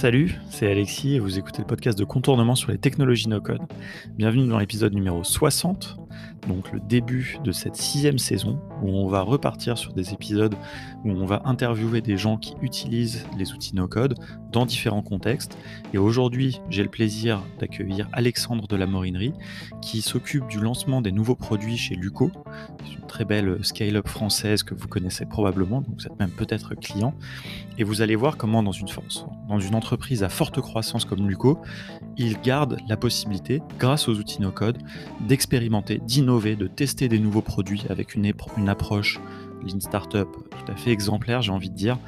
Salut, 0.00 0.40
c'est 0.48 0.70
Alexis 0.70 1.16
et 1.16 1.18
vous 1.18 1.38
écoutez 1.38 1.58
le 1.58 1.66
podcast 1.66 1.98
de 1.98 2.04
contournement 2.04 2.54
sur 2.54 2.70
les 2.70 2.78
technologies 2.78 3.28
no-code. 3.28 3.60
Bienvenue 4.16 4.48
dans 4.48 4.58
l'épisode 4.58 4.94
numéro 4.94 5.22
60, 5.22 5.98
donc 6.48 6.72
le 6.72 6.80
début 6.80 7.38
de 7.44 7.52
cette 7.52 7.76
sixième 7.76 8.18
saison 8.18 8.60
où 8.82 8.88
on 8.88 9.08
va 9.08 9.20
repartir 9.22 9.76
sur 9.78 9.92
des 9.92 10.12
épisodes 10.12 10.54
où 11.04 11.10
on 11.10 11.26
va 11.26 11.42
interviewer 11.44 12.00
des 12.00 12.16
gens 12.16 12.36
qui 12.36 12.54
utilisent 12.62 13.26
les 13.38 13.52
outils 13.52 13.74
no-code 13.74 14.14
dans 14.52 14.66
différents 14.66 15.02
contextes. 15.02 15.56
Et 15.94 15.98
aujourd'hui, 15.98 16.60
j'ai 16.70 16.82
le 16.82 16.88
plaisir 16.88 17.42
d'accueillir 17.58 18.08
Alexandre 18.12 18.66
de 18.66 18.76
la 18.76 18.86
Morinerie 18.86 19.34
qui 19.80 20.02
s'occupe 20.02 20.46
du 20.48 20.60
lancement 20.60 21.00
des 21.00 21.12
nouveaux 21.12 21.34
produits 21.34 21.76
chez 21.76 21.94
Luco, 21.94 22.30
une 22.90 23.06
très 23.06 23.24
belle 23.24 23.64
scale-up 23.64 24.08
française 24.08 24.62
que 24.62 24.74
vous 24.74 24.88
connaissez 24.88 25.26
probablement, 25.26 25.80
donc 25.82 25.94
vous 25.98 26.06
êtes 26.06 26.18
même 26.18 26.30
peut-être 26.30 26.74
client. 26.74 27.14
Et 27.78 27.84
vous 27.84 28.02
allez 28.02 28.16
voir 28.16 28.36
comment 28.36 28.62
dans 28.62 28.72
une, 28.72 29.74
entreprise 29.74 30.22
à 30.22 30.28
forte 30.28 30.60
croissance 30.60 31.04
comme 31.04 31.28
Luco, 31.28 31.58
il 32.16 32.40
garde 32.40 32.78
la 32.88 32.96
possibilité, 32.96 33.62
grâce 33.78 34.08
aux 34.08 34.14
outils 34.14 34.40
no-code, 34.40 34.78
d'expérimenter, 35.26 35.98
d'innover, 35.98 36.29
de 36.38 36.66
tester 36.68 37.08
des 37.08 37.18
nouveaux 37.18 37.42
produits 37.42 37.82
avec 37.88 38.14
une, 38.14 38.32
une 38.56 38.68
approche 38.68 39.18
Lean 39.62 39.80
Startup 39.80 40.28
tout 40.32 40.72
à 40.72 40.76
fait 40.76 40.90
exemplaire, 40.90 41.42
j'ai 41.42 41.52
envie 41.52 41.70
de 41.70 41.74
dire. 41.74 41.98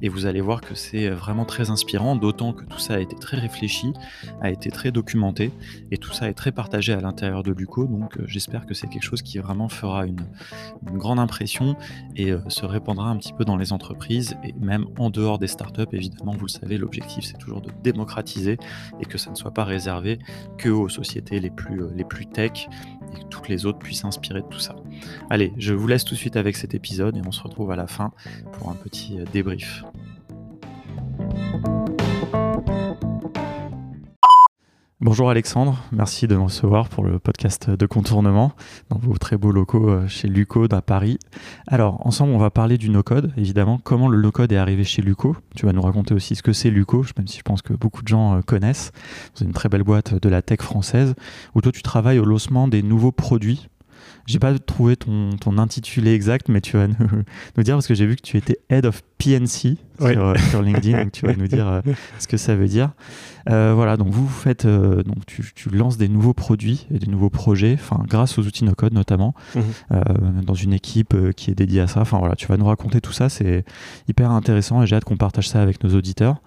Et 0.00 0.08
vous 0.08 0.26
allez 0.26 0.40
voir 0.40 0.60
que 0.60 0.74
c'est 0.76 1.08
vraiment 1.08 1.44
très 1.44 1.70
inspirant, 1.70 2.14
d'autant 2.14 2.52
que 2.52 2.64
tout 2.64 2.78
ça 2.78 2.94
a 2.94 2.98
été 3.00 3.16
très 3.16 3.36
réfléchi, 3.36 3.92
a 4.40 4.50
été 4.50 4.70
très 4.70 4.92
documenté, 4.92 5.50
et 5.90 5.98
tout 5.98 6.12
ça 6.12 6.28
est 6.28 6.34
très 6.34 6.52
partagé 6.52 6.92
à 6.92 7.00
l'intérieur 7.00 7.42
de 7.42 7.50
Luco. 7.50 7.84
Donc 7.86 8.16
euh, 8.16 8.24
j'espère 8.26 8.66
que 8.66 8.74
c'est 8.74 8.86
quelque 8.86 9.02
chose 9.02 9.22
qui 9.22 9.38
vraiment 9.38 9.68
fera 9.68 10.06
une, 10.06 10.24
grande 10.84 11.18
impression 11.18 11.76
et 12.16 12.30
euh, 12.30 12.38
se 12.48 12.64
répandra 12.64 13.10
un 13.10 13.16
petit 13.16 13.32
peu 13.32 13.44
dans 13.44 13.56
les 13.56 13.72
entreprises, 13.72 14.36
et 14.44 14.52
même 14.60 14.86
en 14.98 15.10
dehors 15.10 15.38
des 15.38 15.48
startups. 15.48 15.82
Évidemment, 15.92 16.32
vous 16.32 16.46
le 16.46 16.50
savez, 16.50 16.78
l'objectif 16.78 17.24
c'est 17.24 17.38
toujours 17.38 17.60
de 17.60 17.70
démocratiser 17.82 18.56
et 19.00 19.04
que 19.04 19.18
ça 19.18 19.30
ne 19.30 19.34
soit 19.34 19.52
pas 19.52 19.64
réservé 19.64 20.20
que 20.58 20.68
aux 20.68 20.88
sociétés 20.88 21.40
les 21.40 21.50
plus, 21.50 21.82
euh, 21.82 21.90
les 21.96 22.04
plus 22.04 22.26
tech 22.26 22.68
et 23.14 23.20
que 23.20 23.24
toutes 23.28 23.48
les 23.48 23.66
autres 23.66 23.78
puissent 23.78 24.00
s'inspirer 24.00 24.42
de 24.42 24.46
tout 24.46 24.58
ça. 24.58 24.76
Allez, 25.30 25.52
je 25.58 25.74
vous 25.74 25.86
laisse 25.86 26.04
tout 26.04 26.14
de 26.14 26.18
suite 26.18 26.36
avec 26.36 26.56
cet 26.56 26.74
épisode 26.74 27.16
et 27.16 27.22
on 27.26 27.32
se 27.32 27.42
retrouve 27.42 27.70
à 27.70 27.76
la 27.76 27.86
fin 27.86 28.12
pour 28.52 28.70
un 28.70 28.74
petit 28.74 29.18
débrief. 29.32 29.84
Bonjour 35.00 35.30
Alexandre, 35.30 35.78
merci 35.92 36.26
de 36.26 36.34
me 36.34 36.42
recevoir 36.42 36.88
pour 36.88 37.04
le 37.04 37.20
podcast 37.20 37.70
de 37.70 37.86
contournement 37.86 38.50
dans 38.90 38.98
vos 38.98 39.16
très 39.16 39.36
beaux 39.36 39.52
locaux 39.52 39.88
euh, 39.88 40.08
chez 40.08 40.26
Lucode 40.26 40.74
à 40.74 40.82
Paris. 40.82 41.20
Alors, 41.68 42.04
ensemble, 42.04 42.32
on 42.32 42.38
va 42.38 42.50
parler 42.50 42.78
du 42.78 42.90
no-code, 42.90 43.32
évidemment, 43.36 43.78
comment 43.80 44.08
le 44.08 44.20
no-code 44.20 44.50
est 44.50 44.56
arrivé 44.56 44.82
chez 44.82 45.00
Luco? 45.00 45.36
Tu 45.54 45.66
vas 45.66 45.72
nous 45.72 45.82
raconter 45.82 46.14
aussi 46.14 46.34
ce 46.34 46.42
que 46.42 46.52
c'est 46.52 46.70
Luco, 46.70 47.04
même 47.16 47.28
si 47.28 47.38
je 47.38 47.42
pense 47.44 47.62
que 47.62 47.74
beaucoup 47.74 48.02
de 48.02 48.08
gens 48.08 48.38
euh, 48.38 48.40
connaissent. 48.42 48.90
C'est 49.34 49.44
une 49.44 49.52
très 49.52 49.68
belle 49.68 49.84
boîte 49.84 50.20
de 50.20 50.28
la 50.28 50.42
tech 50.42 50.62
française 50.62 51.14
où 51.54 51.60
toi 51.60 51.70
tu 51.70 51.82
travailles 51.82 52.18
au 52.18 52.24
lancement 52.24 52.66
des 52.66 52.82
nouveaux 52.82 53.12
produits 53.12 53.68
j'ai 54.26 54.38
pas 54.38 54.56
trouvé 54.58 54.96
ton, 54.96 55.30
ton, 55.40 55.58
intitulé 55.58 56.12
exact, 56.12 56.48
mais 56.48 56.60
tu 56.60 56.76
vas 56.76 56.86
nous, 56.86 56.94
dire 57.62 57.76
parce 57.76 57.86
que 57.86 57.94
j'ai 57.94 58.06
vu 58.06 58.16
que 58.16 58.22
tu 58.22 58.36
étais 58.36 58.58
Head 58.68 58.86
of 58.86 59.02
PNC 59.18 59.76
euh, 60.00 60.34
sur, 60.50 60.62
LinkedIn, 60.62 61.02
donc 61.02 61.12
tu 61.12 61.26
vas 61.26 61.34
nous 61.34 61.48
dire 61.48 61.66
euh, 61.66 61.80
ce 62.18 62.26
que 62.26 62.36
ça 62.36 62.54
veut 62.54 62.68
dire. 62.68 62.90
Euh, 63.50 63.72
voilà, 63.74 63.96
donc 63.96 64.08
vous 64.08 64.28
faites, 64.28 64.66
donc 64.66 65.26
tu, 65.26 65.44
tu, 65.54 65.70
lances 65.70 65.96
des 65.96 66.08
nouveaux 66.08 66.34
produits 66.34 66.86
et 66.92 66.98
des 66.98 67.06
nouveaux 67.06 67.30
projets, 67.30 67.74
enfin 67.74 68.02
grâce 68.06 68.38
aux 68.38 68.42
outils 68.42 68.64
no-code 68.64 68.92
notamment, 68.92 69.34
mhm. 69.54 70.42
dans 70.44 70.54
une 70.54 70.72
équipe 70.72 71.14
qui 71.34 71.50
est 71.50 71.54
dédiée 71.54 71.80
à 71.80 71.86
ça. 71.86 72.00
Enfin 72.00 72.18
voilà, 72.18 72.36
tu 72.36 72.46
vas 72.46 72.56
nous 72.56 72.66
raconter 72.66 73.00
tout 73.00 73.12
ça, 73.12 73.28
c'est 73.28 73.64
hyper 74.08 74.30
intéressant 74.30 74.82
et 74.82 74.86
j'ai 74.86 74.96
hâte 74.96 75.04
qu'on 75.04 75.16
partage 75.16 75.48
ça 75.48 75.62
avec 75.62 75.82
nos 75.82 75.94
auditeurs. 75.94 76.40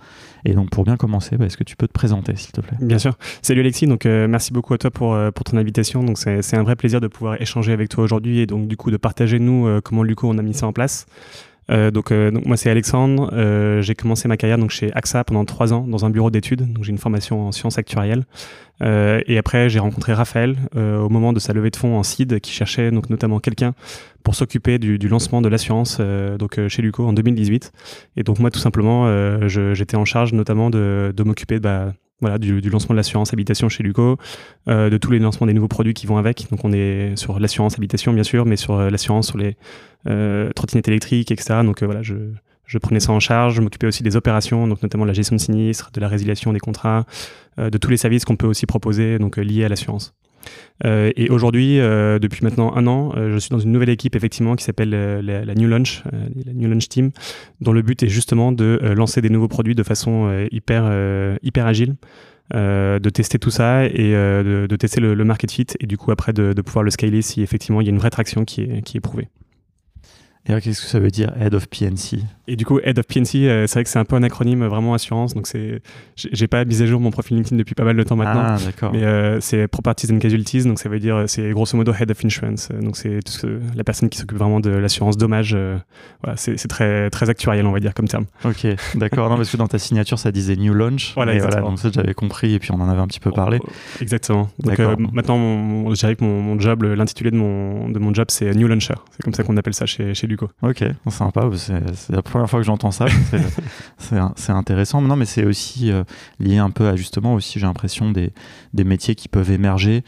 Et 0.46 0.54
donc, 0.54 0.70
pour 0.70 0.84
bien 0.84 0.98
commencer, 0.98 1.38
bah, 1.38 1.46
est-ce 1.46 1.58
que 1.58 1.64
tu 1.64 1.76
peux 1.76 1.88
te 1.88 1.94
présenter, 1.94 2.36
s'il 2.36 2.52
te 2.52 2.62
plaît? 2.62 2.78
Bien 2.82 2.98
sûr. 2.98 3.18
Salut 3.42 3.62
Alexis, 3.62 3.88
donc 3.88 4.06
euh, 4.06 4.28
merci 4.28 4.54
beaucoup 4.54 4.74
à 4.74 4.78
toi 4.78 4.92
pour, 4.92 5.14
euh, 5.14 5.32
ton 5.32 5.58
invitation. 5.58 6.04
Donc, 6.04 6.18
c'est 6.18 6.56
un 6.56 6.64
vrai 6.64 6.76
plaisir 6.76 7.02
de 7.02 7.08
pouvoir 7.08 7.42
échanger 7.42 7.72
avec 7.72 7.90
toi 7.90 8.04
aujourd'hui 8.04 8.40
et 8.40 8.46
donc, 8.46 8.68
du 8.68 8.78
coup, 8.78 8.92
de 8.92 8.98
partager 8.98 9.40
nous 9.40 9.68
euh, 9.68 9.82
comment 9.82 10.04
Luco 10.04 10.28
on 10.30 10.38
a 10.38 10.42
mis 10.42 10.54
ça 10.54 10.68
en 10.68 10.74
place. 10.74 11.06
Donc, 11.70 12.12
donc, 12.12 12.46
moi 12.46 12.58
c'est 12.58 12.70
Alexandre. 12.70 13.32
j'ai 13.82 13.96
commencé 13.96 14.28
ma 14.28 14.36
carrière 14.38 14.58
donc 14.58 14.72
chez 14.72 14.92
AXA 14.94 15.24
pendant 15.24 15.46
trois 15.46 15.74
ans 15.74 15.86
dans 15.88 16.06
un 16.06 16.10
bureau 16.10 16.30
d'études. 16.30 16.72
Donc 16.74 16.84
j'ai 16.84 16.92
une 16.92 16.98
formation 16.98 17.48
en 17.48 17.52
sciences 17.52 17.78
actuarielles. 17.78 18.26
et 18.82 19.38
après 19.38 19.70
j'ai 19.70 19.80
rencontré 19.80 20.14
Raphaël 20.14 20.58
au 20.76 21.08
moment 21.08 21.32
de 21.32 21.40
sa 21.40 21.54
levée 21.54 21.70
de 21.70 21.78
fonds 21.78 21.98
en 21.98 22.04
seed 22.04 22.40
qui 22.42 22.52
cherchait 22.52 22.92
donc 22.92 23.10
notamment 23.10 23.40
quelqu'un 23.40 23.74
pour 24.24 24.36
s'occuper 24.36 24.80
du, 24.80 24.98
lancement 25.08 25.42
de 25.42 25.50
l'assurance 25.50 25.98
euh, 26.00 26.38
donc 26.38 26.58
euh, 26.58 26.70
chez 26.70 26.82
Luco 26.82 27.06
en 27.06 27.14
2018. 27.14 27.72
Et 28.18 28.24
donc 28.24 28.40
moi 28.40 28.52
tout 28.52 28.60
simplement 28.60 29.08
euh, 29.08 29.48
j'étais 29.48 29.98
en 29.98 30.06
charge 30.06 30.34
notamment 30.34 30.70
de, 30.70 31.14
de 31.16 31.24
m'occuper 31.24 31.60
bah, 31.60 31.94
voilà, 32.22 32.38
du, 32.38 32.62
lancement 32.62 32.94
de 32.94 32.98
l'assurance 32.98 33.34
habitation 33.34 33.68
chez 33.68 33.84
Luco, 33.84 34.18
de 34.68 34.98
tous 34.98 35.12
les 35.12 35.20
lancements 35.20 35.48
des 35.48 35.54
nouveaux 35.54 35.68
produits 35.68 35.94
qui 35.94 36.08
vont 36.08 36.18
avec. 36.18 36.48
Donc 36.52 36.64
on 36.64 36.72
est 36.72 37.16
sur 37.16 37.40
l'assurance 37.40 37.78
habitation 37.78 38.14
bien 38.14 38.24
sûr, 38.24 38.46
mais 38.46 38.56
sur 38.56 38.78
l'assurance 38.78 39.28
sur 39.28 39.38
les 39.38 39.56
trottinettes 40.56 40.88
électriques, 40.88 41.32
etc. 41.32 41.62
Donc 41.64 41.84
voilà, 41.84 42.02
je, 42.04 42.16
je 42.66 42.78
prenais 42.78 43.00
ça 43.00 43.12
en 43.12 43.20
charge. 43.20 43.56
Je 43.56 43.62
m'occupais 43.62 43.88
aussi 43.88 44.04
des 44.04 44.16
opérations, 44.16 44.68
donc 44.68 44.84
notamment 44.84 45.06
de 45.06 45.10
la 45.10 45.14
gestion 45.14 45.36
de 45.36 45.42
sinistres, 45.42 45.92
de 45.94 46.00
la 46.00 46.08
résiliation 46.08 46.54
des 46.54 46.60
contrats, 46.60 47.06
de 47.58 47.78
tous 47.78 47.90
les 47.90 47.98
services 47.98 48.24
qu'on 48.24 48.38
peut 48.38 48.48
aussi 48.48 48.66
proposer 48.66 49.18
donc 49.20 49.38
liés 49.38 49.66
à 49.66 49.70
l'assurance. 49.70 50.14
Euh, 50.86 51.12
et 51.16 51.30
aujourd'hui, 51.30 51.80
euh, 51.80 52.20
depuis 52.20 52.44
maintenant 52.44 52.76
un 52.76 52.88
an, 52.88 53.14
euh, 53.16 53.34
je 53.34 53.38
suis 53.40 53.50
dans 53.50 53.60
une 53.60 53.72
nouvelle 53.72 53.90
équipe 53.90 54.16
effectivement 54.16 54.56
qui 54.56 54.64
s'appelle 54.64 54.90
la, 54.90 55.56
New 55.56 55.68
Launch, 55.68 56.04
la 56.46 56.54
New 56.54 56.70
Launch 56.70 56.90
Team, 56.90 57.12
dont 57.60 57.72
le 57.72 57.82
but 57.82 58.02
est 58.04 58.10
justement 58.10 58.52
de 58.52 58.80
lancer 58.96 59.22
des 59.22 59.30
nouveaux 59.30 59.48
produits 59.48 59.76
de 59.76 59.84
façon 59.84 60.48
hyper 60.52 60.86
agile. 61.66 61.96
de 62.54 63.10
tester 63.10 63.40
tout 63.40 63.52
ça 63.52 63.86
et 63.86 64.12
de, 64.12 64.76
tester 64.76 65.02
le, 65.02 65.24
market 65.24 65.52
fit 65.52 65.68
et 65.80 65.88
du 65.88 65.98
coup 65.98 66.12
après 66.12 66.34
de, 66.34 66.60
pouvoir 66.62 66.84
le 66.84 66.92
scaler 66.92 67.22
si 67.22 67.42
effectivement 67.42 67.82
il 67.82 67.86
y 67.86 67.90
a 67.90 67.94
une 67.94 68.00
vraie 68.00 68.10
traction 68.10 68.46
qui 68.46 68.62
est 68.62 69.00
prouvée. 69.00 69.28
Et 70.50 70.60
qu'est-ce 70.60 70.82
que 70.82 70.88
ça 70.88 71.00
veut 71.00 71.12
dire 71.12 71.32
Head 71.40 71.54
of 71.54 71.70
PNC 71.70 72.24
Et 72.48 72.56
du 72.56 72.66
coup, 72.66 72.80
Head 72.84 72.98
of 72.98 73.06
PNC, 73.06 73.36
euh, 73.36 73.68
c'est 73.68 73.76
vrai 73.76 73.84
que 73.84 73.90
c'est 73.90 74.00
un 74.00 74.06
peu 74.06 74.16
un 74.16 74.24
acronyme 74.24 74.66
vraiment 74.66 74.96
assurance. 74.96 75.36
Donc, 75.36 75.46
c'est, 75.46 75.82
j'ai 76.16 76.48
pas 76.48 76.66
mis 76.66 76.82
à 76.82 76.86
jour 76.88 77.00
mon 77.00 77.12
profil 77.12 77.38
LinkedIn 77.38 77.58
depuis 77.58 77.76
pas 77.76 77.84
mal 77.84 77.96
de 77.96 78.02
temps 78.02 78.16
maintenant. 78.16 78.42
Ah, 78.44 78.58
d'accord. 78.66 78.92
Mais 78.92 79.04
euh, 79.04 79.40
c'est 79.40 79.68
Properties 79.68 80.12
and 80.12 80.18
Casualties. 80.18 80.64
Donc, 80.64 80.80
ça 80.80 80.90
veut 80.90 81.00
dire, 81.00 81.26
c'est 81.28 81.52
grosso 81.52 81.78
modo 81.78 81.94
Head 81.94 82.10
of 82.10 82.26
Insurance. 82.26 82.70
Donc, 82.70 82.98
c'est 82.98 83.20
la 83.76 83.84
personne 83.84 84.10
qui 84.10 84.18
s'occupe 84.18 84.40
vraiment 84.40 84.60
de 84.60 84.72
l'assurance 84.72 85.16
dommage. 85.16 85.54
Euh, 85.54 85.78
voilà, 86.24 86.38
c'est, 86.38 86.56
très, 86.68 87.12
très 87.12 87.30
actuariel, 87.30 87.68
on 87.68 87.72
va 87.72 87.80
dire, 87.80 87.94
comme 87.94 88.08
terme. 88.08 88.26
Ok, 88.44 88.66
d'accord. 88.96 89.30
non, 89.30 89.36
parce 89.36 89.52
que 89.52 89.58
dans 89.58 89.68
ta 89.68 89.78
signature, 89.78 90.18
ça 90.18 90.32
disait 90.32 90.56
New 90.56 90.74
Launch. 90.74 91.14
Voilà, 91.14 91.38
voilà 91.38 91.62
donc 91.62 91.78
ça, 91.78 91.90
j'avais 91.94 92.16
compris. 92.16 92.56
Et 92.56 92.60
puis, 92.60 92.72
on 92.72 92.82
en 92.82 92.90
avait 92.90 93.02
un 93.02 93.08
petit 93.08 93.20
peu 93.20 93.32
parlé. 93.32 93.60
Oh, 93.62 93.70
exactement. 94.02 94.50
Donc, 94.58 94.80
maintenant, 95.14 95.38
mon, 95.38 95.94
je 95.94 96.00
dirais 96.00 96.16
que 96.16 96.24
mon, 96.24 96.60
job, 96.60 96.82
l'intitulé 96.82 97.30
de 97.30 97.38
mon, 97.38 97.90
de 97.90 98.00
mon 98.00 98.12
job, 98.12 98.26
c'est 98.30 98.52
New 98.56 98.68
Launcher. 98.68 98.96
C'est 99.12 99.22
comme 99.24 99.36
ça 99.36 99.44
qu'on 99.44 99.56
appelle 99.58 99.76
ça 99.76 99.86
chez, 99.86 100.16
chez 100.16 100.31
Luco. 100.32 100.50
Ok 100.62 100.84
sympa. 101.10 101.50
C'est 101.56 102.10
la 102.10 102.22
première 102.22 102.50
fois 102.50 102.60
que 102.60 102.66
j'entends 102.66 102.92
ça. 102.92 103.06
c'est 103.98 104.52
intéressant. 104.52 105.02
Non, 105.02 105.16
mais 105.16 105.26
c'est 105.26 105.46
aussi 105.46 105.92
euh, 105.92 106.04
lié 106.40 106.58
un 106.58 106.70
peu 106.70 106.88
à 106.88 106.96
justement 106.96 107.34
aussi, 107.34 107.60
j'ai 107.60 107.66
l'impression, 107.66 108.12
des, 108.12 108.34
des, 108.74 108.84
métiers 108.84 109.16
qui 109.16 109.28
peuvent 109.28 109.52
émerger 109.52 110.04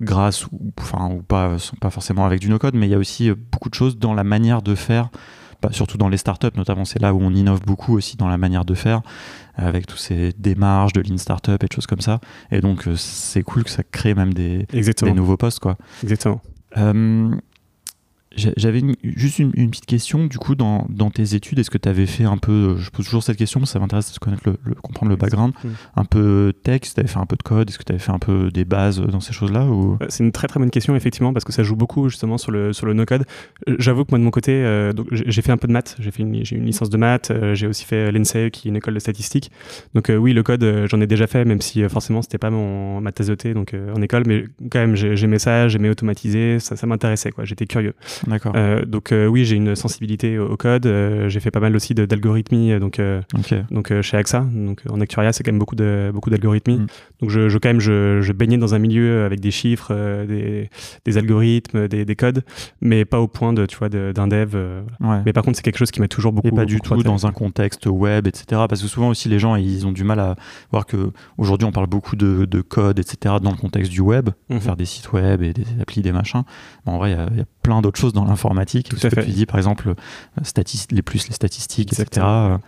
grâce 0.00 0.46
ou, 0.46 0.72
enfin, 0.78 1.10
ou 1.10 1.22
pas, 1.22 1.56
pas 1.80 1.90
forcément 1.90 2.24
avec 2.24 2.40
du 2.40 2.48
no-code, 2.48 2.74
mais 2.74 2.86
il 2.86 2.90
y 2.90 2.94
a 2.94 2.98
aussi 2.98 3.30
euh, 3.30 3.34
beaucoup 3.52 3.68
de 3.68 3.74
choses 3.74 3.98
dans 3.98 4.14
la 4.14 4.24
manière 4.24 4.62
de 4.62 4.74
faire. 4.74 5.10
Bah, 5.60 5.70
surtout 5.72 5.98
dans 5.98 6.08
les 6.08 6.18
startups, 6.18 6.56
notamment, 6.56 6.84
c'est 6.84 7.02
là 7.02 7.12
où 7.12 7.20
on 7.20 7.34
innove 7.34 7.62
beaucoup 7.62 7.96
aussi 7.96 8.16
dans 8.16 8.28
la 8.28 8.38
manière 8.38 8.64
de 8.64 8.74
faire, 8.74 9.02
avec 9.56 9.88
tous 9.88 9.96
ces 9.96 10.32
démarches 10.38 10.92
de 10.92 11.00
lean 11.00 11.18
startup 11.18 11.60
et 11.60 11.66
de 11.66 11.72
choses 11.72 11.88
comme 11.88 12.00
ça. 12.00 12.20
Et 12.52 12.60
donc, 12.60 12.86
euh, 12.86 12.94
c'est 12.94 13.42
cool 13.42 13.64
que 13.64 13.70
ça 13.70 13.82
crée 13.82 14.14
même 14.14 14.32
des, 14.32 14.66
des 14.70 15.12
nouveaux 15.12 15.36
postes, 15.36 15.58
quoi. 15.58 15.76
Exactement. 16.04 16.40
J'avais 18.36 18.82
juste 19.02 19.38
une, 19.38 19.52
petite 19.52 19.86
question, 19.86 20.26
du 20.26 20.38
coup, 20.38 20.54
dans, 20.54 20.86
dans 20.90 21.10
tes 21.10 21.34
études, 21.34 21.58
est-ce 21.58 21.70
que 21.70 21.78
tu 21.78 21.88
avais 21.88 22.06
fait 22.06 22.24
un 22.24 22.36
peu, 22.36 22.52
euh, 22.52 22.76
je 22.76 22.90
pose 22.90 23.06
toujours 23.06 23.22
cette 23.22 23.38
question, 23.38 23.64
ça 23.64 23.78
m'intéresse 23.78 24.12
de 24.12 24.18
connaître 24.18 24.42
le, 24.44 24.74
comprendre 24.74 25.10
le 25.10 25.16
background, 25.16 25.54
un 25.96 26.04
peu 26.04 26.52
texte, 26.62 26.94
tu 26.94 27.00
avais 27.00 27.08
fait 27.08 27.18
un 27.18 27.26
peu 27.26 27.36
de 27.36 27.42
code, 27.42 27.70
est-ce 27.70 27.78
que 27.78 27.84
tu 27.84 27.92
avais 27.92 27.98
fait 27.98 28.12
un 28.12 28.18
peu 28.18 28.50
des 28.50 28.66
bases 28.66 29.00
dans 29.00 29.20
ces 29.20 29.32
choses-là 29.32 29.64
ou... 29.64 29.94
Euh, 29.94 30.06
c'est 30.10 30.22
une 30.22 30.32
très 30.32 30.46
très 30.46 30.60
bonne 30.60 30.70
question, 30.70 30.94
effectivement, 30.94 31.32
parce 31.32 31.44
que 31.44 31.52
ça 31.52 31.62
joue 31.62 31.74
beaucoup 31.74 32.10
justement 32.10 32.36
sur 32.36 32.52
le, 32.52 32.72
sur 32.74 32.86
le 32.86 32.92
no-code. 32.92 33.24
Euh, 33.68 33.76
j'avoue 33.78 34.04
que 34.04 34.10
moi 34.10 34.18
de 34.18 34.24
mon 34.24 34.30
côté, 34.30 34.48
j'ai 35.10 35.42
fait 35.42 35.52
un 35.52 35.56
peu 35.56 35.66
de 35.66 35.72
maths, 35.72 35.96
j'ai 35.98 36.10
une, 36.18 36.34
une 36.34 36.64
licence 36.64 36.90
de 36.90 36.96
maths, 36.98 37.32
j'ai 37.54 37.66
aussi 37.66 37.84
fait 37.84 38.12
l'ENSEE 38.12 38.50
qui 38.50 38.68
est 38.68 38.70
une 38.70 38.76
école 38.76 38.94
de 38.94 38.98
statistique. 39.00 39.50
Donc 39.94 40.12
oui, 40.14 40.32
le 40.32 40.42
code, 40.42 40.84
j'en 40.86 41.00
ai 41.00 41.06
déjà 41.06 41.26
fait, 41.26 41.44
même 41.44 41.60
si 41.60 41.82
forcément 41.88 42.22
c'était 42.22 42.38
pas 42.38 42.50
mon, 42.50 43.00
ma 43.00 43.12
thèse 43.12 43.28
de 43.28 43.34
thé 43.34 43.54
donc, 43.54 43.74
en 43.74 44.02
école, 44.02 44.24
mais 44.26 44.44
quand 44.70 44.80
même 44.80 44.94
j'aimais 44.96 45.38
ça, 45.38 45.68
j'aimais 45.68 45.88
automatiser, 45.88 46.58
ça, 46.60 46.76
ça 46.76 46.86
m'intéressait, 46.86 47.30
quoi, 47.30 47.44
j'étais 47.44 47.66
curieux. 47.66 47.94
D'accord. 48.26 48.54
donc 48.86 49.12
oui, 49.12 49.44
j'ai 49.44 49.56
une 49.56 49.74
sensibilité 49.74 50.38
au, 50.38 50.56
code. 50.56 50.90
j'ai 51.28 51.40
fait 51.40 51.50
pas 51.50 51.60
mal 51.60 51.74
aussi 51.76 51.94
d'algorithmie 51.94 52.78
donc, 52.78 53.00
donc 53.70 54.02
chez 54.02 54.16
AXA. 54.16 54.46
Donc 54.52 54.82
en 54.88 55.00
actuariat, 55.00 55.32
c'est 55.32 55.42
quand 55.42 55.52
même 55.52 55.58
beaucoup 55.58 55.76
de 55.76 56.10
beaucoup 56.12 56.30
d'algorithmie. 56.30 56.78
Mm. 56.78 56.86
Donc 57.20 57.30
je, 57.30 57.48
je, 57.48 57.58
quand 57.58 57.68
même 57.68 57.80
je, 57.80 58.20
je, 58.20 58.32
baignais 58.32 58.58
dans 58.58 58.74
un 58.74 58.78
milieu 58.78 59.24
avec 59.24 59.40
des 59.40 59.50
chiffres, 59.50 59.92
des, 60.26 60.70
des, 61.04 61.18
algorithmes, 61.18 61.88
des, 61.88 62.04
des, 62.04 62.16
codes, 62.16 62.44
mais 62.80 63.04
pas 63.04 63.20
au 63.20 63.28
point 63.28 63.52
de 63.52 63.66
tu 63.66 63.76
vois 63.76 63.88
d'un 63.88 64.28
dev. 64.28 64.56
Mais 65.24 65.32
par 65.32 65.42
contre, 65.42 65.56
c'est 65.56 65.62
quelque 65.62 65.78
chose 65.78 65.90
qui 65.90 66.00
m'a 66.00 66.08
toujours 66.08 66.32
beaucoup. 66.32 66.48
Et 66.48 66.52
pas 66.52 66.64
du 66.64 66.80
tout 66.80 67.02
dans 67.02 67.26
un 67.26 67.32
contexte 67.32 67.86
web, 67.86 68.26
etc. 68.26 68.62
Parce 68.68 68.82
que 68.82 68.88
souvent 68.88 69.08
aussi 69.08 69.28
les 69.28 69.38
gens 69.38 69.56
ils 69.56 69.86
ont 69.86 69.92
du 69.92 70.04
mal 70.04 70.20
à 70.20 70.36
voir 70.70 70.86
que 70.86 71.10
aujourd'hui 71.36 71.66
on 71.66 71.72
parle 71.72 71.86
beaucoup 71.86 72.16
de, 72.16 72.44
de 72.44 72.60
code, 72.60 72.98
etc. 72.98 73.36
dans 73.42 73.50
le 73.50 73.56
contexte 73.56 73.90
du 73.90 74.00
web, 74.00 74.30
mhm. 74.48 74.60
faire 74.60 74.76
des 74.76 74.84
sites 74.84 75.12
web 75.12 75.42
et 75.42 75.52
des 75.52 75.64
applis, 75.80 76.02
des 76.02 76.12
machins. 76.12 76.42
Mais 76.86 76.92
en 76.92 76.98
vrai, 76.98 77.12
il 77.12 77.38
y, 77.38 77.40
a 77.40 77.44
plein 77.62 77.82
d'autres 77.82 78.00
choses 78.00 78.12
dans 78.12 78.24
l'informatique. 78.24 78.90
Ce 78.96 79.08
que 79.08 79.20
tu 79.20 79.30
dis, 79.30 79.46
par 79.46 79.56
exemple, 79.56 79.88
euh, 79.88 80.62
les 80.90 81.02
plus 81.02 81.28
les 81.28 81.34
statistiques, 81.34 81.92
etc. 81.92 82.26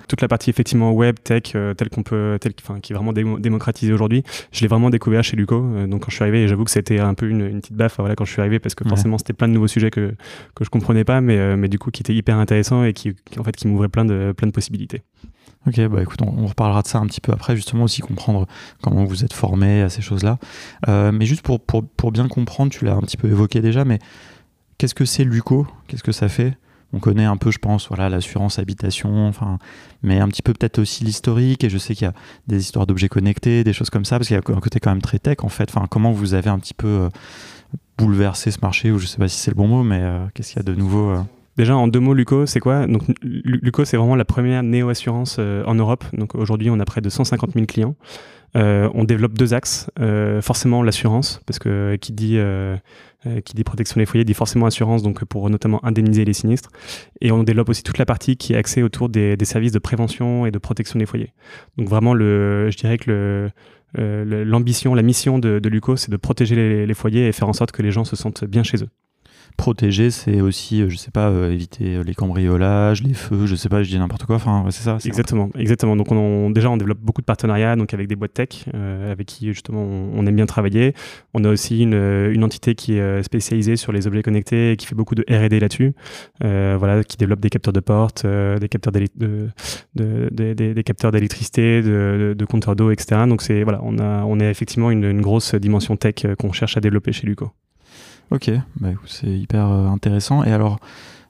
Toute 0.09 0.21
la 0.21 0.29
partie 0.29 0.51
effectivement 0.51 0.93
web, 0.93 1.17
tech, 1.23 1.53
euh, 1.55 1.75
telle 1.75 1.89
qu'on 1.91 2.03
peut, 2.03 2.39
telle, 2.41 2.55
qui 2.55 2.93
est 2.93 2.97
vraiment 2.97 3.13
démocratisée 3.13 3.93
aujourd'hui, 3.93 4.23
je 4.53 4.61
l'ai 4.61 4.69
vraiment 4.69 4.91
découvert 4.91 5.23
chez 5.25 5.37
Luco. 5.37 5.65
Euh, 5.65 5.87
donc 5.87 6.03
quand 6.03 6.11
je 6.11 6.17
suis 6.17 6.23
arrivé, 6.23 6.49
j'avoue 6.49 6.65
que 6.65 6.71
c'était 6.71 7.01
un 7.01 7.15
peu 7.15 7.29
une, 7.29 7.41
une, 7.41 7.61
petite 7.61 7.77
baffe 7.77 7.97
voilà, 7.99 8.15
quand 8.15 8.25
je 8.25 8.33
suis 8.33 8.41
arrivé 8.41 8.59
parce 8.59 8.75
que 8.75 8.89
forcément 8.89 9.19
c'était 9.19 9.33
plein 9.33 9.49
de 9.49 9.53
nouveaux 9.53 9.69
sujets 9.69 9.91
que, 9.91 10.15
que 10.55 10.65
je 10.65 10.71
comprenais 10.71 11.05
pas, 11.05 11.21
mais, 11.21 11.57
mais 11.57 11.69
du 11.69 11.79
coup 11.79 11.91
qui 11.91 12.03
étaient 12.03 12.15
hyper 12.15 12.37
intéressants 12.37 12.85
et 12.85 12.93
qui, 12.93 13.15
en 13.39 13.45
fait 13.45 13.57
qui 13.57 13.69
m'ouvraient 13.69 13.89
plein 13.89 14.05
de, 14.05 14.33
plein 14.37 14.47
de 14.47 14.53
possibilités. 14.53 15.03
Ok, 15.67 15.79
bah 15.89 16.01
écoute, 16.01 16.21
on, 16.23 16.47
reparlera 16.47 16.81
de 16.81 16.87
ça 16.87 16.99
un 16.99 17.07
petit 17.07 17.21
peu 17.21 17.33
après, 17.33 17.55
justement 17.55 17.85
aussi 17.85 18.01
comprendre 18.01 18.47
comment 18.83 19.05
vous 19.05 19.25
êtes 19.25 19.35
formé 19.35 19.83
à 19.83 19.91
ces 19.91 20.01
choses-là. 20.01 20.39
Euh, 20.89 21.13
mais 21.13 21.27
juste 21.27 21.43
pour, 21.43 21.61
pour, 21.61 21.87
pour, 21.87 22.13
bien 22.13 22.29
comprendre, 22.29 22.73
tu 22.73 22.87
l'as 22.87 22.95
un 22.95 23.03
petit 23.03 23.19
peu 23.19 23.29
évoqué 23.29 23.61
déjà, 23.61 23.85
mais 23.85 23.99
qu'est-ce 24.79 24.95
que 24.95 25.05
c'est 25.05 25.25
Luco? 25.25 25.67
Qu'est-ce 25.87 26.03
que 26.03 26.13
ça 26.13 26.31
fait? 26.31 26.57
On 26.93 26.99
connaît 26.99 27.25
un 27.25 27.37
peu, 27.37 27.51
je 27.51 27.59
pense, 27.59 27.89
voilà, 27.89 28.09
l'assurance 28.09 28.59
habitation, 28.59 29.29
enfin, 29.29 29.59
mais 30.03 30.19
un 30.19 30.29
petit 30.29 30.43
peu 30.43 30.53
peut-être 30.53 30.79
aussi 30.79 31.05
l'historique. 31.05 31.63
Et 31.65 31.71
je 31.71 31.79
sais 31.79 31.95
qu'il 31.95 32.07
y 32.07 32.09
a 32.09 32.15
des 32.47 32.61
histoires 32.61 32.87
d'objets 32.87 33.09
connectés, 33.09 33.65
des 33.65 33.73
choses 33.73 33.91
comme 33.91 34.05
ça, 34.05 34.19
parce 34.19 34.29
qu'il 34.29 34.37
y 34.37 34.39
a 34.39 34.57
un 34.57 34.61
côté 34.61 34.81
quand 34.81 34.91
même 34.91 35.03
très 35.03 35.19
tech 35.19 35.39
en 35.43 35.49
fait. 35.49 35.71
Enfin, 35.75 35.87
comment 35.89 36.13
vous 36.13 36.35
avez 36.35 36.51
un 36.51 36.59
petit 36.59 36.75
peu 36.75 36.89
euh, 36.89 37.09
bouleversé 37.99 38.51
ce 38.51 38.59
marché, 38.61 38.91
ou 38.91 38.99
je 38.99 39.07
sais 39.07 39.19
pas 39.19 39.29
si 39.29 39.39
c'est 39.39 39.51
le 39.51 39.57
bon 39.57 39.69
mot, 39.69 39.83
mais 39.83 40.01
euh, 40.01 40.27
qu'est-ce 40.35 40.53
qu'il 40.53 40.59
y 40.59 40.61
a 40.61 40.65
de 40.65 40.75
nouveau 40.75 41.15
Déjà, 41.61 41.77
en 41.77 41.89
deux 41.89 42.01
mots, 42.01 42.15
Luco, 42.15 42.47
c'est 42.47 42.59
quoi? 42.59 42.87
Donc, 42.87 43.03
Luco, 43.23 43.85
c'est 43.85 43.99
vraiment 43.99 44.17
la 44.17 44.25
première 44.25 44.63
néo-assurance 44.63 45.37
euh, 45.39 45.63
en 45.67 45.75
Europe. 45.75 46.05
Donc, 46.15 46.35
aujourd'hui, 46.35 46.71
on 46.71 46.81
a 46.81 46.85
près 46.87 47.03
de 47.03 47.11
150 47.11 47.53
000 47.53 47.67
clients. 47.67 47.97
Euh, 48.57 48.89
on 48.95 49.05
développe 49.05 49.35
deux 49.35 49.53
axes. 49.53 49.91
Euh, 50.01 50.41
forcément, 50.41 50.83
l'assurance, 50.83 51.43
parce 51.47 51.59
que 51.59 51.97
qui 51.97 52.13
dit, 52.13 52.39
qui 53.45 53.55
dit 53.55 53.65
protection 53.65 54.01
des 54.01 54.07
foyers 54.07 54.25
dit 54.25 54.35
forcément 54.35 54.67
assurance, 54.67 55.03
donc 55.03 55.25
pour 55.25 55.49
notamment 55.51 55.85
indemniser 55.85 56.25
les 56.25 56.33
sinistres. 56.33 56.71
Et 57.21 57.33
on 57.33 57.43
développe 57.43 57.69
aussi 57.69 57.83
toute 57.83 57.99
la 57.99 58.07
partie 58.07 58.37
qui 58.37 58.55
est 58.55 58.57
axée 58.57 58.83
autour 58.83 59.09
des, 59.09 59.37
services 59.45 59.73
de 59.73 59.79
prévention 59.79 60.47
et 60.47 60.51
de 60.51 60.59
protection 60.59 60.99
des 60.99 61.07
foyers. 61.07 61.33
Donc, 61.77 61.89
vraiment, 61.89 62.15
le, 62.15 62.71
je 62.71 62.77
dirais 62.77 62.99
que 62.99 63.51
le, 63.95 64.45
l'ambition, 64.45 64.95
la 64.95 65.03
mission 65.03 65.39
de, 65.39 65.69
Luco, 65.69 65.97
c'est 65.97 66.11
de 66.11 66.17
protéger 66.17 66.55
les, 66.57 66.87
les, 66.87 66.95
foyers 66.95 67.27
et 67.27 67.33
faire 67.33 67.49
en 67.49 67.53
sorte 67.53 67.73
que 67.73 67.83
les 67.83 67.91
gens 67.91 68.05
se 68.05 68.17
sentent 68.17 68.45
bien 68.45 68.63
chez 68.63 68.83
eux 68.83 68.89
protéger, 69.61 70.11
c'est 70.11 70.41
aussi, 70.41 70.81
euh, 70.81 70.89
je 70.89 70.97
sais 70.97 71.11
pas, 71.11 71.29
euh, 71.29 71.53
éviter 71.53 71.97
euh, 71.97 72.03
les 72.03 72.15
cambriolages, 72.15 73.03
les 73.03 73.13
feux, 73.13 73.45
je 73.45 73.55
sais 73.55 73.69
pas, 73.69 73.83
je 73.83 73.91
dis 73.91 73.99
n'importe 73.99 74.25
quoi. 74.25 74.37
Enfin, 74.37 74.65
c'est 74.71 74.83
ça. 74.83 74.97
Exactement, 75.05 75.51
exactement. 75.55 75.97
Donc, 75.97 76.11
on, 76.13 76.49
déjà, 76.49 76.71
on 76.71 76.79
développe 76.79 77.01
beaucoup 77.01 77.21
de 77.21 77.27
partenariats, 77.27 77.77
donc 77.77 77.93
avec 77.93 78.09
des 78.09 78.17
boîtes 78.17 78.33
tech, 78.33 78.65
avec 78.73 79.27
qui 79.27 79.53
justement 79.53 79.83
on, 79.83 80.27
aime 80.27 80.35
bien 80.37 80.47
travailler. 80.47 80.95
On 81.35 81.45
a 81.45 81.51
aussi 81.51 81.83
une, 81.83 82.43
entité 82.43 82.75
qui 82.75 82.95
est 82.95 83.23
spécialisée 83.23 83.77
sur 83.77 83.93
les 83.93 84.07
objets 84.07 84.23
connectés, 84.23 84.73
et 84.73 84.77
qui 84.79 84.87
fait 84.87 84.95
beaucoup 84.95 85.15
de 85.15 85.25
R&D 85.29 85.61
là-dessus. 85.61 85.93
voilà, 86.41 87.05
qui 87.05 87.19
développe 87.19 87.41
des 87.41 87.51
capteurs 87.51 87.75
de 87.75 87.81
porte, 87.81 88.27
des 88.27 88.69
capteurs 88.69 88.93
d'électricité, 91.13 91.83
de, 91.83 92.45
compteurs 92.49 92.77
d'eau, 92.77 92.91
etc. 92.91 93.23
Donc, 93.29 93.43
voilà, 93.63 93.81
on 93.83 93.99
a, 93.99 94.25
on 94.25 94.41
a 94.41 94.49
effectivement 94.49 94.91
une, 94.91 95.05
une 95.05 95.21
grosse 95.21 95.55
dimension 95.55 95.97
tech 95.97 96.15
qu'on 96.39 96.53
cherche 96.53 96.79
à 96.79 96.81
développer 96.81 97.13
chez 97.13 97.27
Luco. 97.27 97.53
Ok, 98.31 98.51
bah, 98.79 98.91
c'est 99.07 99.27
hyper 99.27 99.67
euh, 99.69 99.89
intéressant. 99.89 100.45
Et 100.45 100.53
alors, 100.53 100.79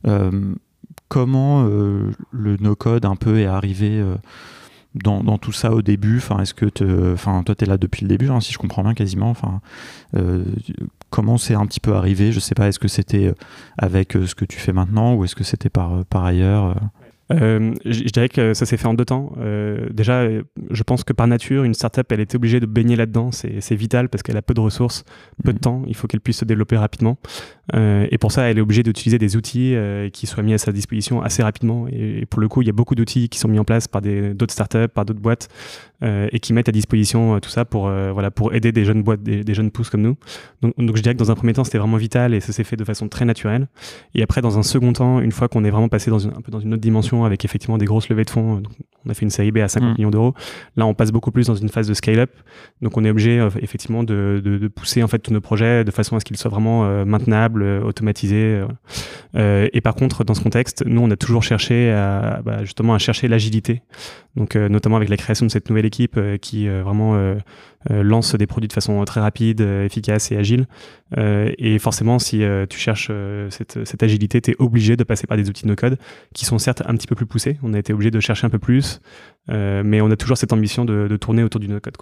euh, 0.06 0.54
comment 1.08 1.64
euh, 1.64 2.10
le 2.30 2.56
no-code 2.58 3.06
un 3.06 3.16
peu 3.16 3.40
est 3.40 3.46
arrivé 3.46 4.04
dans, 4.94 5.38
tout 5.38 5.52
ça 5.52 5.72
au 5.72 5.80
début? 5.80 6.18
Enfin, 6.18 6.40
est-ce 6.40 6.52
que, 6.52 7.12
enfin, 7.12 7.42
toi, 7.42 7.54
tu 7.54 7.64
es 7.64 7.66
là 7.66 7.78
depuis 7.78 8.02
le 8.02 8.08
début, 8.08 8.28
hein, 8.28 8.40
si 8.40 8.52
je 8.52 8.58
comprends 8.58 8.82
bien, 8.82 8.94
quasiment. 8.94 9.30
Enfin, 9.30 9.60
comment 11.08 11.38
c'est 11.38 11.54
un 11.54 11.66
petit 11.66 11.80
peu 11.80 11.94
arrivé? 11.94 12.32
Je 12.32 12.40
sais 12.40 12.54
pas. 12.54 12.68
Est-ce 12.68 12.78
que 12.78 12.88
c'était 12.88 13.32
avec 13.78 14.12
ce 14.12 14.34
que 14.34 14.44
tu 14.44 14.58
fais 14.58 14.72
maintenant, 14.72 15.14
ou 15.14 15.24
est-ce 15.24 15.34
que 15.34 15.44
c'était 15.44 15.70
par 15.70 16.04
par 16.04 16.24
ailleurs 16.24 16.76
euh, 17.32 17.74
je, 17.84 18.02
dirais 18.04 18.28
que 18.28 18.54
ça 18.54 18.66
s'est 18.66 18.76
fait 18.76 18.86
en 18.86 18.94
deux 18.94 19.04
temps. 19.04 19.32
Euh, 19.38 19.88
déjà, 19.90 20.26
je 20.70 20.82
pense 20.82 21.04
que 21.04 21.12
par 21.12 21.26
nature, 21.26 21.64
une 21.64 21.74
startup, 21.74 22.10
elle 22.10 22.20
était 22.20 22.36
obligée 22.36 22.60
de 22.60 22.66
baigner 22.66 22.96
là-dedans. 22.96 23.30
C'est 23.32 23.74
vital 23.74 24.08
parce 24.08 24.22
qu'elle 24.22 24.36
a 24.36 24.42
peu 24.42 24.54
de 24.54 24.60
ressources, 24.60 25.04
peu 25.44 25.52
de 25.52 25.58
mhm. 25.58 25.60
temps. 25.60 25.82
Il 25.86 25.94
faut 25.94 26.06
qu'elle 26.06 26.20
puisse 26.20 26.38
se 26.38 26.44
développer 26.44 26.76
rapidement. 26.76 27.18
Euh, 27.74 28.06
et 28.10 28.18
pour 28.18 28.32
ça, 28.32 28.42
elle 28.50 28.58
est 28.58 28.62
obligée 28.62 28.82
d'utiliser 28.82 29.18
des 29.18 29.36
outils 29.36 29.76
qui 30.12 30.26
soient 30.26 30.42
mis 30.42 30.54
à 30.54 30.58
sa 30.58 30.72
disposition 30.72 31.22
assez 31.22 31.42
rapidement. 31.42 31.86
Et, 31.88 32.26
pour 32.26 32.40
le 32.40 32.48
coup, 32.48 32.62
il 32.62 32.66
y 32.66 32.70
a 32.70 32.74
beaucoup 32.74 32.94
d'outils 32.94 33.28
qui 33.28 33.38
sont 33.38 33.48
mis 33.48 33.58
en 33.58 33.64
place 33.64 33.88
par 33.88 34.02
d'autres 34.02 34.52
startups, 34.52 34.88
par 34.88 35.04
d'autres 35.04 35.20
boîtes, 35.20 35.48
et 36.02 36.40
qui 36.40 36.52
mettent 36.52 36.68
à 36.68 36.72
disposition 36.72 37.38
tout 37.40 37.50
ça 37.50 37.64
pour, 37.64 37.82
voilà, 37.82 38.30
pour 38.30 38.54
aider 38.54 38.72
des 38.72 38.84
jeunes 38.84 39.02
boîtes, 39.02 39.22
des, 39.22 39.54
jeunes 39.54 39.70
pousses 39.70 39.90
comme 39.90 40.02
nous. 40.02 40.16
Donc, 40.62 40.74
donc, 40.78 40.96
je 40.96 41.02
dirais 41.02 41.14
que 41.14 41.20
dans 41.20 41.30
un 41.30 41.34
premier 41.34 41.52
temps, 41.52 41.62
c'était 41.62 41.78
vraiment 41.78 41.96
vital 41.96 42.34
et 42.34 42.40
ça 42.40 42.52
s'est 42.52 42.64
fait 42.64 42.76
de 42.76 42.84
façon 42.84 43.08
très 43.08 43.24
naturelle. 43.24 43.68
Et 44.14 44.22
après, 44.22 44.40
dans 44.40 44.58
un 44.58 44.62
second 44.62 44.92
temps, 44.92 45.20
une 45.20 45.32
fois 45.32 45.48
qu'on 45.48 45.64
est 45.64 45.70
vraiment 45.70 45.88
passé 45.88 46.10
dans 46.10 46.18
une, 46.18 46.30
un 46.30 46.40
peu 46.40 46.50
dans 46.50 46.60
une 46.60 46.74
autre 46.74 46.82
dimension, 46.82 47.24
avec 47.24 47.44
effectivement 47.44 47.78
des 47.78 47.84
grosses 47.84 48.08
levées 48.08 48.24
de 48.24 48.30
fonds. 48.30 48.62
on 49.06 49.10
a 49.10 49.14
fait 49.14 49.22
une 49.22 49.30
série 49.30 49.52
B 49.52 49.58
à 49.58 49.68
50 49.68 49.90
mm. 49.90 49.92
millions 49.98 50.10
d'euros. 50.10 50.34
Là, 50.76 50.86
on 50.86 50.94
passe 50.94 51.12
beaucoup 51.12 51.30
plus 51.30 51.46
dans 51.46 51.54
une 51.54 51.68
phase 51.68 51.86
de 51.86 51.94
scale-up. 51.94 52.30
Donc, 52.82 52.96
on 52.96 53.04
est 53.04 53.10
obligé 53.10 53.38
euh, 53.38 53.50
effectivement 53.60 54.02
de, 54.02 54.40
de, 54.42 54.68
pousser 54.68 55.02
en 55.02 55.08
fait 55.08 55.20
tous 55.20 55.32
nos 55.32 55.40
projets 55.40 55.84
de 55.84 55.90
façon 55.90 56.16
à 56.16 56.20
ce 56.20 56.24
qu'ils 56.24 56.36
soient 56.36 56.50
vraiment 56.50 56.84
euh, 56.84 57.04
maintenables, 57.04 57.62
euh, 57.62 57.82
automatisés. 57.82 58.64
et 59.36 59.80
par 59.80 59.94
contre, 59.94 60.24
dans 60.24 60.34
ce 60.34 60.42
contexte, 60.42 60.82
nous, 60.86 61.00
on 61.00 61.10
a 61.10 61.16
toujours 61.16 61.42
cherché 61.42 61.92
à, 61.92 62.40
bah, 62.44 62.64
justement 62.64 62.94
à 62.94 62.98
chercher 62.98 63.28
l'agilité. 63.28 63.82
Donc, 64.36 64.56
notamment 64.56 64.96
avec 64.96 65.08
la 65.08 65.16
création 65.16 65.46
de 65.46 65.50
cette 65.50 65.68
nouvelle 65.68 65.86
équipe 65.90 66.18
qui 66.40 66.68
vraiment 66.68 67.36
lance 67.88 68.34
des 68.34 68.46
produits 68.46 68.68
de 68.68 68.72
façon 68.72 69.04
très 69.04 69.20
rapide, 69.20 69.60
efficace 69.60 70.30
et 70.32 70.36
agile. 70.36 70.66
et 71.16 71.78
forcément, 71.78 72.18
si 72.18 72.42
tu 72.68 72.78
cherches 72.78 73.10
cette, 73.50 74.02
agilité, 74.02 74.40
tu 74.40 74.52
es 74.52 74.56
obligé 74.58 74.96
de 74.96 75.04
passer 75.04 75.26
par 75.26 75.36
des 75.36 75.48
outils 75.48 75.64
de 75.64 75.68
no-code 75.68 75.98
qui 76.34 76.44
sont 76.44 76.58
certes 76.58 76.82
un 76.86 76.94
petit 76.94 77.06
peu 77.06 77.14
plus 77.14 77.26
poussés. 77.26 77.58
On 77.62 77.74
a 77.74 77.78
été 77.78 77.92
obligé 77.92 78.10
de 78.10 78.20
chercher 78.20 78.46
un 78.46 78.50
peu 78.50 78.58
plus, 78.58 79.00
euh, 79.50 79.82
mais 79.84 80.00
on 80.00 80.10
a 80.10 80.16
toujours 80.16 80.36
cette 80.36 80.52
ambition 80.52 80.84
de, 80.84 81.16
tourner 81.16 81.42
autour 81.42 81.60
du 81.60 81.68
no-code. 81.68 81.96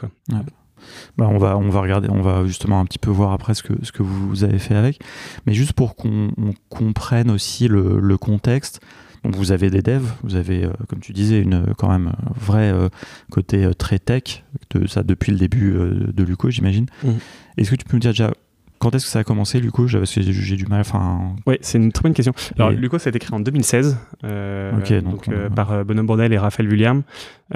Bah 1.17 1.27
on, 1.29 1.39
va, 1.39 1.57
on 1.57 1.69
va 1.71 1.81
regarder, 1.81 2.09
on 2.09 2.23
va 2.23 2.47
justement 2.47 2.81
un 2.81 2.85
petit 2.85 3.01
peu 3.01 3.11
voir 3.11 3.33
après 3.33 3.55
ce 3.55 3.63
que, 3.63 3.73
ce 3.83 3.91
que 3.91 4.03
vous 4.03 4.45
avez 4.45 4.59
fait 4.59 4.75
avec. 4.75 5.01
Mais 5.47 5.53
juste 5.53 5.73
pour 5.73 5.97
qu'on 5.97 6.31
comprenne 6.69 7.31
aussi 7.31 7.69
le, 7.69 8.17
contexte, 8.17 8.81
donc 9.25 9.35
vous 9.35 9.53
avez 9.53 9.71
des 9.71 9.83
devs, 9.83 10.11
vous 10.23 10.37
avez, 10.37 10.65
euh, 10.65 10.71
comme 10.89 11.01
tu 11.01 11.13
disais, 11.13 11.41
une 11.41 11.75
quand 11.77 11.89
même 11.89 12.13
vrai 12.35 12.71
euh, 12.71 12.89
côté 13.31 13.69
très 13.77 13.99
tech, 13.99 14.45
de, 14.71 14.87
ça 14.87 15.03
depuis 15.03 15.33
le 15.33 15.39
début 15.39 15.73
de 15.73 16.25
Luco, 16.25 16.51
j'imagine. 16.51 16.87
Mmh. 17.03 17.11
Est-ce 17.57 17.71
que 17.71 17.77
tu 17.77 17.85
peux 17.85 17.97
me 17.97 18.01
dire 18.01 18.13
déjà 18.13 18.31
quand 18.79 18.95
est-ce 18.95 19.07
que 19.07 19.11
ça 19.11 19.19
a 19.21 19.25
commencé, 19.25 19.61
Luco? 19.61 19.87
Parce 19.91 20.15
que 20.15 20.23
j'ai 20.23 20.57
du 20.57 20.67
mal. 20.67 20.81
Enfin. 20.81 21.35
Oui, 21.47 21.57
c'est 21.61 21.79
une 21.79 21.93
très 21.93 22.03
bonne 22.03 22.15
question. 22.15 22.33
Alors, 22.57 22.71
Luco, 22.71 22.99
ça 22.99 23.09
a 23.09 23.11
été 23.11 23.19
créé 23.19 23.35
en 23.35 23.41
2016 23.41 23.99
euh, 24.25 25.01
donc, 25.01 25.29
euh, 25.29 25.49
par 25.51 25.73
euh, 25.73 25.85
Bonhomme 25.85 26.07
Bordel 26.07 26.33
et 26.33 26.39
Raphaël 26.39 26.69
William. 26.69 27.03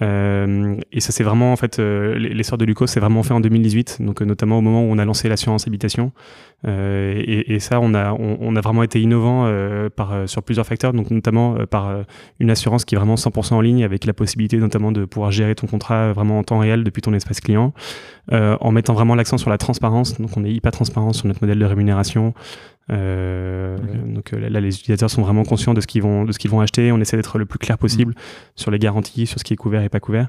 Et 0.01 1.01
ça, 1.01 1.13
c'est 1.13 1.25
vraiment, 1.25 1.53
en 1.53 1.57
fait, 1.57 1.79
l'essor 1.79 2.59
de 2.59 2.65
Luco, 2.65 2.87
c'est 2.87 3.01
vraiment 3.01 3.23
fait 3.23 3.35
en 3.35 3.41
2018, 3.41 3.99
donc 4.01 4.21
notamment 4.23 4.59
au 4.59 4.61
moment 4.61 4.83
où 4.83 4.91
on 4.91 4.99
a 4.99 5.05
lancé 5.05 5.29
l'assurance 5.29 5.67
habitation. 5.67 6.13
Et, 6.67 7.59
ça, 7.61 7.81
on 7.81 7.95
a, 7.95 8.13
vraiment 8.63 8.83
été 8.83 9.01
innovant 9.01 9.47
sur 10.27 10.43
plusieurs 10.43 10.67
facteurs, 10.67 10.93
donc 10.93 11.11
notamment 11.11 11.57
par 11.67 12.05
une 12.41 12.51
assurance 12.51 12.85
qui 12.85 12.95
est 12.95 12.99
vraiment 12.99 13.17
100% 13.17 13.55
en 13.55 13.61
ligne, 13.61 13.85
avec 13.85 14.07
la 14.07 14.15
possibilité 14.15 14.57
notamment 14.57 14.93
de 14.93 15.05
pouvoir 15.05 15.31
gérer 15.31 15.55
ton 15.55 15.67
contrat 15.67 16.13
vraiment 16.13 16.39
en 16.39 16.43
temps 16.43 16.59
réel 16.59 16.85
depuis 16.85 17.03
ton 17.03 17.13
espace 17.13 17.41
client, 17.41 17.75
en 18.31 18.73
mettant 18.73 18.95
vraiment 18.95 19.15
l'accent 19.15 19.37
sur 19.37 19.51
la 19.51 19.59
transparence. 19.59 20.19
Donc, 20.21 20.31
on 20.37 20.45
est 20.45 20.53
hyper 20.53 20.73
transparent 20.73 21.13
sur 21.13 21.27
notre 21.27 21.43
modèle 21.43 21.59
de 21.59 21.67
rémunération. 21.67 22.33
Euh, 22.93 23.79
donc 24.07 24.33
euh, 24.33 24.49
là, 24.49 24.61
les 24.61 24.75
utilisateurs 24.75 25.11
sont 25.11 25.23
vraiment 25.23 25.45
conscients 25.45 25.75
de 25.75 25.81
ce 25.81 25.87
qu'ils 25.87 26.03
vont, 26.03 26.25
de 26.25 26.33
ce 26.33 26.39
qu'ils 26.39 26.51
vont 26.51 26.61
acheter. 26.61 26.93
On 26.93 27.01
essaie 27.01 27.17
d'être 27.17 27.39
le 27.39 27.47
plus 27.47 27.59
clair 27.59 27.79
possible 27.79 28.13
mm. 28.13 28.17
sur 28.57 28.71
les 28.71 28.79
garanties, 28.79 29.27
sur 29.27 29.39
ce 29.39 29.45
qui 29.45 29.55
est 29.55 29.57
couvert 29.57 29.83
et 29.83 29.89
pas 29.89 30.01
couvert, 30.01 30.29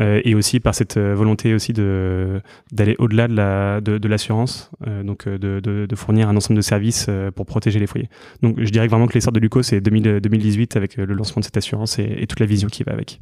euh, 0.00 0.20
et 0.24 0.34
aussi 0.34 0.60
par 0.60 0.74
cette 0.74 0.98
volonté 0.98 1.54
aussi 1.54 1.72
de 1.72 2.40
d'aller 2.70 2.96
au-delà 2.98 3.28
de 3.28 3.34
la 3.34 3.80
de, 3.80 4.08
l'assurance, 4.08 4.70
donc 5.04 5.28
de, 5.28 5.60
de, 5.60 5.96
fournir 5.96 6.28
un 6.28 6.36
ensemble 6.36 6.56
de 6.56 6.62
services 6.62 7.08
pour 7.34 7.46
protéger 7.46 7.78
les 7.78 7.86
foyers. 7.86 8.08
Donc 8.42 8.56
je 8.58 8.70
dirais 8.70 8.88
vraiment 8.88 9.06
que 9.06 9.14
l'essor 9.14 9.32
de 9.32 9.40
Luco 9.40 9.62
c'est 9.62 9.80
2018 9.80 10.76
avec 10.76 10.96
le 10.96 11.06
lancement 11.06 11.40
de 11.40 11.44
cette 11.44 11.56
assurance 11.56 11.98
et, 11.98 12.26
toute 12.26 12.40
la 12.40 12.46
vision 12.46 12.68
qui 12.68 12.82
va 12.82 12.92
avec. 12.92 13.20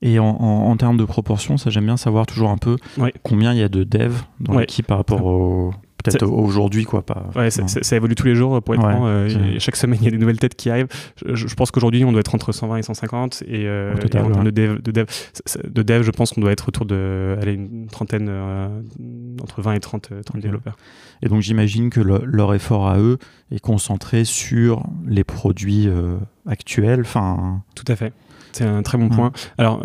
Et 0.00 0.18
en, 0.18 0.26
en, 0.26 0.76
termes 0.76 0.96
de 0.96 1.04
proportion, 1.04 1.56
ça 1.56 1.70
j'aime 1.70 1.84
bien 1.84 1.96
savoir 1.96 2.26
toujours 2.26 2.50
un 2.50 2.58
peu 2.58 2.76
combien 3.22 3.52
il 3.52 3.58
y 3.58 3.62
a 3.62 3.68
de 3.68 3.84
devs 3.84 4.24
dans 4.40 4.58
l'équipe 4.58 4.86
par 4.86 4.98
rapport 4.98 5.24
au 5.24 5.72
peut-être 6.02 6.26
aujourd'hui, 6.26 6.84
quoi. 6.84 7.02
Pas, 7.02 7.30
ouais, 7.36 7.50
ça, 7.50 7.96
évolue 7.96 8.14
tous 8.14 8.26
les 8.26 8.34
jours, 8.34 8.62
pour 8.62 8.74
être 8.74 8.80
franc. 8.80 9.06
Euh, 9.06 9.58
chaque 9.58 9.76
semaine, 9.76 9.98
il 10.00 10.04
y 10.04 10.08
a 10.08 10.10
des 10.10 10.18
nouvelles 10.18 10.38
têtes 10.38 10.54
qui 10.54 10.70
arrivent. 10.70 10.88
Je, 11.24 11.54
pense 11.54 11.70
qu'aujourd'hui, 11.70 12.04
on 12.04 12.12
doit 12.12 12.20
être 12.20 12.34
entre 12.34 12.52
120 12.52 12.76
et 12.76 12.82
150. 12.82 13.42
Et, 13.46 13.66
euh, 13.66 13.94
en 13.94 14.08
termes 14.08 14.44
de, 14.44 14.50
dev, 14.50 14.80
de, 14.82 15.82
dev, 15.82 16.02
je 16.02 16.10
pense 16.10 16.32
qu'on 16.32 16.40
doit 16.40 16.52
être 16.52 16.68
autour 16.68 16.86
de 16.86 17.36
allez, 17.40 17.54
une 17.54 17.86
trentaine, 17.86 18.26
euh, 18.28 18.68
entre 19.42 19.62
20 19.62 19.74
et 19.74 19.80
30, 19.80 20.10
30 20.24 20.40
développeurs. 20.40 20.76
Et 21.22 21.28
donc, 21.28 21.40
j'imagine 21.40 21.90
que 21.90 22.00
leur 22.00 22.54
effort 22.54 22.88
à 22.88 22.98
eux 22.98 23.18
est 23.50 23.60
concentré 23.60 24.24
sur 24.24 24.84
les 25.06 25.24
produits 25.24 25.88
actuels. 26.46 27.00
Enfin... 27.00 27.62
Tout 27.74 27.84
à 27.88 27.96
fait. 27.96 28.12
C'est 28.52 28.64
un 28.64 28.82
très 28.82 28.98
bon 28.98 29.08
point. 29.08 29.32
Alors, 29.56 29.82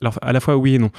alors, 0.00 0.18
à 0.22 0.32
la 0.32 0.40
fois 0.40 0.56
oui 0.56 0.76
et 0.76 0.78
non. 0.78 0.90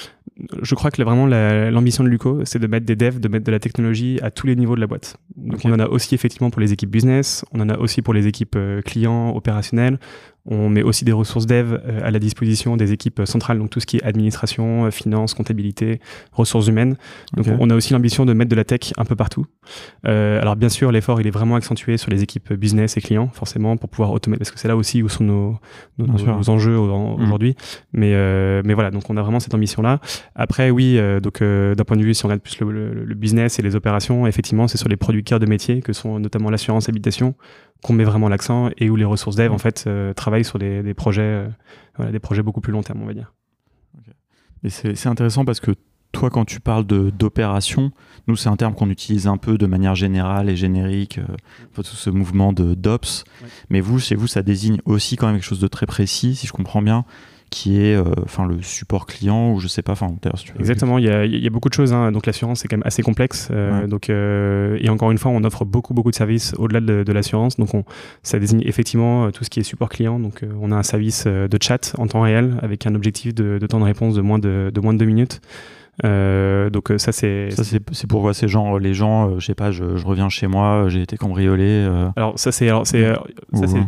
Je 0.62 0.76
crois 0.76 0.92
que 0.92 1.02
vraiment 1.02 1.28
l'ambition 1.28 2.04
de 2.04 2.10
Luco, 2.10 2.42
c'est 2.46 2.60
de 2.60 2.68
mettre 2.68 2.86
des 2.86 2.96
devs, 2.96 3.20
de 3.20 3.28
mettre 3.28 3.46
de 3.46 3.52
la 3.52 3.60
technologie 3.60 4.20
à 4.22 4.32
tous 4.32 4.48
les 4.48 4.56
niveaux 4.56 4.76
de 4.76 4.82
la 4.82 4.88
boîte. 4.88 5.18
Donc 5.36 5.60
on 5.64 5.72
en 5.72 5.80
a 5.80 5.88
aussi 5.88 6.16
effectivement 6.16 6.50
pour 6.50 6.62
les 6.62 6.74
équipes 6.74 6.90
business, 6.90 7.46
on 7.52 7.60
en 7.60 7.70
a 7.70 7.78
aussi 7.78 8.02
pour 8.02 8.14
les 8.14 8.28
équipes 8.28 8.56
euh, 8.56 8.82
clients, 8.82 9.36
opérationnelles, 9.36 10.00
on 10.46 10.70
met 10.70 10.82
aussi 10.82 11.06
des 11.06 11.12
ressources 11.12 11.46
dev 11.46 11.74
euh, 11.74 12.00
à 12.04 12.10
la 12.10 12.20
disposition 12.20 12.76
des 12.76 12.92
équipes 12.92 13.22
centrales, 13.26 13.60
donc 13.60 13.70
tout 13.70 13.80
ce 13.80 13.86
qui 13.86 13.98
est 13.98 14.04
administration, 14.04 14.86
euh, 14.86 14.92
finance, 14.92 15.34
comptabilité, 15.34 16.00
ressources 16.32 16.68
humaines. 16.68 16.96
Donc 17.34 17.46
on 17.60 17.70
a 17.70 17.76
aussi 17.76 17.94
l'ambition 17.94 18.26
de 18.26 18.34
mettre 18.34 18.50
de 18.50 18.56
la 18.56 18.64
tech 18.64 18.94
un 18.98 19.06
peu 19.06 19.16
partout. 19.16 19.46
Euh, 20.08 20.42
alors 20.42 20.56
bien 20.56 20.70
sûr, 20.70 20.92
l'effort 20.92 21.22
il 21.22 21.28
est 21.28 21.32
vraiment 21.32 21.56
accentué 21.56 21.98
sur 21.98 22.10
les 22.10 22.24
équipes 22.24 22.54
business 22.54 22.98
et 22.98 23.02
clients, 23.02 23.30
forcément, 23.34 23.78
pour 23.78 23.90
pouvoir 23.90 24.12
automatiser, 24.12 24.40
parce 24.40 24.52
que 24.52 24.60
c'est 24.60 24.68
là 24.68 24.76
aussi 24.76 25.04
où 25.04 25.10
sont 25.10 25.24
nos, 25.24 25.60
nos, 26.00 26.50
enjeux 26.50 26.76
mmh. 26.76 27.22
aujourd'hui. 27.22 27.56
Mais, 27.94 28.12
mais 28.64 28.74
voilà, 28.74 28.90
donc 28.90 29.10
on 29.10 29.18
a 29.18 29.22
vraiment 29.22 29.40
cette 29.40 29.54
ambition-là. 29.54 30.00
Après, 30.36 30.72
oui, 30.72 31.00
donc 31.22 31.42
d'un 31.42 31.84
point 31.84 31.98
de 31.98 32.04
vue, 32.04 32.14
si 32.14 32.26
on 32.26 32.28
regarde 32.28 32.42
plus 32.42 32.60
le, 32.62 33.14
business 33.16 33.60
et 33.60 33.62
les 33.62 33.76
opérations, 33.76 34.26
effectivement, 34.26 34.68
c'est 34.68 34.78
sur 34.78 34.90
les 34.90 34.98
produits 34.98 35.24
cœur 35.24 35.40
de 35.40 35.46
métier 35.46 35.82
que 35.82 35.94
sont 35.94 36.20
notamment 36.20 36.50
l'assurance 36.50 36.90
habitation 36.90 37.36
qu'on 37.84 37.94
met 37.94 38.04
vraiment 38.04 38.30
l'accent 38.30 38.70
et 38.78 38.90
où 38.90 38.96
les 38.96 39.06
ressources 39.06 39.36
dev 39.36 39.52
en 39.52 39.58
fait 39.58 39.86
euh, 39.88 40.14
travaillent 40.14 40.46
sur 40.46 40.60
des, 40.60 40.94
projets, 40.94 41.48
euh, 42.00 42.12
des 42.12 42.20
projets 42.20 42.44
beaucoup 42.44 42.62
plus 42.62 42.72
long 42.72 42.84
terme, 42.84 43.02
on 43.02 43.06
va 43.06 43.14
dire. 43.14 43.34
Et 44.64 44.70
c'est 44.70 45.08
intéressant 45.08 45.44
parce 45.44 45.60
que 45.60 45.72
toi, 46.12 46.30
quand 46.30 46.46
tu 46.46 46.60
parles 46.60 46.86
d'opération, 46.86 47.92
nous, 48.28 48.36
c'est 48.36 48.50
un 48.50 48.58
terme 48.58 48.76
qu'on 48.76 48.90
utilise 48.90 49.28
un 49.28 49.38
peu 49.38 49.58
de 49.58 49.66
manière 49.66 49.96
générale 49.96 50.50
et 50.50 50.56
générique, 50.56 51.20
euh, 51.20 51.82
ce 51.84 52.10
mouvement 52.10 52.54
de 52.54 52.76
DOPS. 52.76 53.24
Mais 53.70 53.82
vous, 53.82 53.98
chez 53.98 54.16
vous, 54.16 54.28
ça 54.28 54.44
désigne 54.44 54.80
aussi 54.86 55.16
quand 55.16 55.28
même 55.28 55.38
quelque 55.38 55.46
chose 55.46 55.60
de 55.60 55.68
très 55.68 55.86
précis, 55.86 56.36
si 56.36 56.46
je 56.46 56.52
comprends 56.52 56.82
bien 56.82 57.06
qui 57.52 57.84
est 57.84 57.96
euh, 57.96 58.06
enfin 58.24 58.48
le 58.48 58.62
support 58.62 59.06
client 59.06 59.52
ou 59.52 59.60
je 59.60 59.68
sais 59.68 59.82
pas 59.82 59.92
enfin 59.92 60.16
exactement 60.58 60.98
il 60.98 61.06
y, 61.06 61.10
a, 61.10 61.26
il 61.26 61.44
y, 61.44 61.46
a, 61.46 61.50
beaucoup 61.50 61.68
de 61.68 61.74
choses 61.74 61.92
hein. 61.92 62.14
donc 62.14 62.26
l'assurance 62.26 62.62
c'est 62.62 62.70
quand 62.70 62.78
même 62.78 62.88
assez 62.88 63.04
complexe 63.04 63.50
euh, 63.52 63.88
donc 63.88 64.10
euh, 64.10 64.78
et 64.80 64.90
encore 64.90 65.12
une 65.12 65.18
fois 65.18 65.32
on 65.32 65.44
offre 65.44 65.66
beaucoup 65.66 65.94
beaucoup 65.94 66.12
de 66.12 66.16
services 66.16 66.54
au-delà 66.58 66.80
de, 66.80 67.04
de 67.04 67.12
l'assurance. 67.12 67.58
Donc 67.58 67.74
on, 67.74 67.84
ça 68.24 68.40
désigne 68.40 68.62
effectivement 68.66 69.32
tout 69.32 69.44
ce 69.44 69.50
qui 69.50 69.60
est 69.60 69.64
support 69.64 69.90
client. 69.90 70.20
Donc 70.20 70.46
on 70.62 70.72
a 70.72 70.76
un 70.76 70.84
service 70.84 71.28
de 71.28 71.58
chat 71.62 71.94
en 71.98 72.08
temps 72.08 72.22
réel 72.22 72.58
avec 72.62 72.86
un 72.88 72.96
objectif 72.96 73.36
de, 73.36 73.58
de 73.60 73.68
temps 73.68 73.80
de 73.80 73.86
réponse 73.86 74.16
de 74.16 74.22
moins 74.22 74.40
de, 74.40 74.72
de 74.74 74.80
moins 74.80 74.94
de 74.94 75.00
deux 75.00 75.06
minutes 75.06 75.42
euh, 76.06 76.70
donc 76.70 76.90
euh, 76.90 76.98
ça 76.98 77.12
c'est 77.12 77.50
ça 77.52 77.64
c'est 77.64 78.08
pourquoi 78.08 78.34
ces 78.34 78.48
gens 78.48 78.78
les 78.78 78.94
gens 78.94 79.30
euh, 79.30 79.40
je 79.40 79.46
sais 79.46 79.56
pas 79.56 79.72
je, 79.72 79.84
reviens 79.84 80.30
chez 80.30 80.48
moi 80.48 80.86
j'ai 80.88 81.02
été 81.02 81.18
cambriolé 81.18 81.88
alors 82.16 82.40
ça 82.40 82.52
c'est 82.52 82.70
c'est 82.86 83.14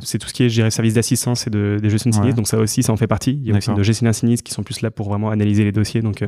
c'est 0.02 0.20
tout 0.20 0.28
ce 0.28 0.34
qui 0.34 0.44
est 0.44 0.48
dirais 0.48 0.70
service 0.70 0.94
d'assistance 0.94 1.48
et 1.48 1.50
de 1.50 1.80
des 1.82 1.90
gestions 1.90 2.10
de 2.10 2.16
sinistres 2.16 2.36
donc 2.36 2.48
ça 2.48 2.58
aussi 2.58 2.84
ça 2.84 2.92
en 2.92 2.98
fait 2.98 3.08
partie 3.08 3.40
il 3.42 3.50
y 3.50 3.54
a 3.54 3.58
aussi 3.58 3.74
de 3.74 3.84
gestion 3.84 4.08
de 4.08 4.12
sinistres 4.12 4.44
qui 4.44 4.54
sont 4.54 4.64
plus 4.64 4.82
là 4.82 4.92
pour 4.92 5.08
vraiment 5.10 5.30
analyser 5.30 5.64
les 5.64 5.72
dossiers 5.72 6.02
donc 6.02 6.24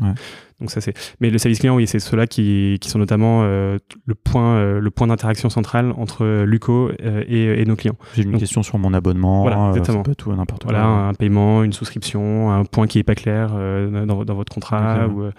donc 0.62 0.72
ça 0.72 0.80
c'est. 0.80 0.94
Mais 1.20 1.30
le 1.30 1.38
service 1.38 1.60
client, 1.60 1.76
oui, 1.76 1.86
c'est 1.86 2.00
ceux-là 2.00 2.28
qui, 2.28 2.78
qui, 2.80 2.90
sont 2.90 3.00
notamment 3.00 3.42
euh, 3.44 3.78
le 4.06 4.16
point, 4.16 4.56
euh, 4.56 4.80
le 4.80 4.90
point 4.90 5.08
d'interaction 5.08 5.50
central 5.50 5.94
entre 5.98 6.44
Luco 6.46 6.92
euh, 7.04 7.24
et, 7.28 7.62
et, 7.62 7.66
nos 7.66 7.76
clients. 7.76 7.98
J'ai 8.14 8.24
une 8.24 8.38
question 8.38 8.64
sur 8.64 8.78
mon 8.78 8.94
abonnement. 8.94 9.42
Voilà, 9.42 9.70
exactement. 9.70 10.04
tout 10.18 10.34
n'importe 10.34 10.64
voilà, 10.64 10.80
quoi. 10.80 10.90
un 10.90 11.14
paiement, 11.14 11.64
une 11.64 11.74
souscription, 11.74 12.52
un 12.52 12.64
point 12.64 12.88
qui 12.88 13.00
est 13.00 13.04
pas 13.04 13.16
clair 13.16 13.50
dans, 13.50 14.24
dans, 14.24 14.36
votre 14.36 14.54
contrat. 14.54 15.08
Ou, 15.08 15.30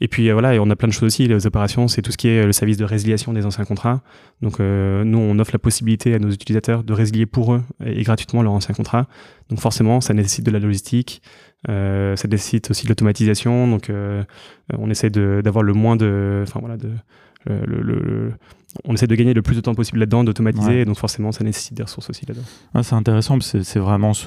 et 0.00 0.08
puis 0.08 0.30
voilà, 0.30 0.54
et 0.54 0.58
on 0.58 0.68
a 0.70 0.76
plein 0.76 0.88
de 0.88 0.92
choses 0.92 1.04
aussi. 1.04 1.28
Les 1.28 1.46
opérations, 1.46 1.88
c'est 1.88 2.02
tout 2.02 2.12
ce 2.12 2.16
qui 2.16 2.28
est 2.28 2.44
le 2.44 2.52
service 2.52 2.76
de 2.76 2.84
résiliation 2.84 3.32
des 3.32 3.46
anciens 3.46 3.64
contrats. 3.64 4.02
Donc 4.42 4.58
nous, 4.58 5.18
on 5.18 5.38
offre 5.38 5.52
la 5.52 5.58
possibilité 5.58 6.14
à 6.14 6.18
nos 6.18 6.30
utilisateurs 6.30 6.84
de 6.84 6.92
résilier 6.92 7.26
pour 7.26 7.54
eux 7.54 7.62
et, 7.84 8.02
gratuitement 8.02 8.42
leur 8.42 8.52
ancien 8.52 8.74
contrat. 8.74 9.06
Donc 9.48 9.60
forcément, 9.60 10.00
ça 10.00 10.14
nécessite 10.14 10.44
de 10.44 10.50
la 10.50 10.58
logistique, 10.58 11.22
euh, 11.68 12.16
ça 12.16 12.28
nécessite 12.28 12.70
aussi 12.70 12.84
de 12.84 12.88
l'automatisation. 12.88 13.68
Donc 13.68 13.90
euh, 13.90 14.24
on 14.76 14.90
essaie 14.90 15.10
d'avoir 15.10 15.62
le 15.62 15.72
moins 15.72 15.96
de, 15.96 16.42
enfin 16.46 16.60
voilà, 16.60 16.76
de, 16.76 16.90
le, 17.46 18.32
on 18.84 18.94
essaie 18.94 19.06
de 19.06 19.14
gagner 19.14 19.34
le 19.34 19.42
plus 19.42 19.56
de 19.56 19.60
temps 19.60 19.74
possible 19.74 19.98
là-dedans, 19.98 20.24
d'automatiser, 20.24 20.84
donc 20.84 20.96
forcément 20.96 21.30
ça 21.32 21.44
nécessite 21.44 21.74
des 21.74 21.82
ressources 21.82 22.10
aussi 22.10 22.26
là-dedans. 22.26 22.46
Ah, 22.74 22.82
c'est 22.82 22.94
intéressant, 22.94 23.38
c'est 23.40 23.78
vraiment 23.78 24.14
ce, 24.14 24.26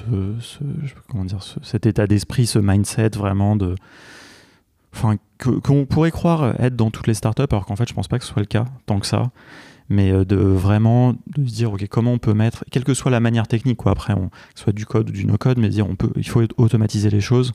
comment 1.09 1.25
dire, 1.25 1.39
cet 1.63 1.85
état 1.85 2.07
d'esprit, 2.07 2.45
ce 2.45 2.59
mindset 2.59 3.09
vraiment 3.15 3.55
de, 3.55 3.75
enfin 4.97 5.17
qu'on 5.39 5.85
pourrait 5.85 6.11
croire 6.11 6.59
être 6.59 6.75
dans 6.75 6.89
toutes 6.89 7.07
les 7.07 7.13
startups, 7.13 7.43
alors 7.51 7.65
qu'en 7.65 7.75
fait 7.75 7.87
je 7.87 7.93
pense 7.93 8.07
pas 8.07 8.17
que 8.17 8.25
ce 8.25 8.31
soit 8.31 8.41
le 8.41 8.47
cas 8.47 8.65
tant 8.85 8.99
que 8.99 9.05
ça. 9.05 9.31
Mais 9.89 10.11
euh, 10.11 10.25
de 10.25 10.35
vraiment 10.35 11.13
de 11.13 11.47
se 11.47 11.53
dire 11.53 11.71
ok 11.71 11.87
comment 11.87 12.11
on 12.11 12.17
peut 12.17 12.33
mettre 12.33 12.65
quelle 12.71 12.83
que 12.83 12.93
soit 12.93 13.09
la 13.09 13.21
manière 13.21 13.47
technique 13.47 13.77
quoi 13.77 13.93
après 13.93 14.13
on, 14.13 14.29
soit 14.53 14.73
du 14.73 14.85
code 14.85 15.09
ou 15.09 15.13
du 15.13 15.25
no 15.25 15.37
code 15.37 15.59
mais 15.59 15.69
dire 15.69 15.87
on 15.89 15.95
peut 15.95 16.11
il 16.17 16.27
faut 16.27 16.43
automatiser 16.57 17.09
les 17.09 17.21
choses. 17.21 17.53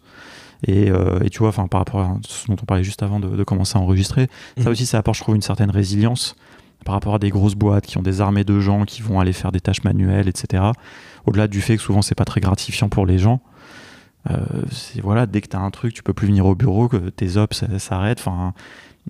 Et, 0.66 0.90
euh, 0.90 1.18
et 1.25 1.28
tu 1.28 1.40
vois 1.40 1.49
enfin 1.49 1.66
par 1.66 1.80
rapport 1.80 2.00
à 2.00 2.18
ce 2.25 2.46
dont 2.46 2.56
on 2.61 2.64
parlait 2.64 2.84
juste 2.84 3.02
avant 3.02 3.18
de, 3.18 3.42
commencer 3.42 3.76
à 3.76 3.80
enregistrer 3.80 4.28
ça 4.56 4.62
mhm. 4.62 4.68
aussi 4.68 4.87
ça 4.87 4.99
apporte 4.99 5.18
je 5.18 5.22
trouve 5.22 5.34
une 5.34 5.42
certaine 5.42 5.70
résilience 5.70 6.37
par 6.84 6.94
rapport 6.94 7.16
à 7.16 7.18
des 7.18 7.30
grosses 7.30 7.56
boîtes 7.56 7.84
qui 7.84 7.99
ont 7.99 8.02
des 8.02 8.20
armées 8.20 8.44
de 8.44 8.61
gens 8.61 8.84
qui 8.84 9.02
vont 9.02 9.18
aller 9.18 9.32
faire 9.32 9.50
des 9.50 9.61
tâches 9.61 9.82
manuelles 9.82 10.28
etc 10.28 10.62
au-delà 11.26 11.49
du 11.49 11.61
fait 11.61 11.76
que 11.76 11.82
souvent 11.82 12.00
c'est 12.00 12.14
pas 12.14 12.25
très 12.25 12.40
gratifiant 12.40 12.88
pour 12.88 13.06
les 13.06 13.18
gens 13.18 13.40
voilà 15.02 15.26
dès 15.26 15.41
que 15.41 15.49
tu 15.49 15.57
as 15.57 15.61
un 15.61 15.71
truc 15.71 15.95
tu 15.95 16.02
peux 16.02 16.12
plus 16.12 16.29
venir 16.29 16.47
au 16.47 16.55
bureau 16.55 16.88
que 16.88 16.97
tes 17.11 17.37
ops 17.37 17.64
s'arrêtent 17.79 18.21
enfin 18.21 18.55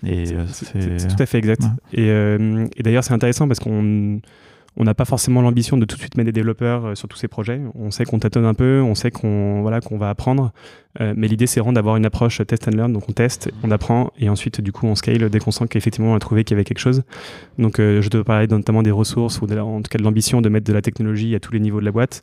euh, 0.05 0.47
c'est 0.51 1.09
tout 1.09 1.23
à 1.23 1.27
fait 1.27 1.39
exact. 1.39 1.63
Euh, 1.97 2.67
et, 2.77 2.83
d'ailleurs, 2.83 3.05
c'est 3.05 3.13
intéressant 3.13 3.47
parce 3.47 3.61
qu'on 3.61 4.21
on 4.77 4.85
n'a 4.85 4.95
pas 4.95 5.05
forcément 5.05 5.43
l'ambition 5.43 5.77
de 5.77 5.85
tout 5.85 5.97
de 5.97 6.01
suite 6.01 6.17
mettre 6.17 6.27
des 6.27 6.33
développeurs 6.33 6.87
euh, 6.87 6.95
sur 6.95 7.09
tous 7.09 7.17
ces 7.17 7.29
projets. 7.29 7.61
On 7.75 7.91
sait 7.91 8.05
qu'on 8.05 8.19
tâtonne 8.19 8.47
un 8.47 8.55
peu, 8.55 8.81
on 8.81 8.95
sait 8.95 9.11
qu'on 9.11 9.61
voilà, 9.63 9.81
qu'on 9.81 9.99
va 9.99 10.11
apprendre, 10.11 10.53
mais 11.01 11.27
l'idée 11.27 11.47
c'est 11.47 11.61
vraiment 11.61 11.73
d'avoir 11.73 11.97
une 11.97 12.05
approche 12.05 12.43
test 12.47 12.69
and 12.69 12.73
learn. 12.73 12.93
Donc 12.93 13.09
on 13.09 13.13
teste, 13.13 13.51
on 13.63 13.71
apprend 13.71 14.13
et 14.19 14.29
ensuite 14.29 14.61
du 14.61 14.73
coup 14.73 14.87
on 14.87 14.95
scale 14.95 15.31
dès 15.31 15.39
qu'on 15.39 15.51
sent 15.51 15.67
qu'effectivement 15.69 16.13
on 16.13 16.15
a 16.15 16.19
trouvé 16.19 16.45
qu'il 16.45 16.55
y 16.55 16.57
avait 16.57 16.65
quelque 16.65 16.81
chose. 16.81 17.03
Donc 17.59 17.79
je 17.79 18.07
te 18.09 18.19
parlais 18.19 18.47
notamment 18.47 18.83
des 18.83 18.91
ressources 18.91 19.41
ou 19.41 19.47
en 19.47 19.81
tout 19.81 19.89
cas 19.89 19.99
de 19.99 20.03
l'ambition 20.03 20.43
de 20.43 20.49
mettre 20.51 20.67
de 20.67 20.73
la 20.73 20.83
technologie 20.83 21.35
à 21.35 21.41
tous 21.41 21.53
les 21.53 21.61
niveaux 21.61 21.81
de 21.81 21.87
la 21.87 21.93
boîte. 21.93 22.21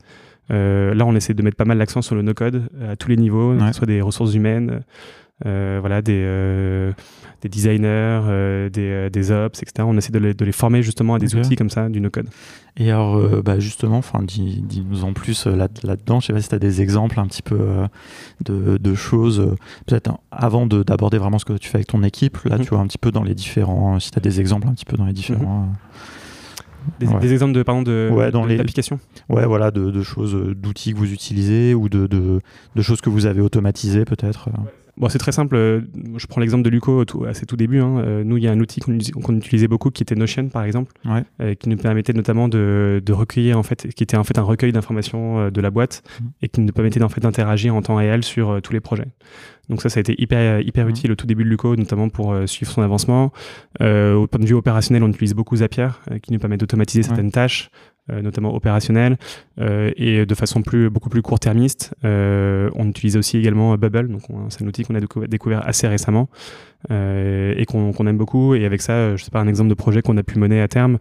là 0.49 1.03
on 1.05 1.15
essaie 1.15 1.33
de 1.33 1.41
mettre 1.41 1.57
pas 1.57 1.65
mal 1.65 1.79
l'accent 1.79 2.03
sur 2.03 2.13
le 2.13 2.21
no-code 2.21 2.69
à 2.87 2.95
tous 2.95 3.09
les 3.09 3.17
niveaux, 3.17 3.55
que 3.57 3.67
ce 3.67 3.73
soit 3.73 3.87
des 3.87 4.01
ressources 4.01 4.35
humaines, 4.35 4.83
voilà, 5.43 6.01
des 6.01 6.93
des 7.41 7.49
designers, 7.49 8.21
euh, 8.27 8.69
des, 8.69 8.89
euh, 8.89 9.09
des, 9.09 9.31
ops, 9.31 9.61
etc. 9.61 9.87
On 9.87 9.97
essaie 9.97 10.11
de 10.11 10.19
les, 10.19 10.33
de 10.33 10.45
les 10.45 10.51
former 10.51 10.83
justement 10.83 11.15
à 11.15 11.19
des 11.19 11.35
outils 11.35 11.55
comme 11.55 11.69
ça, 11.69 11.89
du 11.89 12.01
no-code. 12.01 12.27
Et 12.77 12.91
alors, 12.91 13.17
euh, 13.17 13.41
bah 13.43 13.59
justement, 13.59 14.01
dis-nous 14.23 15.03
en 15.03 15.13
plus 15.13 15.45
là-dedans. 15.47 16.19
je 16.19 16.27
sais 16.27 16.33
pas 16.33 16.41
si 16.41 16.49
tu 16.49 16.55
as 16.55 16.59
des 16.59 16.81
exemples 16.81 17.19
un 17.19 17.27
petit 17.27 17.41
peu 17.41 17.59
de, 18.43 18.77
de, 18.77 18.95
choses, 18.95 19.55
peut-être 19.85 20.11
avant 20.31 20.65
d'aborder 20.65 21.17
vraiment 21.17 21.39
ce 21.39 21.45
que 21.45 21.53
tu 21.53 21.69
fais 21.69 21.77
avec 21.77 21.87
ton 21.87 22.03
équipe. 22.03 22.37
Là, 22.43 22.57
mhm. 22.57 22.63
tu 22.63 22.69
vois 22.69 22.79
un 22.79 22.87
petit 22.87 22.97
peu 22.97 23.11
dans 23.11 23.23
les 23.23 23.35
différents, 23.35 23.99
si 23.99 24.11
tu 24.11 24.17
as 24.17 24.21
des 24.21 24.39
exemples 24.39 24.67
un 24.67 24.73
petit 24.73 24.85
peu 24.85 24.97
dans 24.97 25.05
les 25.05 25.13
différents. 25.13 25.61
Mhm. 25.61 25.73
Des, 27.19 27.33
exemples 27.33 27.53
de 27.53 27.61
pardon 27.61 27.81
de 27.81 28.09
ouais, 28.11 28.31
dans 28.31 28.47
d'applications 28.47 28.99
ouais 29.27 29.45
voilà 29.45 29.69
de, 29.69 29.91
de 29.91 30.01
choses 30.01 30.33
d'outils 30.55 30.93
que 30.93 30.97
vous 30.97 31.11
utilisez 31.11 31.73
ou 31.75 31.89
de, 31.89 32.07
de, 32.07 32.81
choses 32.81 33.01
que 33.01 33.09
vous 33.09 33.25
avez 33.25 33.41
automatisées 33.41 34.05
peut-être 34.05 34.49
Bon, 34.97 35.07
c'est 35.09 35.17
très 35.17 35.31
simple. 35.31 35.55
Euh, 35.55 35.81
je 36.17 36.27
prends 36.27 36.41
l'exemple 36.41 36.63
de 36.63 36.69
Luco 36.69 37.05
à 37.25 37.33
ses 37.33 37.45
tout 37.45 37.55
débuts. 37.55 37.79
Hein. 37.79 37.99
Euh, 37.99 38.23
nous, 38.23 38.37
il 38.37 38.43
y 38.43 38.47
a 38.47 38.51
un 38.51 38.59
outil 38.59 38.81
qu'on 38.81 39.35
utilisait 39.35 39.67
beaucoup 39.67 39.91
qui 39.91 40.03
était 40.03 40.15
Notion, 40.15 40.49
par 40.49 40.63
exemple, 40.63 40.91
euh, 41.39 41.55
qui 41.55 41.69
nous 41.69 41.77
permettait 41.77 42.13
notamment 42.13 42.47
de, 42.47 43.01
recueillir, 43.09 43.57
en 43.57 43.63
fait, 43.63 43.87
qui 43.93 44.03
était 44.03 44.17
en 44.17 44.23
fait 44.23 44.37
un 44.37 44.43
recueil 44.43 44.71
d'informations 44.71 45.49
de 45.49 45.61
la 45.61 45.71
boîte 45.71 46.03
mmh. 46.03 46.25
et 46.41 46.49
qui 46.49 46.61
nous 46.61 46.73
permettait 46.73 47.01
en 47.01 47.09
fait 47.09 47.21
d'interagir 47.21 47.75
en 47.75 47.81
temps 47.81 47.95
réel 47.95 48.23
sur 48.23 48.61
tous 48.61 48.73
les 48.73 48.79
projets. 48.79 49.07
Donc 49.69 49.81
ça, 49.81 49.89
ça 49.89 49.99
a 49.99 50.01
été 50.01 50.19
hyper, 50.21 50.61
hyper 50.61 50.85
mmh. 50.85 50.89
utile 50.89 51.11
au 51.11 51.15
tout 51.15 51.27
début 51.27 51.43
de 51.43 51.49
Luco, 51.49 51.75
notamment 51.75 52.09
pour 52.09 52.35
suivre 52.45 52.71
son 52.71 52.81
avancement. 52.81 53.31
au 53.79 54.27
point 54.27 54.39
de 54.39 54.45
vue 54.45 54.55
opérationnel, 54.55 55.03
on 55.03 55.09
utilise 55.09 55.33
beaucoup 55.33 55.55
Zapier, 55.57 55.89
qui 56.21 56.33
nous 56.33 56.39
permet 56.39 56.57
d'automatiser 56.57 57.03
certaines 57.03 57.31
tâches, 57.31 57.69
notamment 58.21 58.55
opérationnel 58.55 59.17
euh, 59.59 59.91
et 59.97 60.25
de 60.25 60.35
façon 60.35 60.61
plus, 60.61 60.89
beaucoup 60.89 61.09
plus 61.09 61.21
court-termiste. 61.21 61.93
Euh, 62.05 62.69
on 62.75 62.87
utilise 62.87 63.17
aussi 63.17 63.37
également 63.37 63.75
Bubble, 63.77 64.07
donc 64.09 64.21
c'est 64.49 64.63
un 64.63 64.67
outil 64.67 64.83
qu'on 64.83 64.95
a 64.95 65.27
découvert 65.27 65.67
assez 65.67 65.87
récemment 65.87 66.29
et 66.89 67.65
qu'on 67.67 68.07
aime 68.07 68.17
beaucoup. 68.17 68.55
Et 68.55 68.65
avec 68.65 68.81
ça, 68.81 69.15
je 69.17 69.23
sais 69.23 69.31
pas, 69.31 69.41
un 69.41 69.47
exemple 69.47 69.69
de 69.69 69.73
projet 69.73 70.01
qu'on 70.01 70.15
a 70.15 70.23
pu 70.23 70.39
mener 70.39 70.61
à 70.61 70.69
terme, 70.69 70.97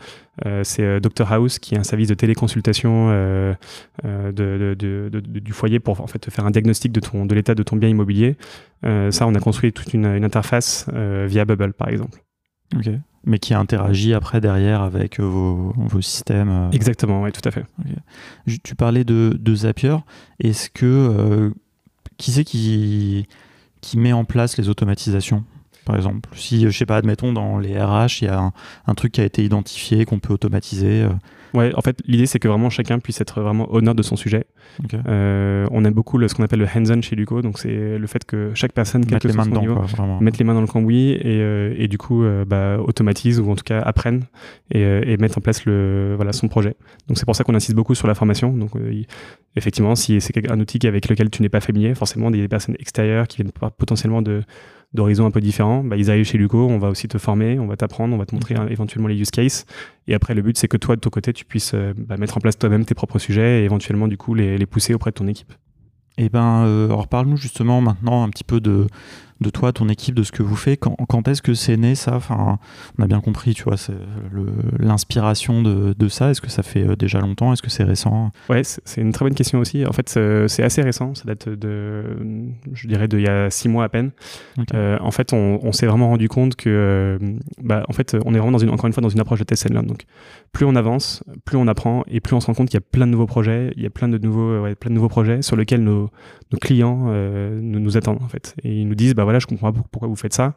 c'est 0.64 1.00
Dr 1.00 1.32
House, 1.32 1.60
qui 1.60 1.76
est 1.76 1.78
un 1.78 1.84
service 1.84 2.08
de 2.08 2.14
téléconsultation 2.14 3.10
de, 4.02 4.74
du 4.74 5.52
foyer 5.52 5.78
pour 5.78 6.00
en 6.00 6.08
fait 6.08 6.30
faire 6.30 6.46
un 6.46 6.50
diagnostic 6.50 6.90
de, 6.90 6.98
ton, 6.98 7.26
de 7.26 7.34
l'état 7.34 7.54
de 7.54 7.62
ton 7.62 7.76
bien 7.76 7.88
immobilier. 7.88 8.36
ça, 8.82 9.28
on 9.28 9.34
a 9.36 9.40
construit 9.40 9.72
toute 9.72 9.94
une 9.94 10.06
interface 10.06 10.88
via 11.28 11.44
Bubble, 11.44 11.74
par 11.74 11.90
exemple. 11.90 12.18
Ok. 12.76 12.90
Mais 13.24 13.38
qui 13.38 13.52
interagit 13.52 14.14
après 14.14 14.40
derrière 14.40 14.82
avec 14.82 15.20
vos, 15.20 15.72
vos 15.76 16.00
systèmes. 16.00 16.70
Exactement, 16.72 17.22
oui, 17.22 17.32
tout 17.32 17.46
à 17.46 17.50
fait. 17.50 17.64
Tu 18.62 18.74
parlais 18.74 19.04
de, 19.04 19.36
de 19.38 19.54
Zapier. 19.54 19.96
Est-ce 20.40 20.70
que. 20.70 21.52
qui 22.16 22.30
c'est 22.30 22.44
qui, 22.44 23.26
qui 23.80 23.98
met 23.98 24.12
en 24.12 24.24
place 24.24 24.56
les 24.56 24.68
automatisations? 24.68 25.44
Par 25.88 25.96
exemple. 25.96 26.28
Si, 26.34 26.64
je 26.64 26.68
sais 26.68 26.84
pas, 26.84 26.98
admettons, 26.98 27.32
dans 27.32 27.58
les 27.58 27.82
RH, 27.82 28.20
il 28.20 28.24
y 28.26 28.28
a 28.28 28.52
un, 28.86 28.94
truc 28.94 29.12
qui 29.12 29.22
a 29.22 29.24
été 29.24 29.42
identifié, 29.42 30.04
qu'on 30.04 30.18
peut 30.18 30.34
automatiser. 30.34 31.04
Euh. 31.04 31.08
Ouais, 31.54 31.72
en 31.74 31.80
fait, 31.80 32.02
l'idée, 32.06 32.26
c'est 32.26 32.38
que 32.38 32.46
vraiment 32.46 32.68
chacun 32.68 32.98
puisse 32.98 33.22
être 33.22 33.40
vraiment 33.40 33.72
honneur 33.72 33.94
de 33.94 34.02
son 34.02 34.16
sujet. 34.16 34.44
Euh, 35.06 35.66
on 35.70 35.82
aime 35.86 35.94
beaucoup 35.94 36.18
le, 36.18 36.28
ce 36.28 36.34
qu'on 36.34 36.42
appelle 36.42 36.58
le 36.58 36.66
hands-on 36.66 37.00
chez 37.00 37.16
Luco, 37.16 37.40
donc 37.40 37.58
c'est 37.58 37.96
le 37.96 38.06
fait 38.06 38.26
que 38.26 38.50
chaque 38.52 38.74
personne, 38.74 39.02
mette 39.10 39.24
les 39.24 39.32
mains 39.32 39.46
dedans, 39.46 39.62
niveau, 39.62 39.80
mette 40.20 40.36
les 40.36 40.44
mains 40.44 40.52
dans 40.52 40.60
le 40.60 40.66
cambouis 40.66 41.12
et, 41.12 41.20
euh, 41.24 41.74
et 41.78 41.88
du 41.88 41.96
coup, 41.96 42.22
bah, 42.46 42.78
automatise 42.78 43.40
ou 43.40 43.50
en 43.50 43.56
tout 43.56 43.64
cas 43.64 43.80
apprenne 43.80 44.24
et, 44.70 44.82
et 44.82 45.16
mettre 45.16 45.38
en 45.38 45.40
place 45.40 45.64
le, 45.64 46.12
voilà, 46.16 46.34
son 46.34 46.48
projet. 46.48 46.76
Donc 47.08 47.16
c'est 47.16 47.24
pour 47.24 47.34
ça 47.34 47.44
qu'on 47.44 47.54
insiste 47.54 47.74
beaucoup 47.74 47.94
sur 47.94 48.08
la 48.08 48.14
formation. 48.14 48.52
Donc 48.52 48.72
effectivement, 49.56 49.94
si 49.94 50.20
c'est 50.20 50.50
un 50.50 50.60
outil 50.60 50.86
avec 50.86 51.08
lequel 51.08 51.30
tu 51.30 51.40
n'es 51.40 51.48
pas 51.48 51.60
familier, 51.60 51.94
forcément, 51.94 52.30
des 52.30 52.46
personnes 52.46 52.76
extérieures 52.78 53.26
qui 53.26 53.38
viennent 53.38 53.52
potentiellement 53.78 54.20
de 54.20 54.42
d'horizons 54.94 55.26
un 55.26 55.30
peu 55.30 55.40
différents, 55.40 55.84
bah, 55.84 55.96
ils 55.96 56.10
arrivent 56.10 56.24
chez 56.24 56.38
Luco, 56.38 56.66
on 56.66 56.78
va 56.78 56.88
aussi 56.88 57.08
te 57.08 57.18
former, 57.18 57.58
on 57.58 57.66
va 57.66 57.76
t'apprendre, 57.76 58.14
on 58.14 58.18
va 58.18 58.26
te 58.26 58.34
montrer 58.34 58.54
éventuellement 58.70 59.08
les 59.08 59.20
use 59.20 59.30
cases. 59.30 59.66
Et 60.06 60.14
après, 60.14 60.34
le 60.34 60.42
but, 60.42 60.56
c'est 60.56 60.68
que 60.68 60.76
toi, 60.76 60.96
de 60.96 61.00
ton 61.00 61.10
côté, 61.10 61.32
tu 61.32 61.44
puisses 61.44 61.72
euh, 61.74 61.92
bah, 61.96 62.16
mettre 62.16 62.36
en 62.36 62.40
place 62.40 62.58
toi-même 62.58 62.84
tes 62.84 62.94
propres 62.94 63.18
sujets 63.18 63.60
et 63.60 63.64
éventuellement, 63.64 64.08
du 64.08 64.16
coup, 64.16 64.34
les, 64.34 64.64
pousser 64.66 64.94
auprès 64.94 65.10
de 65.10 65.16
ton 65.16 65.26
équipe. 65.26 65.52
Eh 66.16 66.28
ben, 66.28 66.64
euh, 66.64 66.86
alors 66.86 67.06
parle-nous 67.06 67.36
justement 67.36 67.80
maintenant 67.80 68.24
un 68.24 68.30
petit 68.30 68.42
peu 68.42 68.60
de, 68.60 68.88
de 69.40 69.50
toi, 69.50 69.72
ton 69.72 69.88
équipe, 69.88 70.14
de 70.14 70.22
ce 70.22 70.32
que 70.32 70.42
vous 70.42 70.56
faites. 70.56 70.80
Quand, 70.80 70.96
quand 71.08 71.28
est-ce 71.28 71.42
que 71.42 71.54
c'est 71.54 71.76
né 71.76 71.94
ça? 71.94 72.16
Enfin, 72.16 72.58
On 72.98 73.02
a 73.02 73.06
bien 73.06 73.20
compris, 73.20 73.54
tu 73.54 73.62
vois, 73.64 73.76
l'inspiration 74.78 75.62
de, 75.62 75.94
de, 75.96 76.08
ça. 76.08 76.30
Est-ce 76.30 76.40
que 76.40 76.50
ça 76.50 76.62
fait 76.62 76.86
euh, 76.86 76.96
déjà 76.96 77.20
longtemps? 77.20 77.52
Est-ce 77.52 77.62
que 77.62 77.70
c'est 77.70 77.84
récent? 77.84 78.32
Ouais, 78.48 78.62
c'est 78.64 79.00
une 79.00 79.12
très 79.12 79.24
bonne 79.24 79.34
question 79.34 79.60
aussi. 79.60 79.86
En 79.86 79.92
fait, 79.92 80.08
c'est 80.08 80.62
assez 80.62 80.82
récent. 80.82 81.14
Ça 81.14 81.24
date 81.24 81.48
de, 81.48 82.16
je 82.72 82.88
dirais, 82.88 83.06
d'il 83.06 83.20
y 83.20 83.28
a 83.28 83.50
six 83.50 83.68
mois 83.68 83.84
à 83.84 83.88
peine. 83.88 84.10
Euh, 84.74 84.98
en 85.00 85.10
fait, 85.10 85.32
on, 85.32 85.60
on 85.62 85.72
s'est 85.72 85.86
vraiment 85.86 86.08
rendu 86.08 86.28
compte 86.28 86.56
que, 86.56 86.68
euh, 86.68 87.18
bah, 87.62 87.84
en 87.88 87.92
fait, 87.92 88.16
on 88.24 88.34
est 88.34 88.38
vraiment 88.38 88.52
dans 88.52 88.58
une, 88.58 88.70
encore 88.70 88.86
une 88.86 88.92
fois 88.92 89.02
dans 89.02 89.08
une 89.08 89.20
approche 89.20 89.38
de 89.38 89.44
test 89.44 89.66
and 89.70 89.74
learn. 89.74 89.86
Donc, 89.86 90.04
plus 90.52 90.66
on 90.66 90.74
avance, 90.74 91.22
plus 91.44 91.56
on 91.56 91.68
apprend 91.68 92.02
et 92.08 92.20
plus 92.20 92.34
on 92.34 92.40
se 92.40 92.46
rend 92.46 92.54
compte 92.54 92.68
qu'il 92.68 92.78
y 92.78 92.82
a 92.82 92.86
plein 92.90 93.06
de 93.06 93.12
nouveaux 93.12 93.26
projets, 93.26 93.72
il 93.76 93.82
y 93.82 93.86
a 93.86 93.90
plein 93.90 94.08
de 94.08 94.18
nouveaux, 94.18 94.62
ouais, 94.62 94.74
plein 94.74 94.90
de 94.90 94.94
nouveaux 94.94 95.08
projets 95.08 95.42
sur 95.42 95.56
lesquels 95.56 95.82
nos, 95.82 96.10
nos 96.52 96.58
clients 96.58 97.06
nous, 97.06 97.80
nous 97.80 97.96
attendent 97.96 98.22
en 98.22 98.28
fait. 98.28 98.56
Et 98.64 98.80
ils 98.80 98.88
nous 98.88 98.94
disent, 98.94 99.14
bah 99.14 99.24
voilà, 99.28 99.40
je 99.40 99.46
comprends 99.46 99.74
pas 99.74 99.82
pourquoi 99.92 100.08
vous 100.08 100.16
faites 100.16 100.32
ça, 100.32 100.54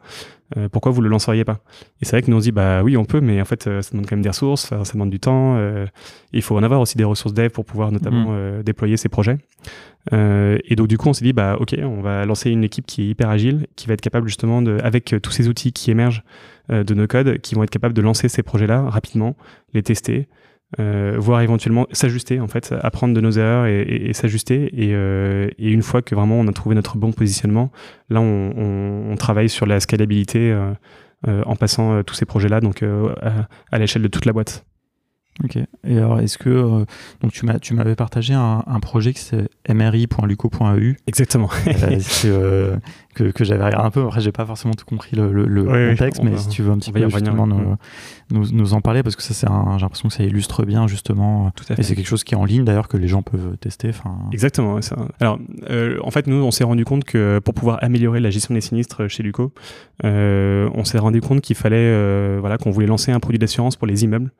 euh, 0.56 0.70
pourquoi 0.70 0.92
vous 0.92 1.02
le 1.02 1.10
lanceriez 1.10 1.44
pas 1.44 1.60
Et 2.00 2.06
c'est 2.06 2.12
vrai 2.12 2.22
que 2.22 2.30
nous 2.30 2.38
on 2.38 2.40
se 2.40 2.44
dit, 2.44 2.52
bah 2.52 2.82
oui, 2.82 2.96
on 2.96 3.04
peut, 3.04 3.20
mais 3.20 3.38
en 3.38 3.44
fait, 3.44 3.66
euh, 3.66 3.82
ça 3.82 3.90
demande 3.90 4.06
quand 4.08 4.16
même 4.16 4.22
des 4.22 4.30
ressources, 4.30 4.68
ça, 4.68 4.82
demande 4.94 5.10
du 5.10 5.20
temps. 5.20 5.56
Euh, 5.58 5.84
il 6.32 6.40
faut 6.40 6.56
en 6.56 6.62
avoir 6.62 6.80
aussi 6.80 6.96
des 6.96 7.04
ressources 7.04 7.34
dev 7.34 7.50
pour 7.50 7.66
pouvoir 7.66 7.92
notamment 7.92 8.32
mm. 8.32 8.62
déployer 8.62 8.96
ces 8.96 9.10
projets. 9.10 9.36
et 10.10 10.74
donc 10.74 10.88
du 10.88 10.96
coup, 10.96 11.10
on 11.10 11.12
s'est 11.12 11.24
dit, 11.24 11.34
bah 11.34 11.58
ok, 11.60 11.76
on 11.82 12.00
va 12.00 12.24
lancer 12.24 12.50
une 12.50 12.64
équipe 12.64 12.86
qui 12.86 13.02
est 13.02 13.08
hyper 13.08 13.28
agile, 13.28 13.66
qui 13.76 13.88
va 13.88 13.92
être 13.92 14.00
capable 14.00 14.26
justement 14.26 14.62
de, 14.62 14.78
avec 14.82 15.14
tous 15.22 15.32
ces 15.32 15.48
outils 15.48 15.74
qui 15.74 15.90
émergent 15.90 16.22
de 16.70 16.94
nos 16.94 17.06
codes, 17.06 17.40
qui 17.40 17.54
vont 17.54 17.62
être 17.62 17.70
capables 17.70 17.94
de 17.94 18.00
lancer 18.00 18.30
ces 18.30 18.42
projets-là 18.42 18.88
rapidement, 18.88 19.36
les 19.74 19.82
tester, 19.82 20.28
euh, 20.80 21.16
voire 21.18 21.42
éventuellement 21.42 21.86
s'ajuster 21.92 22.40
en 22.40 22.48
fait, 22.48 22.74
apprendre 22.80 23.14
de 23.14 23.20
nos 23.20 23.32
erreurs 23.32 23.66
et, 23.66 24.10
s'ajuster. 24.14 24.70
Euh, 24.78 25.48
et, 25.58 25.70
une 25.70 25.82
fois 25.82 26.00
que 26.02 26.14
vraiment 26.14 26.40
on 26.40 26.48
a 26.48 26.52
trouvé 26.52 26.74
notre 26.74 26.96
bon 26.96 27.12
positionnement, 27.12 27.70
là 28.08 28.20
on, 28.20 29.14
travaille 29.18 29.48
sur 29.48 29.66
la 29.66 29.78
scalabilité 29.80 30.50
euh, 30.50 31.42
en 31.44 31.54
passant 31.56 32.02
tous 32.02 32.14
ces 32.14 32.24
projets-là 32.24 32.60
donc 32.60 32.82
à 33.70 33.78
l'échelle 33.78 34.02
de 34.02 34.08
toute 34.08 34.24
la 34.24 34.32
boîte. 34.32 34.64
Ok. 35.42 35.56
Et 35.56 35.96
alors, 35.96 36.20
est-ce 36.20 36.36
que 36.36 36.50
euh, 36.50 36.84
donc 37.22 37.32
tu 37.32 37.46
m'as 37.46 37.58
tu 37.58 37.72
m'avais 37.72 37.96
partagé 37.96 38.34
un, 38.34 38.62
un 38.66 38.80
projet 38.80 39.14
qui 39.14 39.20
c'est 39.20 39.48
mri.luco.eu. 39.68 40.96
Exactement. 41.06 41.48
Euh, 41.66 41.98
euh, 42.26 42.76
que, 43.14 43.24
que 43.24 43.44
j'avais 43.44 43.64
regardé 43.64 43.86
un 43.86 43.90
peu. 43.90 44.02
Après, 44.02 44.20
j'ai 44.20 44.30
pas 44.30 44.46
forcément 44.46 44.74
tout 44.74 44.84
compris 44.84 45.16
le, 45.16 45.32
le, 45.32 45.90
contexte, 45.90 46.22
mais 46.22 46.36
si 46.36 46.48
tu 46.48 46.62
veux 46.62 46.70
un 46.70 46.78
petit 46.78 46.92
peu 46.92 47.08
justement 47.08 47.46
nous, 47.46 47.76
nous, 48.30 48.74
en 48.74 48.80
parler, 48.80 49.02
parce 49.02 49.16
que 49.16 49.22
ça, 49.22 49.34
c'est 49.34 49.46
j'ai 49.46 49.80
l'impression 49.80 50.08
que 50.08 50.14
ça 50.14 50.22
illustre 50.22 50.64
bien 50.64 50.86
justement. 50.86 51.50
Tout 51.56 51.64
à 51.70 51.74
fait. 51.74 51.80
Et 51.80 51.84
c'est 51.84 51.94
quelque 51.94 52.06
chose 52.06 52.24
qui 52.24 52.34
est 52.34 52.38
en 52.38 52.44
ligne 52.44 52.64
d'ailleurs 52.64 52.88
que 52.88 52.96
les 52.96 53.08
gens 53.08 53.22
peuvent 53.22 53.56
tester. 53.58 53.88
Enfin. 53.88 54.16
Exactement. 54.32 54.80
Ça. 54.82 54.96
Alors, 55.20 55.38
en 56.02 56.10
fait, 56.10 56.26
nous, 56.26 56.36
on 56.36 56.50
s'est 56.50 56.64
rendu 56.64 56.84
compte 56.84 57.04
que 57.04 57.40
pour 57.40 57.54
pouvoir 57.54 57.78
améliorer 57.82 58.20
la 58.20 58.30
gestion 58.30 58.54
des 58.54 58.60
sinistres 58.60 59.08
chez 59.08 59.22
Luco, 59.22 59.52
on 60.04 60.84
s'est 60.84 60.98
rendu 60.98 61.20
compte 61.20 61.40
qu'il 61.40 61.56
fallait, 61.56 62.38
voilà, 62.38 62.58
qu'on 62.58 62.70
voulait 62.70 62.86
lancer 62.86 63.12
un 63.12 63.20
produit 63.20 63.38
d'assurance 63.38 63.76
pour 63.76 63.86
les 63.86 64.04
immeubles. 64.04 64.30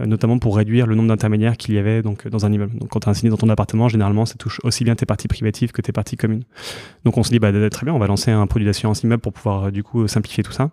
Euh, 0.00 0.06
notamment 0.06 0.38
pour 0.38 0.56
réduire 0.56 0.86
le 0.86 0.94
nombre 0.94 1.08
d'intermédiaires 1.08 1.56
qu'il 1.56 1.74
y 1.74 1.78
avait 1.78 2.02
donc, 2.02 2.26
dans 2.28 2.46
un 2.46 2.52
immeuble. 2.52 2.76
Donc 2.78 2.90
quand 2.90 3.00
tu 3.00 3.08
as 3.08 3.10
un 3.10 3.14
sinistre 3.14 3.36
dans 3.36 3.46
ton 3.46 3.50
appartement, 3.50 3.88
généralement, 3.88 4.26
ça 4.26 4.34
touche 4.36 4.60
aussi 4.64 4.84
bien 4.84 4.94
tes 4.94 5.06
parties 5.06 5.28
privatives 5.28 5.72
que 5.72 5.82
tes 5.82 5.92
parties 5.92 6.16
communes. 6.16 6.44
Donc 7.04 7.18
on 7.18 7.22
se 7.22 7.30
dit, 7.30 7.38
bah, 7.38 7.50
très 7.70 7.84
bien, 7.84 7.94
on 7.94 7.98
va 7.98 8.06
lancer 8.06 8.30
un 8.30 8.46
produit 8.46 8.66
d'assurance 8.66 9.02
immeuble 9.02 9.22
pour 9.22 9.32
pouvoir 9.32 9.64
euh, 9.64 9.70
du 9.70 9.82
coup 9.82 10.06
simplifier 10.08 10.42
tout 10.42 10.52
ça. 10.52 10.70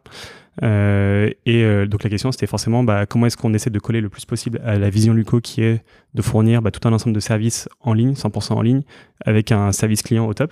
Euh, 0.63 1.29
et 1.45 1.63
euh, 1.63 1.85
donc 1.85 2.03
la 2.03 2.09
question 2.09 2.31
c'était 2.31 2.47
forcément 2.47 2.83
bah, 2.83 3.05
comment 3.05 3.27
est-ce 3.27 3.37
qu'on 3.37 3.53
essaie 3.53 3.69
de 3.69 3.77
coller 3.77 4.01
le 4.01 4.09
plus 4.09 4.25
possible 4.25 4.59
à 4.65 4.79
la 4.79 4.89
vision 4.89 5.13
Luco 5.13 5.39
qui 5.39 5.61
est 5.61 5.83
de 6.15 6.21
fournir 6.23 6.63
bah, 6.63 6.71
tout 6.71 6.87
un 6.87 6.93
ensemble 6.93 7.13
de 7.13 7.19
services 7.19 7.69
en 7.79 7.93
ligne, 7.93 8.13
100% 8.13 8.53
en 8.53 8.61
ligne, 8.61 8.81
avec 9.23 9.51
un 9.51 9.71
service 9.71 10.01
client 10.01 10.25
au 10.25 10.33
top. 10.33 10.51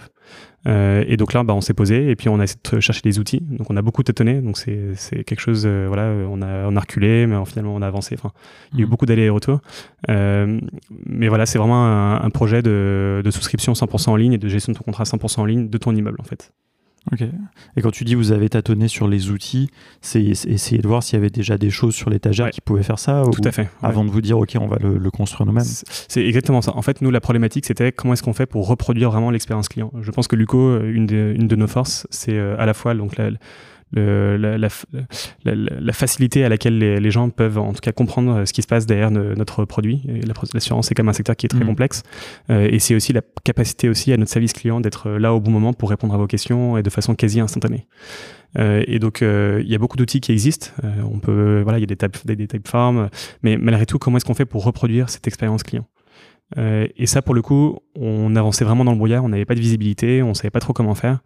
Euh, 0.68 1.04
et 1.08 1.18
donc 1.18 1.34
là, 1.34 1.44
bah, 1.44 1.54
on 1.54 1.62
s'est 1.62 1.74
posé 1.74 2.10
et 2.10 2.15
puis 2.15 2.30
on 2.30 2.39
a 2.39 2.44
essayé 2.44 2.60
de 2.72 2.80
chercher 2.80 3.02
des 3.02 3.18
outils. 3.20 3.39
Donc 3.41 3.70
on 3.72 3.78
a 3.78 3.82
beaucoup 3.82 4.04
tâtonné. 4.04 4.41
Donc 4.41 4.58
c'est, 4.58 5.24
quelque 5.26 5.39
chose, 5.39 5.65
voilà, 5.65 6.12
on 6.30 6.41
a, 6.41 6.68
on 6.68 6.76
a 6.76 6.80
reculé, 6.80 7.26
mais 7.26 7.44
finalement 7.46 7.74
on 7.74 7.82
a 7.82 7.88
avancé. 7.88 8.15
Enfin, 8.18 8.32
il 8.74 8.80
y 8.80 8.82
a 8.82 8.84
eu 8.84 8.86
mmh. 8.86 8.89
beaucoup 8.89 9.06
d'allers 9.08 9.26
et 9.26 9.30
retours. 9.30 9.60
Mais 10.08 11.28
voilà, 11.28 11.48
c'est 11.48 11.58
vraiment 11.58 11.86
un, 11.86 12.22
un 12.22 12.30
projet 12.30 12.62
de, 12.62 13.22
de, 13.24 13.32
souscription 13.32 13.74
100% 13.74 14.10
en 14.10 14.15
ligne 14.15 14.34
et 14.34 14.38
de 14.38 14.48
gestion 14.48 14.72
de 14.72 14.78
ton 14.78 14.84
contrat 14.84 15.06
100% 15.06 15.39
en 15.39 15.46
ligne 15.46 15.70
de 15.70 15.78
ton 15.78 15.96
immeuble 15.96 16.18
en 16.20 16.26
fait. 16.26 16.52
Ok. 17.12 17.22
Et 17.78 17.82
quand 17.82 17.91
tu 17.91 18.04
dis 18.04 18.15
vous 18.15 18.32
avez 18.32 18.50
tâtonné 18.50 18.88
sur 18.88 19.08
les 19.08 19.30
outils, 19.30 19.70
c'est 20.02 20.24
essayer 20.24 20.82
de 20.82 20.88
voir 20.88 21.04
s'il 21.04 21.18
y 21.18 21.20
avait 21.20 21.30
déjà 21.30 21.58
des 21.58 21.70
choses 21.70 21.94
sur 21.94 22.10
l'étagère 22.10 22.50
qui 22.50 22.62
pouvaient 22.62 22.84
faire 22.84 23.00
ça 23.00 23.24
Tout 23.32 23.41
à 23.44 23.52
fait. 23.52 23.70
Avant 23.82 24.04
de 24.04 24.10
vous 24.10 24.22
dire, 24.22 24.39
ok, 24.39 24.58
on 24.60 24.68
va 24.68 24.78
le, 24.80 25.12
construire 25.12 25.46
nous-mêmes. 25.46 25.63
C'est 25.63 26.26
exactement 26.26 26.62
ça. 26.62 26.76
En 26.76 26.82
fait, 26.82 27.02
nous, 27.02 27.12
la 27.12 27.22
problématique, 27.22 27.65
c'était 27.65 27.91
comment 27.91 28.13
est-ce 28.13 28.24
qu'on 28.24 28.34
fait 28.34 28.46
pour 28.46 28.68
reproduire 28.68 29.12
vraiment 29.12 29.30
l'expérience 29.30 29.70
client. 29.70 29.91
Je 30.02 30.12
pense 30.12 30.28
que 30.28 30.36
Luco, 30.36 30.58
euh, 30.58 30.91
une 30.91 31.06
de, 31.06 31.34
une 31.38 31.48
de 31.48 31.56
nos 31.56 31.68
forces, 31.68 32.08
c'est 32.10 32.34
euh, 32.34 32.56
à 32.60 32.65
la 32.65 32.74
fois 32.74 32.96
donc 32.96 33.18
la, 33.18 33.30
la, 33.96 34.58
la, 35.46 35.94
facilité 35.94 36.44
à 36.44 36.50
laquelle 36.50 36.78
les, 36.78 37.12
gens 37.12 37.30
peuvent 37.30 37.58
en 37.58 37.74
tout 37.74 37.82
cas 37.82 37.92
comprendre 37.92 38.32
euh, 38.32 38.46
ce 38.46 38.54
qui 38.54 38.62
se 38.62 38.68
passe 38.68 38.86
derrière 38.86 39.12
notre 39.12 39.66
produit. 39.66 40.02
L'assurance, 40.54 40.88
c'est 40.88 40.96
quand 40.96 41.04
même 41.04 41.10
un 41.10 41.14
secteur 41.14 41.36
qui 41.36 41.46
est 41.46 41.50
très 41.50 41.64
mm. 41.64 41.68
complexe. 41.68 42.04
Euh, 42.50 42.68
et 42.70 42.80
c'est 42.80 42.96
aussi 42.96 43.14
la 43.14 43.22
capacité 43.44 43.90
aussi 43.90 44.12
à 44.14 44.18
notre 44.18 44.32
service 44.32 44.54
client 44.54 44.82
d'être 44.82 45.10
là 45.12 45.34
au 45.34 45.40
bon 45.40 45.52
moment 45.52 45.74
pour 45.74 45.90
répondre 45.90 46.14
à 46.14 46.18
vos 46.18 46.28
questions 46.28 46.78
et 46.78 46.84
de 46.84 46.90
façon 46.90 47.16
quasi 47.16 47.40
instantanée. 47.40 47.88
Euh, 48.58 48.84
et 48.88 49.00
donc, 49.00 49.22
il 49.22 49.68
y 49.68 49.76
a 49.76 49.78
beaucoup 49.78 49.98
d'outils 49.98 50.22
qui 50.22 50.32
existent. 50.32 50.68
on 51.12 51.20
peut, 51.20 51.62
voilà, 51.62 51.78
il 51.80 51.82
y 51.82 51.84
a 51.84 51.88
des 51.88 51.96
type, 51.96 52.18
des, 52.26 52.36
des 52.36 52.48
forms, 52.66 53.10
mais 53.44 53.58
malgré 53.58 53.86
tout, 53.86 54.00
comment 54.00 54.18
est-ce 54.18 54.26
qu'on 54.26 54.34
fait 54.34 54.46
pour 54.46 54.64
reproduire 54.64 55.10
cette 55.10 55.28
expérience 55.28 55.64
client? 55.64 55.86
Et 56.58 57.08
ça, 57.08 57.22
pour 57.22 57.34
le 57.34 57.42
coup, 57.42 57.80
on 57.96 58.36
avançait 58.36 58.64
vraiment 58.64 58.86
dans 58.86 58.92
le 58.92 58.98
brouillard. 58.98 59.24
On 59.24 59.30
n'avait 59.30 59.46
pas 59.46 59.56
de 59.56 59.60
visibilité, 59.60 60.22
on 60.22 60.34
savait 60.34 60.52
pas 60.52 60.60
trop 60.60 60.74
comment 60.74 60.96
faire. 60.96 61.20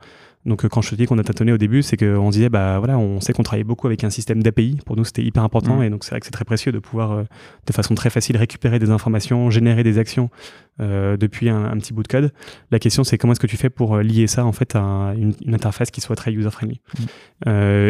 Donc 0.46 0.64
euh, 0.64 0.70
quand 0.70 0.82
je 0.82 0.92
te 0.92 0.96
dis 0.96 1.06
qu'on 1.06 1.18
a 1.18 1.24
tâtonné 1.24 1.52
au 1.52 1.58
début, 1.58 1.84
c'est 1.84 1.98
qu'on 1.98 2.30
disait 2.30 2.50
bah 2.50 2.80
voilà, 2.80 2.98
on 2.98 3.20
sait 3.20 3.34
qu'on 3.34 3.44
travaillait 3.44 3.66
beaucoup 3.66 3.88
avec 3.88 4.04
un 4.04 4.10
système 4.10 4.42
d'API. 4.42 4.80
Pour 4.86 4.96
nous, 4.96 5.04
c'était 5.04 5.24
hyper 5.24 5.44
important 5.44 5.78
mmh. 5.78 5.84
et 5.84 5.90
donc 5.90 6.04
c'est 6.04 6.12
vrai 6.12 6.20
que 6.20 6.26
c'est 6.26 6.32
très 6.32 6.46
précieux 6.46 6.72
de 6.72 6.80
pouvoir 6.80 7.12
euh, 7.12 7.24
de 7.68 7.74
façon 7.74 7.94
très 7.96 8.10
facile 8.10 8.38
récupérer 8.38 8.80
des 8.80 8.90
informations, 8.90 9.50
générer 9.50 9.84
des 9.84 9.98
actions 9.98 10.30
euh, 10.80 11.18
depuis 11.18 11.50
un, 11.50 11.78
petit 11.78 11.94
bout 11.94 12.04
de 12.04 12.08
code. 12.08 12.32
La 12.72 12.80
question 12.80 13.04
c'est 13.04 13.18
comment 13.18 13.34
est-ce 13.34 13.40
que 13.40 13.48
tu 13.48 13.58
fais 13.58 13.70
pour 13.70 13.98
lier 13.98 14.28
ça 14.28 14.46
en 14.46 14.52
fait 14.52 14.76
à 14.76 15.14
une, 15.18 15.34
interface 15.54 15.92
qui 15.92 16.02
soit 16.02 16.16
très 16.16 16.32
user 16.32 16.50
friendly. 16.52 16.80
Mmh. 17.00 17.50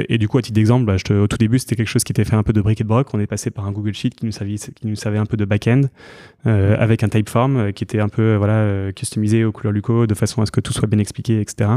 et 0.09 0.17
du 0.17 0.27
coup 0.27 0.37
à 0.37 0.41
titre 0.41 0.55
d'exemple, 0.55 0.85
bah, 0.85 0.95
au 1.11 1.27
tout 1.27 1.37
début 1.37 1.59
c'était 1.59 1.75
quelque 1.75 1.87
chose 1.87 2.03
qui 2.03 2.11
était 2.11 2.25
fait 2.25 2.35
un 2.35 2.43
peu 2.43 2.53
de 2.53 2.61
brick 2.61 2.81
et 2.81 2.83
de 2.83 2.89
broc. 2.89 3.07
On 3.13 3.19
est 3.19 3.27
passé 3.27 3.51
par 3.51 3.65
un 3.65 3.71
Google 3.71 3.93
Sheet 3.93 4.11
qui 4.11 4.25
nous 4.25 4.31
savait 4.31 4.55
qui 4.55 4.87
nous 4.87 4.95
savait 4.95 5.17
un 5.17 5.25
peu 5.25 5.37
de 5.37 5.45
back-end 5.45 5.81
avec 6.45 7.03
un 7.03 7.09
typeform 7.09 7.73
qui 7.73 7.83
était 7.83 7.99
un 7.99 8.09
peu 8.09 8.35
voilà 8.35 8.91
customisé 8.93 9.43
aux 9.43 9.51
couleurs 9.51 9.73
Luco 9.73 10.07
de 10.07 10.13
façon 10.13 10.41
à 10.41 10.45
ce 10.45 10.51
que 10.51 10.61
tout 10.61 10.73
soit 10.73 10.87
bien 10.87 10.99
expliqué, 10.99 11.41
etc. 11.41 11.69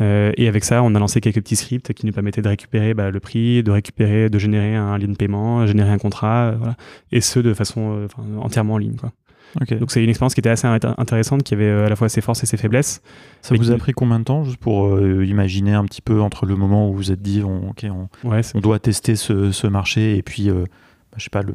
Euh, 0.00 0.32
et 0.36 0.48
avec 0.48 0.64
ça, 0.64 0.82
on 0.82 0.94
a 0.94 0.98
lancé 0.98 1.20
quelques 1.20 1.40
petits 1.40 1.56
scripts 1.56 1.92
qui 1.92 2.06
nous 2.06 2.12
permettaient 2.12 2.42
de 2.42 2.48
récupérer 2.48 2.94
bah, 2.94 3.10
le 3.10 3.20
prix, 3.20 3.62
de 3.62 3.70
récupérer, 3.70 4.30
de 4.30 4.38
générer 4.38 4.76
un 4.76 4.96
lien 4.98 5.08
de 5.08 5.16
paiement, 5.16 5.66
générer 5.66 5.90
un 5.90 5.98
contrat, 5.98 6.50
euh, 6.50 6.56
voilà, 6.56 6.76
et 7.12 7.20
ce 7.20 7.40
de 7.40 7.54
façon 7.54 8.06
euh, 8.06 8.08
entièrement 8.40 8.74
en 8.74 8.78
ligne. 8.78 8.96
Quoi. 8.96 9.12
Donc 9.70 9.90
c'est 9.90 10.02
une 10.02 10.10
expérience 10.10 10.34
qui 10.34 10.40
était 10.40 10.50
assez 10.50 10.66
intéressante, 10.66 11.42
qui 11.42 11.54
avait 11.54 11.70
à 11.70 11.88
la 11.88 11.96
fois 11.96 12.08
ses 12.08 12.20
forces 12.20 12.42
et 12.42 12.46
ses 12.46 12.56
faiblesses. 12.56 13.02
Ça 13.42 13.54
vous 13.54 13.70
a 13.70 13.76
pris 13.76 13.92
combien 13.92 14.18
de 14.18 14.24
temps 14.24 14.44
juste 14.44 14.58
pour 14.58 14.98
imaginer 15.00 15.74
un 15.74 15.84
petit 15.84 16.02
peu 16.02 16.20
entre 16.20 16.46
le 16.46 16.56
moment 16.56 16.88
où 16.88 16.92
vous 16.92 16.98
vous 16.98 17.12
êtes 17.12 17.22
dit 17.22 17.42
on, 17.44 17.70
ok 17.70 17.86
on, 17.90 18.08
on 18.54 18.60
doit 18.60 18.78
tester 18.78 19.16
ce, 19.16 19.52
ce, 19.52 19.66
marché 19.66 20.16
et 20.16 20.22
puis 20.22 20.50
je 21.16 21.22
sais 21.22 21.30
pas, 21.30 21.42
le, 21.42 21.54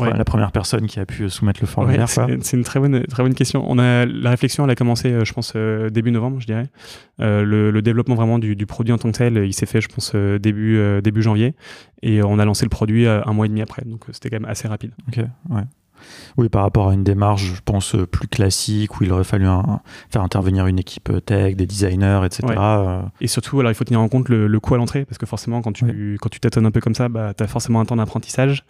la 0.00 0.24
première 0.24 0.52
personne 0.52 0.86
qui 0.86 0.98
a 1.00 1.06
pu 1.06 1.28
soumettre 1.30 1.60
le 1.60 1.66
formulaire 1.66 2.08
C'est 2.08 2.56
une 2.56 2.64
très 2.64 2.80
bonne, 2.80 3.02
très 3.04 3.22
bonne 3.22 3.34
question. 3.34 3.64
On 3.68 3.78
a, 3.78 4.06
la 4.06 4.30
réflexion, 4.30 4.64
elle 4.64 4.70
a 4.70 4.74
commencé, 4.74 5.12
euh, 5.12 5.24
je 5.24 5.32
pense, 5.32 5.52
euh, 5.56 5.90
début 5.90 6.10
novembre, 6.10 6.40
je 6.40 6.46
dirais. 6.46 6.66
Euh, 7.20 7.44
le, 7.44 7.82
développement 7.82 8.14
vraiment 8.14 8.38
du, 8.38 8.66
produit 8.66 8.92
en 8.92 8.98
tant 8.98 9.10
que 9.10 9.16
tel, 9.16 9.36
il 9.44 9.52
s'est 9.52 9.66
fait, 9.66 9.80
je 9.80 9.88
pense, 9.88 10.14
début, 10.14 10.80
début 11.02 11.22
janvier. 11.22 11.54
Et 12.02 12.22
on 12.22 12.38
a 12.38 12.44
lancé 12.44 12.64
le 12.64 12.70
produit 12.70 13.06
un 13.06 13.32
mois 13.32 13.46
et 13.46 13.48
demi 13.48 13.62
après. 13.62 13.82
Donc 13.84 14.04
c'était 14.10 14.30
quand 14.30 14.40
même 14.40 14.50
assez 14.50 14.68
rapide. 14.68 14.92
Ok, 15.08 15.18
ouais. 15.50 15.62
Oui, 16.36 16.48
par 16.48 16.62
rapport 16.62 16.90
à 16.90 16.94
une 16.94 17.04
démarche, 17.04 17.44
je 17.44 17.60
pense, 17.64 17.96
plus 18.10 18.28
classique, 18.28 19.00
où 19.00 19.04
il 19.04 19.12
aurait 19.12 19.24
fallu 19.24 19.46
faire 20.10 20.22
intervenir 20.22 20.66
une 20.66 20.78
équipe 20.78 21.10
tech, 21.24 21.56
des 21.56 21.66
designers, 21.66 22.20
etc. 22.24 22.54
Et 23.20 23.28
surtout, 23.28 23.60
alors, 23.60 23.70
il 23.70 23.74
faut 23.74 23.84
tenir 23.84 24.00
en 24.00 24.08
compte 24.08 24.28
le, 24.28 24.60
coût 24.60 24.74
à 24.74 24.78
l'entrée, 24.78 25.04
parce 25.04 25.18
que 25.18 25.26
forcément, 25.26 25.62
quand 25.62 25.72
tu, 25.72 26.18
quand 26.20 26.28
tu 26.28 26.40
tâtonnes 26.40 26.66
un 26.66 26.70
peu 26.70 26.80
comme 26.80 26.94
ça, 26.94 27.08
bah, 27.08 27.34
tu 27.34 27.42
as 27.42 27.46
forcément 27.46 27.80
un 27.80 27.84
temps 27.84 27.96
d'apprentissage. 27.96 28.64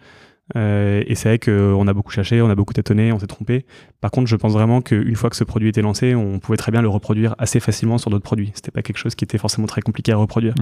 Euh, 0.55 1.03
et 1.07 1.15
c'est 1.15 1.29
vrai 1.29 1.39
qu'on 1.39 1.87
a 1.87 1.93
beaucoup 1.93 2.11
cherché, 2.11 2.41
on 2.41 2.49
a 2.49 2.55
beaucoup 2.55 2.73
tâtonné, 2.73 3.11
on 3.11 3.19
s'est 3.19 3.27
trompé. 3.27 3.65
Par 3.99 4.11
contre, 4.11 4.27
je 4.27 4.35
pense 4.35 4.53
vraiment 4.53 4.81
qu'une 4.81 5.15
fois 5.15 5.29
que 5.29 5.35
ce 5.35 5.43
produit 5.43 5.69
était 5.69 5.81
lancé, 5.81 6.13
on 6.13 6.39
pouvait 6.39 6.57
très 6.57 6.71
bien 6.71 6.81
le 6.81 6.89
reproduire 6.89 7.35
assez 7.39 7.59
facilement 7.59 7.97
sur 7.97 8.11
d'autres 8.11 8.23
produits. 8.23 8.51
C'était 8.53 8.71
pas 8.71 8.83
quelque 8.83 8.97
chose 8.97 9.15
qui 9.15 9.23
était 9.23 9.39
forcément 9.39 9.67
très 9.67 9.81
compliqué 9.81 10.11
à 10.11 10.17
reproduire. 10.17 10.53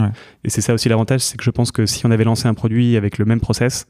Et 0.44 0.50
c'est 0.50 0.62
ça 0.62 0.74
aussi 0.74 0.88
l'avantage, 0.88 1.22
c'est 1.22 1.38
que 1.38 1.44
je 1.44 1.52
pense 1.52 1.72
que 1.72 1.86
si 1.86 2.06
on 2.06 2.12
avait 2.12 2.24
lancé 2.24 2.48
un 2.48 2.54
produit 2.54 2.96
avec 2.96 3.18
le 3.18 3.26
même 3.26 3.42
process, 3.42 3.88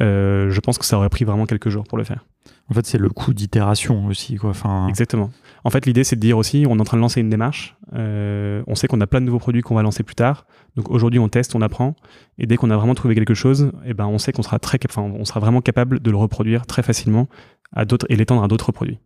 euh, 0.00 0.50
je 0.50 0.60
pense 0.60 0.78
que 0.78 0.84
ça 0.84 0.96
aurait 0.96 1.08
pris 1.08 1.24
vraiment 1.24 1.46
quelques 1.46 1.68
jours 1.68 1.84
pour 1.84 1.98
le 1.98 2.04
faire. 2.04 2.24
En 2.70 2.74
fait, 2.74 2.86
c'est 2.86 2.98
le 2.98 3.10
coût 3.10 3.34
d'itération 3.34 4.06
aussi. 4.06 4.36
Quoi. 4.36 4.50
Enfin... 4.50 4.88
Exactement. 4.88 5.30
En 5.64 5.70
fait, 5.70 5.84
l'idée, 5.84 6.04
c'est 6.04 6.16
de 6.16 6.20
dire 6.20 6.38
aussi, 6.38 6.64
on 6.68 6.78
est 6.78 6.80
en 6.80 6.84
train 6.84 6.96
de 6.96 7.02
lancer 7.02 7.20
une 7.20 7.28
démarche. 7.28 7.76
Euh, 7.92 8.62
on 8.66 8.74
sait 8.74 8.88
qu'on 8.88 9.00
a 9.00 9.06
plein 9.06 9.20
de 9.20 9.26
nouveaux 9.26 9.38
produits 9.38 9.62
qu'on 9.62 9.74
va 9.74 9.82
lancer 9.82 10.02
plus 10.02 10.14
tard. 10.14 10.46
Donc 10.76 10.90
aujourd'hui, 10.90 11.20
on 11.20 11.28
teste, 11.28 11.54
on 11.54 11.60
apprend. 11.60 11.94
Et 12.38 12.46
dès 12.46 12.56
qu'on 12.56 12.70
a 12.70 12.76
vraiment 12.76 12.94
trouvé 12.94 13.14
quelque 13.14 13.34
chose, 13.34 13.70
eh 13.84 13.94
ben, 13.94 14.06
on 14.06 14.18
sait 14.18 14.32
qu'on 14.32 14.42
sera, 14.42 14.58
très, 14.58 14.78
enfin, 14.88 15.02
on 15.02 15.24
sera 15.24 15.40
vraiment 15.40 15.60
capable 15.60 16.00
de 16.00 16.10
le 16.10 16.16
reproduire 16.16 16.66
très 16.66 16.82
facilement 16.82 17.28
à 17.72 17.84
d'autres, 17.84 18.06
et 18.08 18.16
l'étendre 18.16 18.42
à 18.42 18.48
d'autres 18.48 18.72
produits. 18.72 18.98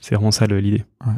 C'est 0.00 0.14
vraiment 0.14 0.30
ça 0.32 0.46
l'idée. 0.46 0.84
Ouais. 1.06 1.12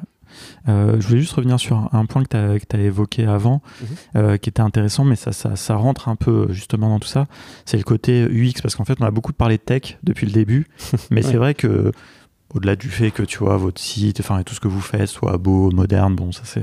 Euh, 0.69 1.01
je 1.01 1.07
voulais 1.07 1.21
juste 1.21 1.33
revenir 1.33 1.59
sur 1.59 1.88
un 1.93 2.07
point 2.07 2.23
que 2.25 2.59
tu 2.59 2.77
as, 2.77 2.81
évoqué 2.81 3.27
avant, 3.27 3.62
mhm. 3.81 3.88
euh, 4.17 4.37
qui 4.37 4.49
était 4.49 4.61
intéressant, 4.61 5.05
mais 5.05 5.17
ça, 5.17 5.33
ça, 5.33 5.77
rentre 5.77 6.09
un 6.09 6.17
peu 6.17 6.49
justement 6.51 6.88
dans 6.88 6.99
tout 6.99 7.09
ça. 7.09 7.27
C'est 7.64 7.77
le 7.77 7.85
côté 7.85 8.25
UX, 8.25 8.61
parce 8.62 8.77
qu'en 8.77 8.85
fait, 8.85 8.99
on 9.01 9.05
a 9.05 9.11
beaucoup 9.11 9.33
parlé 9.33 9.57
de 9.57 9.62
tech 9.62 9.99
depuis 10.03 10.27
le 10.27 10.33
début, 10.33 10.67
mais 11.11 11.23
c'est 11.23 11.37
vrai 11.37 11.55
que 11.55 11.93
au-delà 12.55 12.77
du 12.77 12.88
fait 12.88 13.11
que 13.11 13.23
tu 13.23 13.38
vois 13.38 13.57
votre 13.59 13.81
site, 13.81 14.21
enfin 14.21 14.43
tout 14.43 14.55
ce 14.55 14.61
que 14.61 14.69
vous 14.69 14.81
faites 14.81 15.09
soit 15.09 15.37
beau, 15.37 15.71
moderne, 15.71 16.14
bon 16.14 16.33
ça 16.33 16.43
c'est, 16.45 16.62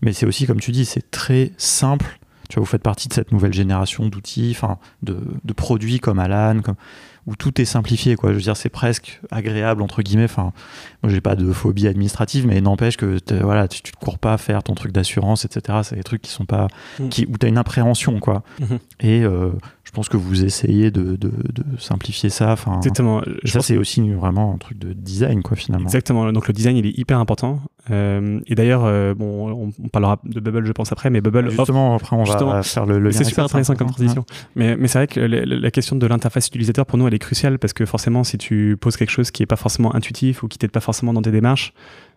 mais 0.00 0.12
c'est 0.12 0.26
aussi 0.26 0.46
comme 0.46 0.58
tu 0.58 0.72
dis, 0.72 0.84
c'est 0.84 1.10
très 1.10 1.52
simple. 1.56 2.18
Tu 2.48 2.56
vois, 2.56 2.64
vous 2.64 2.70
faites 2.70 2.82
partie 2.82 3.08
de 3.08 3.14
cette 3.14 3.32
nouvelle 3.32 3.54
génération 3.54 4.08
d'outils, 4.08 4.52
enfin 4.54 4.76
de, 5.02 5.16
de, 5.42 5.52
produits 5.54 6.00
comme 6.00 6.18
Alan, 6.18 6.60
comme 6.60 6.74
où 7.26 7.36
tout 7.36 7.60
est 7.60 7.64
simplifié 7.64 8.16
quoi. 8.16 8.30
Je 8.30 8.36
veux 8.36 8.42
dire 8.42 8.56
c'est 8.56 8.68
presque 8.68 9.20
agréable 9.30 9.82
entre 9.82 10.02
guillemets. 10.02 10.24
Enfin 10.24 10.52
moi 11.02 11.12
j'ai 11.12 11.20
pas 11.20 11.36
de 11.36 11.52
phobie 11.52 11.86
administrative 11.86 12.46
mais 12.46 12.60
n'empêche 12.60 12.96
que 12.96 13.18
voilà 13.42 13.68
tu, 13.68 13.82
tu, 13.82 13.92
te 13.92 13.98
cours 13.98 14.18
pas 14.18 14.34
à 14.34 14.38
faire 14.38 14.62
ton 14.62 14.74
truc 14.74 14.92
d'assurance 14.92 15.44
etc 15.44 15.80
c'est 15.82 15.96
des 15.96 16.02
trucs 16.02 16.22
qui 16.22 16.30
sont 16.30 16.46
pas 16.46 16.68
mm. 16.98 17.08
qui 17.08 17.26
où 17.26 17.38
tu 17.38 17.46
as 17.46 17.48
une 17.48 17.58
appréhension 17.58 18.18
quoi. 18.18 18.42
Mm-hmm. 18.60 18.78
et 19.00 19.22
euh, 19.24 19.50
je 19.84 19.90
pense 19.90 20.08
que 20.08 20.16
vous 20.16 20.44
essayez 20.44 20.90
de, 20.90 21.16
de, 21.16 21.30
de 21.30 21.64
simplifier 21.78 22.30
ça. 22.30 22.52
Enfin 22.52 22.76
exactement. 22.78 23.22
ça 23.44 23.60
c'est 23.60 23.76
aussi 23.76 24.08
vraiment 24.10 24.54
un 24.54 24.58
truc 24.58 24.78
de 24.78 24.92
design 24.92 25.42
quoi 25.42 25.56
finalement. 25.56 25.86
Exactement. 25.86 26.32
Donc 26.32 26.48
le 26.48 26.54
design 26.54 26.76
il 26.76 26.86
est 26.86 26.98
hyper 26.98 27.18
important 27.18 27.60
euh, 27.90 28.40
et 28.46 28.54
d'ailleurs 28.54 28.84
euh, 28.84 29.12
bon 29.12 29.72
on, 29.82 29.88
parlera 29.88 30.20
de 30.24 30.38
Bubble 30.38 30.64
je 30.64 30.70
pense 30.70 30.92
après 30.92 31.10
mais 31.10 31.20
Bubble 31.20 31.50
justement 31.50 31.96
après 31.96 32.14
on 32.14 32.22
va 32.22 32.62
faire 32.62 32.86
le, 32.86 33.10
c'est 33.10 33.24
super 33.24 33.44
intéressant 33.44 33.74
comme 33.74 33.88
transition 33.88 34.24
mais, 34.54 34.76
mais 34.76 34.86
c'est 34.86 34.98
vrai 34.98 35.06
que 35.08 35.18
la, 35.20 35.70
question 35.70 35.96
de 35.96 36.06
l'interface 36.06 36.46
utilisateur 36.46 36.86
pour 36.86 36.98
nous 36.98 37.08
est 37.08 37.18
crucial 37.18 37.58
parce 37.58 37.72
que 37.72 37.86
forcément, 37.86 38.24
si 38.24 38.38
tu 38.38 38.76
poses 38.80 38.96
quelque 38.96 39.10
chose 39.10 39.30
qui 39.30 39.42
n'est 39.42 39.46
pas 39.46 39.56
forcément 39.56 39.94
intuitif 39.94 40.42
ou 40.42 40.48
qui 40.48 40.58
t'aide 40.58 40.70
pas 40.70 40.80
forcément 40.80 41.12
dans 41.12 41.22
tes 41.22 41.30
démarches, 41.30 41.72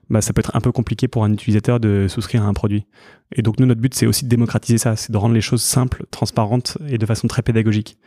bah, 0.10 0.21
ça 0.21 0.34
peut 0.34 0.39
être 0.39 0.56
un 0.56 0.62
peu 0.62 0.71
compliqué 0.71 1.08
pour 1.08 1.23
un 1.23 1.32
utilisateur 1.32 1.80
de 1.80 2.08
souscrire 2.08 2.43
à 2.43 2.47
un 2.47 2.54
produit. 2.54 2.86
Et 3.32 3.41
donc, 3.41 3.60
nous, 3.60 3.65
notre 3.65 3.82
but, 3.82 3.93
c'est 3.93 4.06
aussi 4.06 4.25
de 4.25 4.30
démocratiser 4.30 4.78
ça, 4.78 4.95
c'est 4.95 5.12
de 5.12 5.17
rendre 5.17 5.34
les 5.34 5.41
choses 5.41 5.63
simples, 5.63 6.06
transparentes 6.12 6.78
et 6.88 6.97
de 6.97 7.06
façon 7.06 7.28
très 7.28 7.41
pédagogique. 7.41 7.97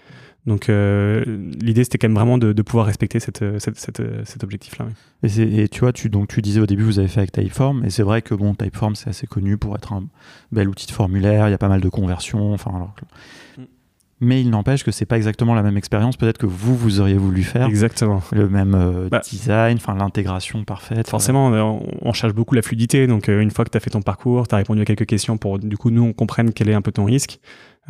Donc, 0.46 0.68
euh, 0.68 1.24
l'idée, 1.60 1.84
c'était 1.84 1.98
quand 1.98 2.08
même 2.08 2.14
vraiment 2.14 2.38
de, 2.38 2.52
pouvoir 2.62 2.86
respecter 2.86 3.20
cette, 3.20 3.44
cet 3.58 4.44
objectif-là. 4.44 4.86
Et, 5.22 5.68
tu 5.68 5.80
vois, 5.80 5.92
tu, 5.92 6.08
donc, 6.08 6.28
tu 6.28 6.40
disais 6.40 6.60
au 6.60 6.66
début, 6.66 6.84
vous 6.84 6.98
avez 6.98 7.08
fait 7.08 7.20
avec 7.20 7.32
Typeform, 7.32 7.84
et 7.84 7.90
c'est 7.90 8.02
vrai 8.02 8.22
que 8.22 8.34
bon, 8.34 8.54
Typeform, 8.54 8.94
c'est 8.94 9.10
assez 9.10 9.26
connu 9.26 9.58
pour 9.58 9.76
être 9.76 9.92
un 9.92 10.04
bel 10.52 10.68
outil 10.68 10.86
de 10.86 10.92
formulaire, 10.92 11.48
il 11.48 11.50
y 11.50 11.54
a 11.54 11.58
pas 11.58 11.68
mal 11.68 11.80
de 11.80 11.88
conversions. 11.88 12.54
Enfin, 12.54 12.70
alors, 12.74 12.94
mm 13.58 13.62
mais 14.20 14.40
il 14.40 14.50
n'empêche 14.50 14.82
que 14.82 14.90
c'est 14.90 15.06
pas 15.06 15.16
exactement 15.16 15.54
la 15.54 15.62
même 15.62 15.76
expérience 15.76 16.16
peut-être 16.16 16.38
que 16.38 16.46
vous 16.46 16.76
vous 16.76 17.00
auriez 17.00 17.16
voulu 17.16 17.42
faire 17.42 17.66
exactement 17.68 18.22
le 18.32 18.48
même 18.48 18.74
euh, 18.74 19.08
bah, 19.08 19.20
design 19.20 19.76
enfin 19.76 19.94
l'intégration 19.94 20.64
parfaite 20.64 21.08
forcément 21.08 21.48
on, 22.02 22.12
cherche 22.12 22.32
beaucoup 22.32 22.54
la 22.54 22.62
fluidité 22.62 23.06
donc 23.06 23.28
euh, 23.28 23.40
une 23.40 23.50
fois 23.50 23.64
que 23.64 23.70
tu 23.70 23.76
as 23.76 23.80
fait 23.80 23.90
ton 23.90 24.02
parcours 24.02 24.48
tu 24.48 24.54
as 24.54 24.58
répondu 24.58 24.82
à 24.82 24.84
quelques 24.84 25.06
questions 25.06 25.36
pour 25.36 25.58
du 25.58 25.76
coup 25.76 25.90
nous 25.90 26.02
on 26.02 26.12
comprenne 26.12 26.52
quel 26.52 26.68
est 26.68 26.74
un 26.74 26.82
peu 26.82 26.90
ton 26.90 27.04
risque 27.04 27.38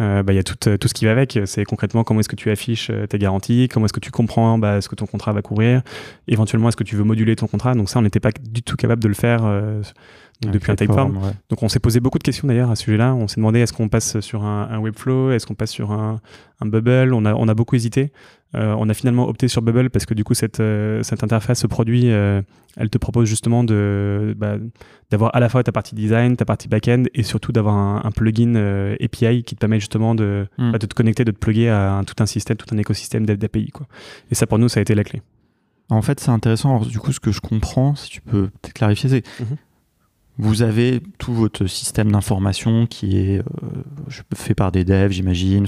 euh, 0.00 0.22
bah, 0.22 0.32
il 0.32 0.36
y 0.36 0.38
a 0.38 0.42
tout, 0.42 0.56
tout, 0.56 0.88
ce 0.88 0.94
qui 0.94 1.04
va 1.04 1.12
avec. 1.12 1.38
C'est 1.46 1.64
concrètement 1.64 2.04
comment 2.04 2.20
est-ce 2.20 2.28
que 2.28 2.36
tu 2.36 2.50
affiches 2.50 2.90
tes 3.08 3.18
garanties, 3.18 3.68
comment 3.72 3.86
est-ce 3.86 3.92
que 3.92 4.00
tu 4.00 4.10
comprends 4.10 4.58
bah, 4.58 4.80
ce 4.80 4.88
que 4.88 4.94
ton 4.94 5.06
contrat 5.06 5.32
va 5.32 5.42
couvrir, 5.42 5.82
éventuellement 6.26 6.68
est-ce 6.68 6.76
que 6.76 6.84
tu 6.84 6.96
veux 6.96 7.04
moduler 7.04 7.36
ton 7.36 7.46
contrat. 7.46 7.74
Donc 7.74 7.88
ça, 7.88 7.98
on 7.98 8.02
n'était 8.02 8.20
pas 8.20 8.30
du 8.30 8.62
tout 8.62 8.76
capable 8.76 9.02
de 9.02 9.08
le 9.08 9.14
faire 9.14 9.42
depuis 10.40 10.70
un 10.70 10.76
Typeform. 10.76 11.18
Donc 11.48 11.62
on 11.62 11.68
s'est 11.68 11.80
posé 11.80 12.00
beaucoup 12.00 12.18
de 12.18 12.22
questions 12.22 12.46
d'ailleurs 12.46 12.70
à 12.70 12.76
ce 12.76 12.84
sujet-là. 12.84 13.14
On 13.14 13.28
s'est 13.28 13.36
demandé 13.36 13.60
est-ce 13.60 13.72
qu'on 13.72 13.88
passe 13.88 14.20
sur 14.20 14.44
un, 14.44 14.78
Webflow, 14.78 15.32
est-ce 15.32 15.46
qu'on 15.46 15.54
passe 15.54 15.70
sur 15.70 15.90
un, 15.92 16.20
Bubble? 16.60 17.12
On 17.12 17.24
a, 17.24 17.34
on 17.34 17.48
a 17.48 17.54
beaucoup 17.54 17.76
hésité. 17.76 18.12
Euh, 18.54 18.74
on 18.78 18.88
a 18.88 18.94
finalement 18.94 19.28
opté 19.28 19.46
sur 19.46 19.60
Bubble 19.60 19.90
parce 19.90 20.06
que 20.06 20.14
du 20.14 20.24
coup 20.24 20.34
cette, 20.34 20.60
euh, 20.60 21.02
cette 21.02 21.22
interface, 21.22 21.60
ce 21.60 21.66
produit, 21.66 22.10
euh, 22.10 22.40
elle 22.76 22.88
te 22.88 22.96
propose 22.96 23.28
justement 23.28 23.62
de 23.62 24.34
bah, 24.38 24.56
d'avoir 25.10 25.34
à 25.36 25.40
la 25.40 25.48
fois 25.48 25.62
ta 25.62 25.72
partie 25.72 25.94
design, 25.94 26.36
ta 26.36 26.46
partie 26.46 26.68
back-end 26.68 27.04
et 27.12 27.24
surtout 27.24 27.52
d'avoir 27.52 27.74
un, 27.74 28.10
plugin 28.10 28.54
API 29.00 29.42
qui 29.42 29.54
te 29.54 29.60
permet 29.60 29.80
justement 29.80 30.14
de, 30.14 30.46
hmm. 30.56 30.72
bah, 30.72 30.78
de 30.78 30.86
te 30.86 30.94
connecter, 30.94 31.24
de 31.24 31.32
te 31.32 31.38
plugger 31.38 31.68
à 31.68 32.00
tout 32.06 32.22
un 32.22 32.26
système, 32.26 32.56
tout 32.56 32.72
un 32.74 32.78
écosystème 32.78 33.26
d'API. 33.26 33.70
Quoi. 33.70 33.86
Et 34.30 34.34
ça 34.34 34.46
pour 34.46 34.58
nous, 34.58 34.68
ça 34.68 34.80
a 34.80 34.82
été 34.82 34.94
la 34.94 35.04
clé. 35.04 35.20
En 35.90 36.02
fait, 36.02 36.20
c'est 36.20 36.30
intéressant. 36.30 36.76
Alors, 36.76 36.86
du 36.86 36.98
coup, 36.98 37.12
ce 37.12 37.20
que 37.20 37.32
je 37.32 37.40
comprends, 37.40 37.94
si 37.94 38.10
tu 38.10 38.20
peux 38.20 38.48
peut-être 38.48 38.74
clarifier, 38.74 39.08
c'est 39.08 39.24
mhm. 39.40 39.56
Vous 40.38 40.62
avez 40.62 41.02
tout 41.18 41.34
votre 41.34 41.66
système 41.66 42.12
d'information 42.12 42.86
qui 42.86 43.18
est 43.18 43.38
euh, 43.40 43.42
fait 44.34 44.54
par 44.54 44.70
des 44.70 44.84
devs, 44.84 45.10
j'imagine, 45.10 45.66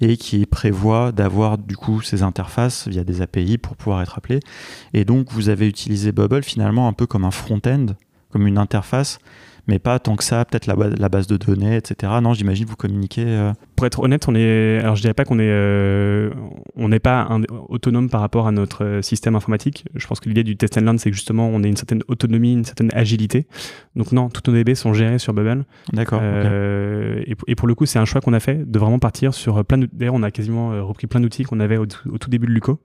et 0.00 0.16
qui 0.16 0.46
prévoit 0.46 1.12
d'avoir 1.12 1.58
du 1.58 1.76
coup 1.76 2.00
ces 2.00 2.22
interfaces 2.22 2.88
via 2.88 3.04
des 3.04 3.20
API 3.20 3.58
pour 3.58 3.76
pouvoir 3.76 4.00
être 4.00 4.16
appelé. 4.16 4.40
Et 4.94 5.04
donc 5.04 5.30
vous 5.32 5.50
avez 5.50 5.68
utilisé 5.68 6.12
Bubble 6.12 6.42
finalement 6.42 6.88
un 6.88 6.94
peu 6.94 7.06
comme 7.06 7.24
un 7.26 7.30
front-end, 7.30 7.86
comme 8.30 8.46
une 8.46 8.58
interface 8.58 9.18
mais 9.66 9.78
pas 9.78 9.98
tant 9.98 10.16
que 10.16 10.24
ça, 10.24 10.44
peut-être 10.44 10.66
la, 10.66 10.74
la, 10.76 11.08
base 11.08 11.26
de 11.26 11.36
données, 11.36 11.76
etc. 11.76 12.12
Non, 12.22 12.34
j'imagine 12.34 12.66
vous 12.66 12.76
communiquez. 12.76 13.24
Euh. 13.26 13.52
Pour 13.76 13.86
être 13.86 14.00
honnête, 14.00 14.26
on 14.28 14.34
est, 14.34 14.78
alors 14.80 14.96
je 14.96 15.02
dirais 15.02 15.14
pas 15.14 15.24
qu'on 15.24 15.38
est, 15.38 15.48
euh, 15.48 16.30
on 16.76 16.88
n'est 16.88 17.00
pas 17.00 17.28
autonome 17.68 18.10
par 18.10 18.20
rapport 18.20 18.46
à 18.46 18.52
notre 18.52 18.84
euh, 18.84 19.02
système 19.02 19.36
informatique. 19.36 19.84
Je 19.94 20.06
pense 20.06 20.20
que 20.20 20.28
l'idée 20.28 20.44
du 20.44 20.56
test 20.56 20.76
and 20.76 20.82
learn, 20.82 20.98
c'est 20.98 21.10
que 21.10 21.16
justement, 21.16 21.48
on 21.48 21.62
ait 21.62 21.68
une 21.68 21.76
certaine 21.76 22.02
autonomie, 22.08 22.52
une 22.52 22.64
certaine 22.64 22.90
agilité. 22.94 23.46
Donc 23.96 24.12
non, 24.12 24.28
tous 24.28 24.50
nos 24.50 24.56
DB 24.56 24.74
sont 24.74 24.92
gérés 24.92 25.18
sur 25.18 25.32
Bubble. 25.32 25.64
D'accord. 25.92 26.22
et, 26.22 27.54
pour 27.54 27.68
le 27.68 27.74
coup, 27.74 27.86
c'est 27.86 27.98
un 27.98 28.04
choix 28.04 28.20
qu'on 28.20 28.32
a 28.32 28.40
fait 28.40 28.70
de 28.70 28.78
vraiment 28.78 28.98
partir 28.98 29.34
sur 29.34 29.64
plein. 29.64 29.78
D'ailleurs, 29.92 30.14
on 30.14 30.22
a 30.22 30.30
quasiment 30.30 30.86
repris 30.86 31.06
plein 31.06 31.20
d'outils 31.20 31.44
qu'on 31.44 31.60
avait 31.60 31.76
au, 31.76 31.86
tout 31.86 32.30
début 32.30 32.46
de 32.46 32.52
Luco. 32.52 32.80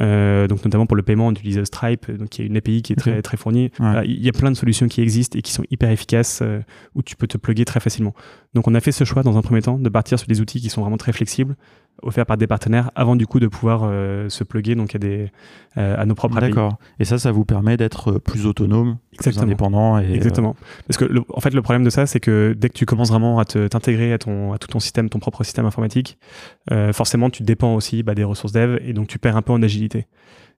donc 0.00 0.64
notamment 0.64 0.86
pour 0.86 0.96
le 0.96 1.02
paiement, 1.02 1.28
on 1.28 1.32
utilise 1.32 1.62
Stripe, 1.64 2.10
donc 2.10 2.28
qui 2.30 2.42
est 2.42 2.46
une 2.46 2.56
API 2.56 2.82
qui 2.82 2.92
est 2.92 2.96
très 2.96 3.22
très 3.22 3.36
fournie. 3.36 3.70
Il 4.04 4.24
y 4.24 4.28
a 4.28 4.32
plein 4.32 4.50
de 4.50 4.56
solutions 4.56 4.88
qui 4.88 5.00
existent 5.00 5.38
et 5.38 5.42
qui 5.42 5.52
sont 5.52 5.64
hyper 5.70 5.90
efficaces 5.90 6.07
euh, 6.42 6.60
où 6.94 7.02
tu 7.02 7.16
peux 7.16 7.26
te 7.26 7.38
plugger 7.38 7.64
très 7.64 7.80
facilement. 7.80 8.14
Donc 8.54 8.68
on 8.68 8.74
a 8.74 8.80
fait 8.80 8.92
ce 8.92 9.04
choix 9.04 9.22
dans 9.22 9.36
un 9.36 9.42
premier 9.42 9.62
temps 9.62 9.78
de 9.78 9.88
partir 9.88 10.18
sur 10.18 10.28
des 10.28 10.40
outils 10.40 10.60
qui 10.60 10.70
sont 10.70 10.80
vraiment 10.80 10.96
très 10.96 11.12
flexibles, 11.12 11.56
offerts 12.02 12.26
par 12.26 12.36
des 12.36 12.46
partenaires, 12.46 12.90
avant 12.94 13.16
du 13.16 13.26
coup 13.26 13.40
de 13.40 13.46
pouvoir 13.46 13.82
euh, 13.84 14.28
se 14.28 14.44
plugger 14.44 14.74
donc 14.74 14.94
à, 14.94 14.98
des, 14.98 15.30
euh, 15.76 15.96
à 15.98 16.06
nos 16.06 16.14
propres 16.14 16.40
D'accord. 16.40 16.78
Et 16.98 17.04
ça, 17.04 17.18
ça 17.18 17.32
vous 17.32 17.44
permet 17.44 17.76
d'être 17.76 18.18
plus 18.18 18.46
autonome, 18.46 18.98
plus 19.18 19.38
indépendant. 19.38 19.98
Et, 19.98 20.12
Exactement. 20.12 20.56
Parce 20.86 20.96
que 20.96 21.06
en 21.32 21.40
fait, 21.40 21.54
le 21.54 21.62
problème 21.62 21.84
de 21.84 21.90
ça, 21.90 22.06
c'est 22.06 22.20
que 22.20 22.54
dès 22.56 22.68
que 22.68 22.74
tu 22.74 22.86
commences 22.86 23.10
vraiment 23.10 23.38
à 23.38 23.44
t'intégrer 23.44 24.12
à, 24.12 24.18
ton, 24.18 24.52
à 24.52 24.58
tout 24.58 24.68
ton 24.68 24.80
système, 24.80 25.08
ton 25.08 25.18
propre 25.18 25.44
système 25.44 25.66
informatique, 25.66 26.18
forcément, 26.92 27.30
tu 27.30 27.42
dépends 27.42 27.74
aussi 27.74 28.02
bah, 28.02 28.14
des 28.14 28.24
ressources 28.24 28.52
dev 28.52 28.78
et 28.84 28.92
donc 28.92 29.08
tu 29.08 29.18
perds 29.18 29.36
un 29.36 29.42
peu 29.42 29.52
en 29.52 29.62
agilité. 29.62 30.06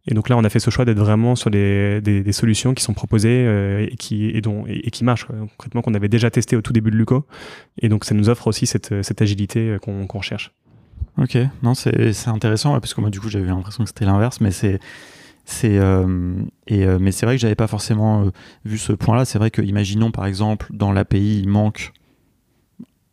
Et 0.06 0.14
donc 0.14 0.28
là, 0.28 0.36
on 0.36 0.44
a 0.44 0.48
fait 0.48 0.60
ce 0.60 0.70
choix 0.70 0.84
d'être 0.84 0.98
vraiment 0.98 1.36
sur 1.36 1.50
des, 1.50 2.00
des, 2.00 2.32
solutions 2.32 2.72
qui 2.72 2.82
sont 2.82 2.94
proposées 2.94 3.44
euh, 3.46 3.86
et, 3.90 3.96
qui, 3.96 4.30
et, 4.30 4.40
dont, 4.40 4.64
et, 4.66 4.90
qui 4.90 5.04
marchent, 5.04 5.26
concrètement, 5.26 5.82
qu'on 5.82 5.94
avait 5.94 6.08
déjà 6.08 6.30
testé 6.30 6.56
au 6.56 6.62
tout 6.62 6.72
début 6.72 6.90
de 6.90 6.96
Luco. 6.96 7.26
Et 7.78 7.88
donc, 7.88 8.04
ça 8.04 8.14
nous 8.14 8.30
offre 8.30 8.46
aussi 8.46 8.66
cette, 8.66 9.02
cette 9.02 9.20
agilité 9.20 9.70
euh, 9.70 9.78
qu'on 9.78 10.06
qu'on 10.06 10.18
recherche. 10.18 10.52
Ok, 11.18 11.36
non, 11.62 11.74
c'est 11.74 12.28
intéressant, 12.28 12.72
parce 12.80 12.94
que 12.94 13.00
moi, 13.00 13.10
du 13.10 13.20
coup, 13.20 13.28
j'avais 13.28 13.46
l'impression 13.46 13.84
que 13.84 13.90
c'était 13.90 14.06
l'inverse, 14.06 14.40
mais 14.40 14.50
c'est. 14.50 14.80
Euh, 15.64 16.34
et 16.68 16.86
mais 16.86 17.10
c'est 17.10 17.26
vrai 17.26 17.34
que 17.34 17.40
j'avais 17.40 17.56
pas 17.56 17.66
forcément 17.66 18.30
vu 18.64 18.78
ce 18.78 18.92
point-là. 18.92 19.24
C'est 19.24 19.38
vrai 19.38 19.50
que 19.50 19.60
imaginons 19.60 20.12
par 20.12 20.26
exemple 20.26 20.68
dans 20.70 20.92
l'API 20.92 21.40
il 21.40 21.48
manque 21.48 21.92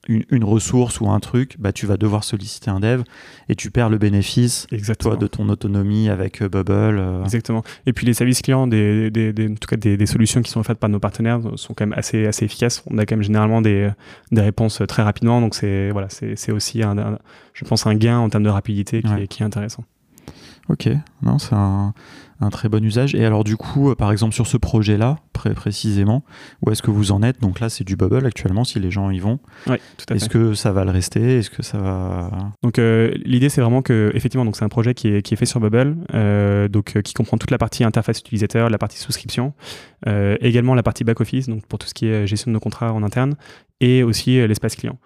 une, 0.08 0.44
ressource 0.44 1.00
ou 1.02 1.10
un 1.10 1.20
truc, 1.20 1.56
bah, 1.60 1.72
tu 1.72 1.86
vas 1.86 1.98
devoir 1.98 2.24
solliciter 2.24 2.70
un 2.70 2.80
dev 2.80 3.04
et 3.50 3.56
tu 3.56 3.72
perds 3.72 3.90
le 3.90 3.98
bénéfice 3.98 4.68
Toi, 5.00 5.16
de 5.16 5.28
ton 5.28 5.50
autonomie 5.50 6.10
avec 6.10 6.42
euh, 6.42 6.50
Bubble. 6.50 6.98
Euh. 7.00 7.24
Exactement. 7.24 7.64
Et 7.86 7.94
puis 7.94 8.06
les 8.06 8.14
services 8.14 8.42
clients, 8.42 8.68
des, 8.68 9.12
des, 9.12 9.32
en 9.50 9.56
tout 9.56 9.68
cas 9.68 9.76
des, 9.76 10.06
solutions 10.06 10.42
qui 10.42 10.52
sont 10.52 10.64
faites 10.64 10.80
par 10.80 10.90
nos 10.90 11.00
partenaires 11.00 11.42
sont 11.56 11.74
quand 11.74 11.86
même 11.86 11.98
assez, 11.98 12.26
assez 12.26 12.46
efficaces. 12.46 12.84
On 12.90 12.98
a 12.98 13.06
quand 13.06 13.16
même 13.16 13.24
généralement 13.24 13.62
des, 13.62 13.90
réponses 14.32 14.82
très 14.88 15.04
rapidement. 15.04 15.42
Donc 15.42 15.56
c'est 15.56 15.92
voilà, 15.92 16.08
c'est 16.10 16.52
aussi, 16.52 16.84
un, 16.84 17.18
je 17.54 17.66
pense, 17.66 17.86
un 17.86 17.96
gain 17.96 18.20
en 18.20 18.30
termes 18.30 18.44
de 18.44 18.50
rapidité 18.50 19.02
qui, 19.02 19.28
qui 19.28 19.44
est 19.44 19.46
intéressant. 19.46 19.84
Ok, 20.70 20.90
non, 21.22 21.40
c'est 21.40 21.56
un, 21.56 21.94
un 22.42 22.50
très 22.50 22.68
bon 22.70 22.84
usage. 22.84 23.16
Et 23.16 23.26
alors 23.26 23.44
du 23.44 23.56
coup, 23.56 23.90
euh, 23.90 23.96
par 23.96 24.12
exemple 24.12 24.34
sur 24.34 24.48
ce 24.48 24.58
projet-là, 24.58 25.18
précisément, 25.32 26.24
où 26.62 26.72
est-ce 26.72 26.82
que 26.82 26.92
vous 26.92 27.12
en 27.12 27.24
êtes? 27.24 27.40
Donc 27.42 27.60
là, 27.60 27.70
c'est 27.70 27.84
du 27.84 27.96
bubble 27.96 28.26
actuellement, 28.26 28.64
si 28.64 28.80
les 28.80 28.92
gens 28.92 29.10
y 29.10 29.20
vont. 29.20 29.40
Oui, 29.68 29.78
tout 29.98 30.06
à 30.12 30.16
Est-ce 30.16 30.28
que 30.28 30.54
ça 30.56 30.72
va 30.72 30.84
le 30.84 30.92
rester? 30.92 31.40
Est-ce 31.40 31.50
que 31.50 31.64
ça 31.64 31.78
va 31.78 32.30
Donc 32.64 32.80
euh, 32.80 33.14
l'idée, 33.24 33.50
c'est 33.50 33.62
vraiment 33.62 33.82
que 33.82 34.12
effectivement, 34.14 34.46
donc 34.46 34.58
c'est 34.58 34.66
un 34.66 34.70
projet 34.70 34.94
qui 34.94 35.08
est, 35.08 35.22
qui 35.22 35.34
est 35.34 35.38
fait 35.38 35.46
sur 35.46 35.60
Bubble, 35.60 35.96
euh, 36.14 36.68
donc 36.68 37.02
qui 37.02 37.14
comprend 37.14 37.38
toute 37.38 37.52
la 37.52 37.58
partie 37.58 37.84
interface 37.84 38.20
utilisateur, 38.20 38.70
la 38.70 38.78
partie 38.78 38.98
souscription, 38.98 39.54
également 40.06 40.76
la 40.76 40.84
partie 40.84 41.04
back 41.04 41.22
office, 41.22 41.48
donc 41.48 41.66
pour 41.66 41.80
tout 41.80 41.88
ce 41.88 41.94
qui 41.94 42.08
est 42.08 42.28
gestion 42.28 42.52
de 42.52 42.54
nos 42.54 42.60
contrats 42.60 42.92
en 42.92 43.04
interne, 43.04 43.36
et 43.80 44.04
aussi 44.04 44.46
l'espace 44.48 44.76
client. 44.76 44.98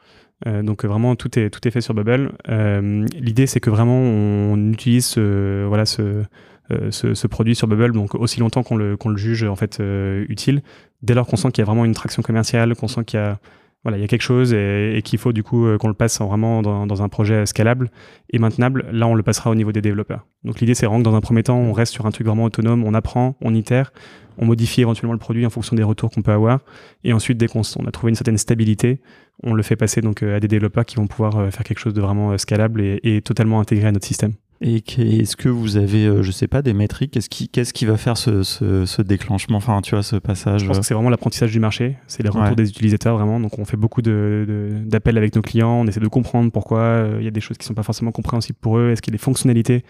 Donc 0.46 0.86
vraiment 0.86 1.16
tout 1.16 1.38
est 1.38 1.50
tout 1.50 1.68
est 1.68 1.72
fait 1.72 1.82
sur 1.82 1.94
Bubble. 1.94 2.32
L'idée 2.48 3.48
c'est 3.48 3.60
que 3.60 3.70
vraiment 3.70 4.00
on 4.00 4.72
utilise 4.72 5.18
voilà 5.18 5.86
ce 5.86 6.24
euh, 6.72 6.92
ce, 6.92 7.28
produit 7.28 7.56
sur 7.56 7.68
Bubble, 7.68 7.92
donc 7.92 8.16
aussi 8.16 8.40
longtemps 8.40 8.64
qu'on 8.64 8.76
le, 8.76 8.98
le, 9.04 9.18
juge 9.18 9.44
en 9.44 9.56
fait 9.56 9.80
euh, 9.80 10.26
utile, 10.30 10.62
dès 11.02 11.14
lors 11.14 11.28
qu'on 11.28 11.36
sent 11.36 11.52
qu'il 11.52 11.62
y 11.62 11.64
a 11.64 11.66
vraiment 11.66 11.86
une 11.86 11.94
traction 11.94 12.22
commerciale, 12.22 12.76
qu'on 12.76 12.88
sent 12.88 13.04
qu'il 13.04 13.20
y 13.20 13.24
a 13.24 13.40
voilà, 13.84 13.98
il 13.98 14.02
y 14.02 14.04
a 14.04 14.08
quelque 14.08 14.22
chose 14.22 14.54
et, 14.54 15.02
qu'il 15.04 15.18
faut 15.18 15.34
du 15.34 15.44
coup 15.44 15.66
euh, 15.66 15.78
qu'on 15.78 15.88
le 15.88 15.94
passe 15.94 16.20
vraiment 16.20 16.62
dans, 16.62 17.02
un 17.02 17.10
projet 17.10 17.46
scalable 17.46 17.90
et 18.30 18.38
maintenable. 18.38 18.86
Là, 18.92 19.08
on 19.08 19.16
le 19.16 19.24
passera 19.24 19.50
au 19.50 19.56
niveau 19.56 19.72
des 19.72 19.82
développeurs. 19.82 20.28
Donc 20.44 20.60
l'idée, 20.60 20.76
c'est 20.76 20.86
vraiment 20.86 21.00
que 21.00 21.06
dans 21.06 21.16
un 21.16 21.22
premier 21.22 21.44
temps, 21.44 21.58
on 21.58 21.74
reste 21.74 21.94
sur 21.94 22.06
un 22.06 22.12
truc 22.12 22.28
vraiment 22.28 22.44
autonome, 22.44 22.84
on 22.84 22.94
apprend, 22.94 23.36
on 23.42 23.56
itère, 23.56 23.92
on 24.38 24.46
modifie 24.46 24.82
éventuellement 24.82 25.14
le 25.14 25.20
produit 25.20 25.46
en 25.46 25.50
fonction 25.50 25.76
des 25.76 25.84
retours 25.84 26.12
qu'on 26.12 26.22
peut 26.22 26.32
avoir. 26.32 26.60
Et 27.04 27.14
ensuite, 27.14 27.38
dès 27.38 27.48
qu'on 27.48 27.62
a 27.62 27.92
trouvé 27.92 28.12
une 28.12 28.16
certaine 28.16 28.38
stabilité, 28.38 29.02
on 29.44 29.54
le 29.54 29.64
fait 29.64 29.76
passer 29.76 30.02
donc 30.02 30.22
à 30.22 30.40
des 30.40 30.48
développeurs 30.48 30.86
qui 30.86 30.98
vont 30.98 31.08
pouvoir 31.08 31.52
faire 31.52 31.64
quelque 31.64 31.80
chose 31.80 31.94
de 31.94 32.02
vraiment 32.02 32.38
scalable 32.38 32.82
et 32.82 33.22
totalement 33.24 33.60
intégré 33.60 33.88
à 33.88 33.92
notre 33.92 34.06
système. 34.06 34.34
Et 34.64 34.84
est-ce 35.22 35.36
que 35.36 35.50
vous 35.50 35.76
avez, 35.76 36.06
euh, 36.06 36.22
je 36.22 36.30
sais 36.30 36.48
pas, 36.48 36.62
des 36.62 36.74
métriques 36.74 37.12
Qu'est-ce 37.12 37.30
qui, 37.30 37.50
qu'est-ce 37.50 37.74
qui 37.74 37.86
va 37.86 37.98
faire 37.98 38.16
ce, 38.16 38.44
ce, 38.44 39.02
déclenchement 39.02 39.58
Enfin, 39.58 39.82
tu 39.82 39.96
vois, 39.96 40.04
ce 40.04 40.18
passage 40.18 40.62
Je 40.62 40.68
pense 40.68 40.78
que 40.78 40.86
c'est 40.86 40.94
vraiment 40.94 41.10
l'apprentissage 41.10 41.52
du 41.52 41.60
marché. 41.60 41.98
C'est 42.06 42.22
les 42.22 42.30
retours 42.30 42.56
des 42.56 42.70
utilisateurs, 42.70 43.18
vraiment. 43.18 43.40
Donc, 43.40 43.58
on 43.58 43.66
fait 43.66 43.76
beaucoup 43.78 44.04
de, 44.04 44.70
d'appels 44.86 45.18
avec 45.18 45.36
nos 45.36 45.42
clients. 45.42 45.82
On 45.82 45.88
essaie 45.88 46.00
de 46.00 46.08
comprendre 46.08 46.52
pourquoi 46.52 46.80
euh, 46.80 47.18
il 47.20 47.26
y 47.26 47.28
a 47.28 47.32
des 47.32 47.42
choses 47.42 47.58
qui 47.58 47.66
sont 47.66 47.74
pas 47.74 47.82
forcément 47.82 48.12
compréhensibles 48.12 48.60
pour 48.62 48.78
eux. 48.78 48.92
Est-ce 48.92 49.02
qu'il 49.02 49.12
y 49.12 49.16
a 49.16 49.18
des 49.18 49.24
fonctionnalités 49.24 49.84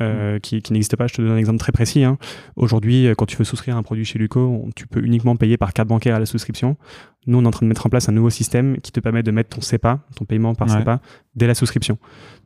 euh, 0.00 0.36
mm. 0.36 0.40
qui, 0.40 0.62
qui 0.62 0.72
n'existent 0.72 0.96
pas? 0.96 1.06
Je 1.06 1.14
te 1.14 1.20
donne 1.20 1.32
un 1.32 1.36
exemple 1.36 1.58
très 1.58 1.72
précis. 1.72 2.02
Hein. 2.02 2.16
Aujourd'hui, 2.56 3.08
quand 3.18 3.26
tu 3.26 3.36
veux 3.36 3.44
souscrire 3.44 3.76
un 3.76 3.82
produit 3.82 4.06
chez 4.06 4.18
Luco, 4.18 4.70
tu 4.74 4.86
peux 4.86 5.04
uniquement 5.04 5.36
payer 5.36 5.58
par 5.58 5.74
carte 5.74 5.88
bancaire 5.88 6.16
à 6.16 6.18
la 6.18 6.26
souscription. 6.26 6.78
Nous, 7.26 7.38
on 7.38 7.44
est 7.44 7.46
en 7.46 7.50
train 7.50 7.64
de 7.64 7.68
mettre 7.68 7.86
en 7.86 7.88
place 7.88 8.08
un 8.08 8.12
nouveau 8.12 8.30
système 8.30 8.78
qui 8.78 8.92
te 8.92 9.00
permet 9.00 9.22
de 9.22 9.30
mettre 9.30 9.56
ton 9.56 9.60
CEPA, 9.60 10.00
ton 10.16 10.24
paiement 10.24 10.54
par 10.54 10.68
CEPA, 10.70 11.00
dès 11.34 11.46
la 11.46 11.54
souscription. 11.54 11.98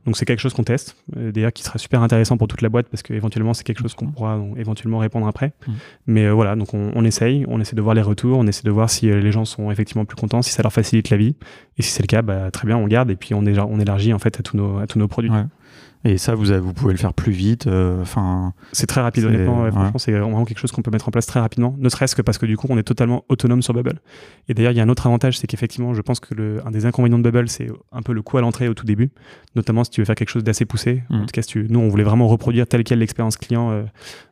Donc 0.05 0.17
c'est 0.17 0.25
quelque 0.25 0.39
chose 0.39 0.53
qu'on 0.53 0.63
teste, 0.63 0.95
euh, 1.17 1.31
d'ailleurs 1.31 1.51
qui 1.51 1.61
sera 1.61 1.77
super 1.77 2.01
intéressant 2.01 2.37
pour 2.37 2.47
toute 2.47 2.61
la 2.61 2.69
boîte 2.69 2.87
parce 2.89 3.03
qu'éventuellement 3.03 3.53
c'est 3.53 3.65
quelque 3.65 3.81
chose 3.81 3.93
qu'on 3.93 4.07
pourra 4.07 4.39
éventuellement 4.55 4.97
répondre 4.99 5.27
après. 5.27 5.53
Mmh. 5.67 5.71
Mais 6.07 6.25
euh, 6.25 6.31
voilà, 6.31 6.55
donc 6.55 6.73
on, 6.73 7.03
essaye, 7.03 7.45
on 7.47 7.59
essaie 7.59 7.75
de 7.75 7.81
voir 7.81 7.95
les 7.95 8.01
retours, 8.01 8.37
on 8.37 8.47
essaie 8.47 8.63
de 8.63 8.71
voir 8.71 8.89
si 8.89 9.09
euh, 9.09 9.19
les 9.19 9.31
gens 9.31 9.45
sont 9.45 9.71
effectivement 9.71 10.05
plus 10.05 10.15
contents, 10.15 10.41
si 10.41 10.51
ça 10.51 10.63
leur 10.63 10.71
facilite 10.71 11.09
la 11.09 11.17
vie. 11.17 11.35
Et 11.77 11.81
si 11.81 11.91
c'est 11.91 12.01
le 12.01 12.07
cas, 12.07 12.21
bah, 12.21 12.49
très 12.49 12.65
bien, 12.65 12.77
on 12.77 12.87
garde 12.87 13.11
et 13.11 13.15
puis 13.15 13.33
on, 13.33 13.43
on 13.45 13.79
élargit 13.79 14.13
en 14.13 14.19
fait 14.19 14.39
à 14.39 14.43
tous 14.43 14.55
nos, 14.55 14.79
à 14.79 14.87
tous 14.87 14.99
nos 14.99 15.07
produits. 15.07 15.31
Et 16.05 16.17
ça, 16.17 16.33
vous, 16.33 16.45
vous 16.45 16.73
pouvez 16.73 16.93
le 16.93 16.97
faire 16.97 17.13
plus 17.13 17.33
vite. 17.33 17.67
Euh, 17.67 18.03
c'est 18.71 18.87
très 18.87 19.01
rapide, 19.01 19.25
honnêtement. 19.25 19.69
Franchement, 19.69 19.99
c'est 19.99 20.11
vraiment 20.11 20.45
quelque 20.45 20.59
chose 20.59 20.71
qu'on 20.71 20.81
peut 20.81 20.91
mettre 20.91 21.07
en 21.07 21.11
place 21.11 21.25
très 21.25 21.39
rapidement. 21.39 21.75
Ne 21.77 21.89
serait-ce 21.89 22.15
que 22.15 22.21
parce 22.21 22.37
que 22.37 22.45
du 22.45 22.55
coup, 22.55 22.67
on 22.69 22.77
est 22.77 22.83
totalement 22.83 23.25
autonome 23.27 23.61
sur 23.61 23.73
Bubble. 23.73 23.99
Et 24.47 24.53
d'ailleurs, 24.53 24.71
il 24.71 24.77
y 24.77 24.79
a 24.79 24.83
un 24.83 24.89
autre 24.89 25.07
avantage, 25.07 25.37
c'est 25.37 25.47
qu'effectivement, 25.47 25.93
je 25.93 26.01
pense 26.01 26.19
que 26.19 26.33
le, 26.33 26.65
un 26.65 26.71
des 26.71 26.85
inconvénients 26.85 27.19
de 27.19 27.23
Bubble, 27.23 27.49
c'est 27.49 27.67
un 27.91 28.01
peu 28.01 28.13
le 28.13 28.21
coût 28.21 28.37
à 28.37 28.41
l'entrée 28.41 28.69
au 28.69 28.73
tout 28.73 28.85
début. 28.85 29.11
Notamment 29.55 29.83
si 29.83 29.91
tu 29.91 30.01
veux 30.01 30.05
faire 30.05 30.15
quelque 30.15 30.29
chose 30.29 30.43
d'assez 30.43 30.65
poussé. 30.65 31.03
En 31.09 31.17
mmh. 31.17 31.25
tout 31.25 31.31
cas, 31.33 31.41
si 31.41 31.49
tu, 31.49 31.67
nous, 31.69 31.79
on 31.79 31.89
voulait 31.89 32.03
vraiment 32.03 32.27
reproduire 32.27 32.65
telle 32.65 32.83
quelle 32.83 32.99
l'expérience 32.99 33.35
client 33.35 33.71
euh, 33.71 33.83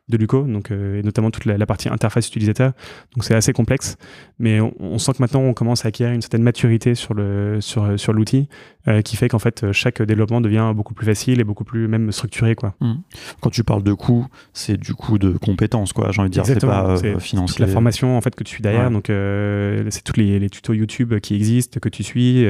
de 0.08 0.16
Luco, 0.16 0.42
donc, 0.42 0.70
euh, 0.70 0.98
et 0.98 1.02
notamment 1.02 1.30
toute 1.30 1.44
la, 1.44 1.66
partie 1.66 1.88
interface 1.88 2.28
utilisateur. 2.28 2.72
Donc 3.14 3.24
c'est 3.24 3.34
assez 3.34 3.52
complexe, 3.52 3.96
mais 4.38 4.60
on, 4.60 4.98
sent 4.98 5.12
que 5.12 5.18
maintenant 5.20 5.40
on 5.40 5.54
commence 5.54 5.84
à 5.84 5.88
acquérir 5.88 6.14
une 6.14 6.22
certaine 6.22 6.42
maturité 6.42 6.94
sur 6.94 7.14
le 7.14 7.60
sur, 7.60 7.98
sur 8.00 8.12
l'outil, 8.12 8.48
euh, 8.86 9.02
qui 9.02 9.16
fait 9.16 9.28
qu'en 9.28 9.38
fait 9.38 9.70
chaque 9.72 10.00
développement 10.00 10.40
devient 10.40 10.72
beaucoup 10.74 10.94
plus 10.94 11.06
facile 11.06 11.40
et 11.40 11.44
beaucoup 11.44 11.64
plus 11.64 11.88
même 11.88 12.10
structuré 12.10 12.54
quoi. 12.54 12.74
Mmh. 12.80 12.94
Quand 13.40 13.50
tu 13.50 13.64
parles 13.64 13.82
de 13.82 13.92
coût, 13.92 14.26
c'est 14.54 14.78
du 14.78 14.94
coup 14.94 15.18
de 15.18 15.32
compétences 15.32 15.92
quoi. 15.92 16.10
J'ai 16.10 16.20
envie 16.20 16.30
de 16.30 16.34
dire, 16.34 16.46
c'est 16.46 16.60
pas 16.60 16.86
euh, 16.86 17.18
financier. 17.18 17.64
la 17.64 17.70
formation 17.70 18.16
en 18.16 18.20
fait 18.20 18.34
que 18.34 18.44
tu 18.44 18.54
suis 18.54 18.62
derrière, 18.62 18.90
donc 18.90 19.06
c'est 19.08 20.04
tous 20.04 20.18
les, 20.18 20.38
les, 20.38 20.48
tutos 20.48 20.72
YouTube 20.72 21.18
qui 21.20 21.34
existent 21.34 21.80
que 21.80 21.88
tu 21.88 22.02
suis. 22.02 22.46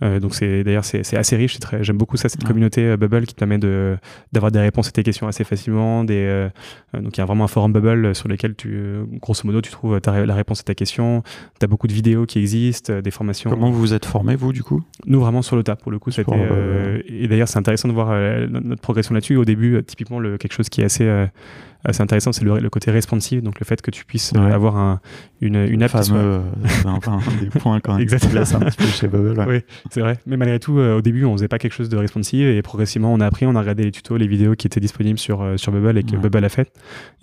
donc 0.00 0.34
c'est 0.34 0.64
d'ailleurs 0.64 0.84
c'est 0.84 1.16
assez 1.16 1.36
riche. 1.36 1.58
J'aime 1.80 1.98
beaucoup 1.98 2.16
ça 2.16 2.28
cette 2.28 2.44
communauté 2.44 2.96
Bubble 2.96 3.26
qui 3.26 3.34
te 3.34 3.38
permet 3.38 3.58
de 3.58 3.98
d'avoir 4.32 4.50
des 4.50 4.60
réponses 4.60 4.88
à 4.88 4.92
tes 4.92 5.02
questions 5.02 5.28
assez 5.28 5.44
facilement, 5.44 6.04
des 6.04 6.26
euh, 6.26 6.48
donc 6.94 7.16
il 7.16 7.20
y 7.20 7.22
a 7.22 7.26
vraiment 7.26 7.44
un 7.44 7.48
forum 7.48 7.72
Bubble 7.72 8.14
sur 8.14 8.28
lequel 8.28 8.54
tu, 8.54 8.70
euh, 8.72 9.04
grosso 9.20 9.42
modo, 9.44 9.60
tu 9.60 9.70
trouves 9.70 10.00
la 10.04 10.34
réponse 10.34 10.60
à 10.60 10.62
ta 10.62 10.74
question. 10.74 11.22
Tu 11.58 11.64
as 11.64 11.66
beaucoup 11.66 11.86
de 11.86 11.92
vidéos 11.92 12.26
qui 12.26 12.38
existent, 12.38 12.92
euh, 12.92 13.02
des 13.02 13.10
formations. 13.10 13.50
Comment 13.50 13.70
vous 13.70 13.78
vous 13.78 13.94
êtes 13.94 14.06
formé, 14.06 14.36
vous, 14.36 14.52
du 14.52 14.62
coup? 14.62 14.82
Nous, 15.04 15.20
vraiment 15.20 15.42
sur 15.42 15.56
le 15.56 15.62
tas, 15.62 15.76
pour 15.76 15.90
le 15.90 15.98
coup. 15.98 16.10
et 16.10 17.28
d'ailleurs, 17.28 17.48
c'est 17.48 17.58
intéressant 17.58 17.88
de 17.88 17.92
voir 17.92 18.10
notre 18.48 18.80
progression 18.80 19.14
là-dessus. 19.14 19.36
Au 19.36 19.44
début, 19.44 19.82
typiquement, 19.84 20.18
le, 20.18 20.38
quelque 20.38 20.52
chose 20.52 20.68
qui 20.68 20.80
est 20.80 20.84
assez 20.84 21.26
c'est 21.90 22.02
intéressant, 22.02 22.32
c'est 22.32 22.44
le, 22.44 22.70
côté 22.70 22.90
responsive, 22.90 23.42
donc 23.42 23.60
le 23.60 23.64
fait 23.64 23.80
que 23.82 23.90
tu 23.90 24.04
puisses 24.04 24.34
avoir 24.34 24.76
un, 24.76 25.00
une, 25.40 25.56
une 25.56 25.82
app. 25.82 25.90
Fameux, 25.90 26.40
enfin, 26.84 27.20
des 27.40 27.48
points 27.48 27.80
quand 27.80 27.92
même. 27.94 28.02
Exactement. 28.02 28.40
un 28.40 28.70
petit 28.70 28.76
peu 28.76 28.86
chez 28.86 29.08
Bubble. 29.08 29.44
Oui, 29.48 29.60
c'est 29.90 30.00
vrai. 30.00 30.18
Mais 30.26 30.36
malgré 30.36 30.58
tout, 30.58 30.78
au 30.78 31.00
début, 31.00 31.24
on 31.24 31.32
faisait 31.34 31.48
pas 31.48 31.58
quelque 31.58 31.74
chose 31.74 31.88
de 31.88 31.96
responsive 31.96 32.46
et 32.48 32.60
progressivement, 32.62 33.12
on 33.12 33.20
a 33.20 33.26
appris, 33.26 33.46
on 33.46 33.54
a 33.54 33.60
regardé 33.60 33.84
les 33.84 33.92
tutos, 33.92 34.16
les 34.16 34.26
vidéos 34.26 34.54
qui 34.54 34.66
étaient 34.66 34.80
disponibles 34.80 35.18
sur, 35.18 35.58
sur 35.58 35.72
Bubble 35.72 35.98
et 35.98 36.02
que 36.02 36.16
Bubble 36.16 36.44
a 36.44 36.48
fait. 36.48 36.72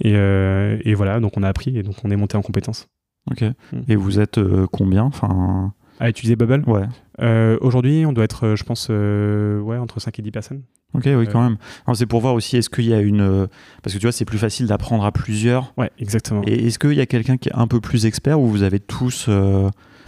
Et, 0.02 0.14
euh, 0.16 0.78
et, 0.84 0.94
voilà, 0.94 1.20
donc 1.20 1.38
on 1.38 1.44
a 1.44 1.50
appris 1.50 1.78
et 1.78 1.84
donc 1.84 1.96
on 2.04 2.12
est 2.12 2.16
monté 2.16 2.38
en 2.38 2.42
compétences. 2.42 2.88
Ok. 3.30 3.42
Mm. 3.42 3.80
Et 3.88 3.96
vous 3.96 4.20
êtes 4.20 4.38
euh, 4.38 4.68
combien 4.72 5.04
enfin... 5.04 5.74
À 6.00 6.10
utiliser 6.10 6.36
Bubble? 6.36 6.64
Ouais. 6.68 6.86
Euh, 7.22 7.58
aujourd'hui, 7.62 8.06
on 8.06 8.14
doit 8.14 8.24
être, 8.24 8.56
je 8.56 8.64
pense, 8.64 8.90
ouais, 8.90 9.78
entre 9.78 10.00
5 10.00 10.18
et 10.18 10.22
10 10.22 10.32
personnes. 10.32 10.64
Ok, 10.94 11.04
oui, 11.06 11.28
quand 11.32 11.42
même. 11.42 11.58
C'est 11.94 12.06
pour 12.06 12.22
voir 12.22 12.34
aussi, 12.34 12.58
est-ce 12.58 12.70
qu'il 12.70 12.86
y 12.86 12.94
a 12.94 13.00
une. 13.00 13.48
Parce 13.82 13.94
que 13.94 14.00
tu 14.00 14.06
vois, 14.06 14.12
c'est 14.12 14.26
plus 14.26 14.38
facile 14.38 14.68
d'apprendre 14.68 15.06
à 15.06 15.12
plusieurs. 15.12 15.74
Ouais, 15.78 15.92
exactement. 16.00 16.42
Et 16.46 16.68
est-ce 16.68 16.78
qu'il 16.78 16.94
y 16.94 17.02
a 17.02 17.06
quelqu'un 17.06 17.38
qui 17.38 17.50
est 17.50 17.56
un 17.56 17.68
peu 17.68 17.82
plus 17.82 18.06
expert 18.06 18.40
ou 18.40 18.48
vous 18.48 18.64
avez 18.64 18.80
tous. 18.80 19.30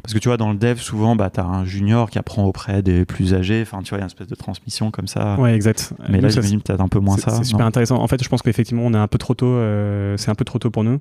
Parce 0.06 0.13
que 0.13 0.20
tu 0.20 0.30
vois, 0.30 0.38
dans 0.38 0.52
le 0.52 0.58
dev, 0.58 0.78
souvent, 0.78 1.15
bah, 1.15 1.32
tu 1.32 1.39
as 1.39 1.46
un 1.46 1.65
junior 1.65 2.12
qui 2.12 2.20
apprend 2.20 2.44
auprès 2.44 2.84
des 2.84 3.06
plus 3.06 3.34
âgés. 3.34 3.63
Enfin, 3.63 3.82
tu 3.82 3.89
vois, 3.89 3.98
il 3.98 4.02
y 4.02 4.04
a 4.04 4.06
une 4.06 4.12
espèce 4.12 4.28
de 4.28 4.36
transmission 4.36 4.91
comme 4.91 5.08
ça. 5.08 5.36
Ouais, 5.39 5.56
exact. 5.56 5.94
Mais 6.10 6.22
là, 6.22 6.30
j'imagine 6.30 6.62
peut-être 6.62 6.82
un 6.82 6.88
peu 6.88 7.00
moins 7.00 7.18
ça. 7.18 7.32
C'est 7.32 7.44
super 7.44 7.65
intéressant. 7.65 7.96
En 7.96 8.08
fait, 8.08 8.24
je 8.24 8.30
pense 8.30 8.44
qu'effectivement, 8.44 8.84
on 8.86 8.94
est 8.94 9.00
un 9.00 9.08
peu 9.08 9.18
trop 9.18 9.34
tôt. 9.34 9.48
Euh, 9.48 10.15
c'est 10.18 10.30
un 10.30 10.36
peu 10.36 10.46
trop 10.46 10.60
tôt 10.60 10.70
pour 10.70 10.84
nous. 10.84 11.00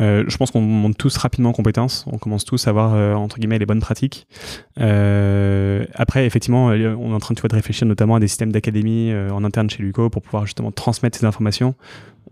Euh, 0.00 0.22
je 0.28 0.36
pense 0.36 0.52
qu'on 0.52 0.60
monte 0.60 0.96
tous 0.96 1.16
rapidement 1.16 1.48
en 1.48 1.52
compétences. 1.52 2.04
On 2.06 2.18
commence 2.18 2.44
tous 2.44 2.68
à 2.68 2.70
avoir, 2.70 2.94
euh, 2.94 3.14
entre 3.14 3.38
guillemets, 3.38 3.58
les 3.58 3.66
bonnes 3.66 3.80
pratiques. 3.80 4.28
après, 4.76 6.24
effectivement, 6.24 6.66
on 6.66 6.72
est 7.10 7.14
en 7.14 7.18
train 7.18 7.34
tu 7.34 7.40
vois, 7.40 7.48
de 7.48 7.56
réfléchir 7.56 7.88
notamment 7.88 8.14
à 8.14 8.20
des 8.20 8.28
systèmes 8.28 8.52
d'académie 8.52 9.12
en 9.32 9.42
interne 9.42 9.68
chez 9.68 9.82
Luco 9.82 10.10
pour 10.10 10.22
pouvoir 10.22 10.46
justement 10.46 10.70
transmettre 10.70 11.18
ces 11.18 11.26
informations 11.26 11.74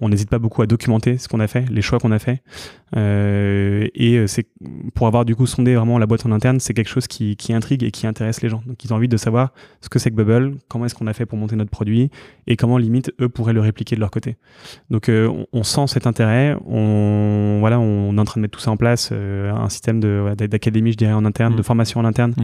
on 0.01 0.09
n'hésite 0.09 0.31
pas 0.31 0.39
beaucoup 0.39 0.63
à 0.63 0.67
documenter 0.67 1.19
ce 1.19 1.29
qu'on 1.29 1.41
a 1.41 1.47
fait, 1.47 1.65
les 1.71 1.83
choix 1.83 1.99
qu'on 1.99 2.13
a 2.13 2.19
fait. 2.19 2.43
Euh, 2.97 3.87
et 3.95 4.17
euh, 4.17 4.27
c'est 4.27 4.47
pour 4.95 5.07
avoir 5.07 5.25
du 5.25 5.35
coup 5.35 5.47
sondé 5.47 5.75
vraiment 5.75 5.99
la 5.99 6.07
boîte 6.07 6.27
en 6.27 6.33
interne, 6.33 6.61
c'est 6.61 6.75
quelque 6.75 6.89
chose 6.89 7.07
qui, 7.07 7.37
intrigue 7.51 7.83
et 7.83 7.91
qui 7.91 8.07
intéresse 8.07 8.43
les 8.43 8.49
gens. 8.49 8.63
Donc 8.67 8.85
ils 8.85 8.93
ont 8.93 8.97
envie 8.97 9.09
de 9.09 9.17
savoir 9.17 9.53
ce 9.81 9.89
que 9.89 9.99
c'est 9.99 10.11
que 10.11 10.17
Bubble, 10.17 10.57
comment 10.69 10.87
est-ce 10.87 10.95
qu'on 10.95 11.07
a 11.07 11.13
fait 11.13 11.27
pour 11.27 11.39
monter 11.39 11.57
notre 11.57 11.71
produit 11.71 12.11
et 12.47 12.57
comment 12.57 12.79
limite 12.79 13.13
eux 13.21 13.29
pourraient 13.29 13.53
le 13.53 13.61
répliquer 13.61 13.95
de 13.95 14.01
leur 14.01 14.11
côté. 14.11 14.37
Donc 14.91 15.09
euh, 15.09 15.45
on, 15.53 15.63
sent 15.63 15.87
cet 15.87 16.07
intérêt, 16.07 16.57
on 16.67 17.59
voilà, 17.61 17.79
on 17.79 18.17
est 18.17 18.21
en 18.21 18.25
train 18.25 18.41
de 18.41 18.43
mettre 18.43 18.59
tout 18.59 18.65
ça 18.65 18.71
en 18.71 18.77
place, 18.77 19.13
un 19.13 19.69
système 19.69 20.01
de 20.01 20.35
d'académie 20.35 20.93
je 20.93 20.97
dirais 20.97 21.13
en 21.13 21.25
interne, 21.25 21.55
de 21.55 21.61
mmh. 21.61 21.65
formation 21.65 22.01
en 22.01 22.05
interne 22.05 22.35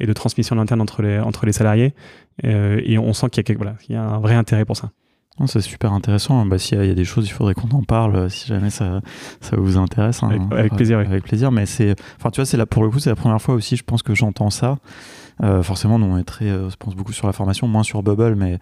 et 0.00 0.06
de 0.06 0.12
transmission 0.12 0.56
en 0.56 0.60
interne 0.60 0.80
entre 0.80 1.02
les 1.02 1.18
entre 1.18 1.46
les 1.46 1.52
salariés. 1.52 1.94
et 2.44 2.98
on 2.98 3.12
sent 3.12 3.30
qu'il 3.30 3.44
y 3.48 3.52
a 3.52 3.56
voilà, 3.56 3.76
il 3.88 3.94
y 3.94 3.96
a 3.96 4.02
un 4.02 4.18
vrai 4.18 4.34
intérêt 4.34 4.64
pour 4.64 4.76
ça. 4.76 4.90
C'est 5.46 5.60
super 5.60 5.92
intéressant. 5.92 6.44
Bah, 6.46 6.58
S'il 6.58 6.84
y, 6.84 6.90
a 6.90 6.94
des 6.94 7.04
choses, 7.04 7.26
il 7.26 7.30
faudrait 7.30 7.54
qu'on 7.54 7.70
en 7.70 7.82
parle 7.82 8.16
euh, 8.16 8.28
si 8.28 8.48
jamais 8.48 8.70
ça, 8.70 9.00
ça 9.40 9.56
vous 9.56 9.76
intéresse. 9.76 10.22
Hein. 10.22 10.48
Avec, 10.50 10.74
plaisir. 10.74 10.98
Avec 10.98 11.22
plaisir. 11.22 11.52
Mais 11.52 11.66
c'est, 11.66 11.94
enfin, 12.16 12.30
tu 12.30 12.40
vois, 12.40 12.46
c'est 12.46 12.56
là 12.56 12.66
pour 12.66 12.82
le 12.82 12.90
coup, 12.90 12.98
c'est 12.98 13.10
la 13.10 13.16
première 13.16 13.40
fois 13.40 13.54
aussi, 13.54 13.76
je 13.76 13.84
pense 13.84 14.02
que 14.02 14.14
j'entends 14.14 14.50
ça. 14.50 14.78
Euh, 15.44 15.62
forcément, 15.62 15.98
nous, 15.98 16.06
on 16.06 16.18
est 16.18 16.24
très, 16.24 16.46
euh, 16.46 16.68
je 16.68 16.76
pense 16.76 16.96
beaucoup 16.96 17.12
sur 17.12 17.26
la 17.26 17.32
formation, 17.32 17.68
moins 17.68 17.84
sur 17.84 18.02
Bubble, 18.02 18.34
mais 18.34 18.58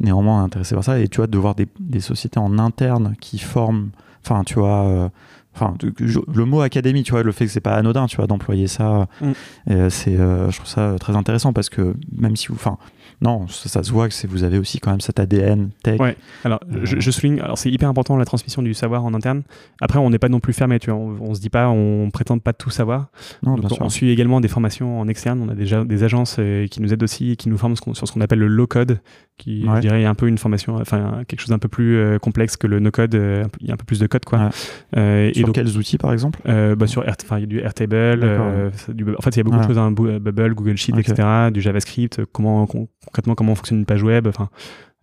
néanmoins 0.00 0.42
intéressé 0.44 0.74
par 0.74 0.84
ça. 0.84 0.98
Et 0.98 1.08
tu 1.08 1.16
vois, 1.16 1.26
de 1.26 1.38
voir 1.38 1.54
des, 1.54 1.66
des 1.80 2.00
sociétés 2.00 2.38
en 2.38 2.58
interne 2.58 3.14
qui 3.20 3.38
forment, 3.38 3.90
enfin, 4.24 4.44
tu 4.44 4.54
vois, 4.54 5.10
enfin, 5.54 5.74
le 5.80 6.44
mot 6.44 6.60
académie, 6.60 7.02
tu 7.02 7.12
vois, 7.12 7.22
le 7.22 7.32
fait 7.32 7.46
que 7.46 7.50
c'est 7.50 7.60
pas 7.60 7.74
anodin, 7.74 8.06
tu 8.06 8.16
vois, 8.16 8.26
d'employer 8.26 8.66
ça, 8.66 9.08
mm. 9.22 9.88
c'est, 9.88 10.16
je 10.16 10.54
trouve 10.54 10.68
ça 10.68 10.96
très 11.00 11.16
intéressant 11.16 11.54
parce 11.54 11.70
que 11.70 11.94
même 12.14 12.36
si 12.36 12.48
vous, 12.48 12.54
enfin, 12.56 12.76
non, 13.20 13.48
ça, 13.48 13.82
se 13.82 13.90
voit 13.90 14.08
que 14.08 14.26
vous 14.28 14.44
avez 14.44 14.58
aussi 14.58 14.78
quand 14.78 14.90
même 14.90 15.00
cet 15.00 15.18
ADN 15.18 15.70
tech. 15.82 15.98
Ouais. 15.98 16.16
Alors, 16.44 16.60
je, 16.84 16.96
euh. 16.96 17.00
je, 17.00 17.10
souligne, 17.10 17.40
alors 17.40 17.58
c'est 17.58 17.70
hyper 17.70 17.88
important 17.88 18.16
la 18.16 18.24
transmission 18.24 18.62
du 18.62 18.74
savoir 18.74 19.04
en 19.04 19.12
interne. 19.12 19.42
Après, 19.80 19.98
on 19.98 20.08
n'est 20.10 20.20
pas 20.20 20.28
non 20.28 20.38
plus 20.38 20.52
fermé, 20.52 20.78
tu 20.78 20.90
vois. 20.90 21.00
On, 21.00 21.34
se 21.34 21.40
dit 21.40 21.50
pas, 21.50 21.68
on 21.68 22.10
prétend 22.10 22.38
pas 22.38 22.52
tout 22.52 22.70
savoir. 22.70 23.08
Non, 23.42 23.56
on 23.80 23.88
suit 23.88 24.10
également 24.10 24.40
des 24.40 24.46
formations 24.46 25.00
en 25.00 25.08
externe. 25.08 25.40
On 25.42 25.48
a 25.48 25.54
déjà 25.54 25.84
des 25.84 26.04
agences 26.04 26.36
euh, 26.38 26.68
qui 26.68 26.80
nous 26.80 26.92
aident 26.92 27.02
aussi 27.02 27.32
et 27.32 27.36
qui 27.36 27.48
nous 27.48 27.58
forment 27.58 27.74
sur 27.76 28.06
ce 28.06 28.12
qu'on 28.12 28.20
appelle 28.20 28.38
le 28.38 28.46
low 28.46 28.68
code, 28.68 29.00
qui, 29.36 29.62
je 29.62 29.80
dirais, 29.80 30.02
est 30.02 30.06
un 30.06 30.14
peu 30.14 30.28
une 30.28 30.38
formation, 30.38 30.76
enfin, 30.76 31.22
quelque 31.26 31.40
chose 31.40 31.50
d'un 31.50 31.58
peu 31.58 31.68
plus 31.68 31.96
euh, 31.96 32.18
complexe 32.18 32.56
que 32.56 32.68
le 32.68 32.78
no 32.78 32.92
code. 32.92 33.14
il 33.60 33.66
y 33.66 33.70
a 33.70 33.74
un 33.74 33.76
peu 33.76 33.84
plus 33.84 33.98
de 33.98 34.06
code, 34.06 34.24
quoi. 34.24 34.50
et 34.96 35.32
sur 35.34 35.52
quels 35.52 35.76
outils, 35.76 35.98
par 35.98 36.12
exemple? 36.12 36.40
Bah, 36.44 36.86
Sur 36.86 37.04
il 37.04 37.40
y 37.40 37.42
a 37.42 37.46
du 37.46 37.58
Airtable. 37.58 38.24
en 38.24 39.22
fait, 39.22 39.30
il 39.30 39.36
y 39.38 39.40
a 39.40 39.42
beaucoup 39.42 39.58
de 39.58 39.66
choses, 39.66 39.78
hein, 39.78 39.90
Bubble, 39.90 40.54
Google 40.54 40.76
Sheet, 40.76 40.96
etc. 40.96 41.50
Du 41.52 41.60
JavaScript. 41.60 42.20
Comment 42.32 42.66
concrètement 43.08 43.34
comment 43.34 43.54
fonctionne 43.54 43.80
une 43.80 43.86
page 43.86 44.02
web. 44.02 44.26
Enfin, 44.26 44.48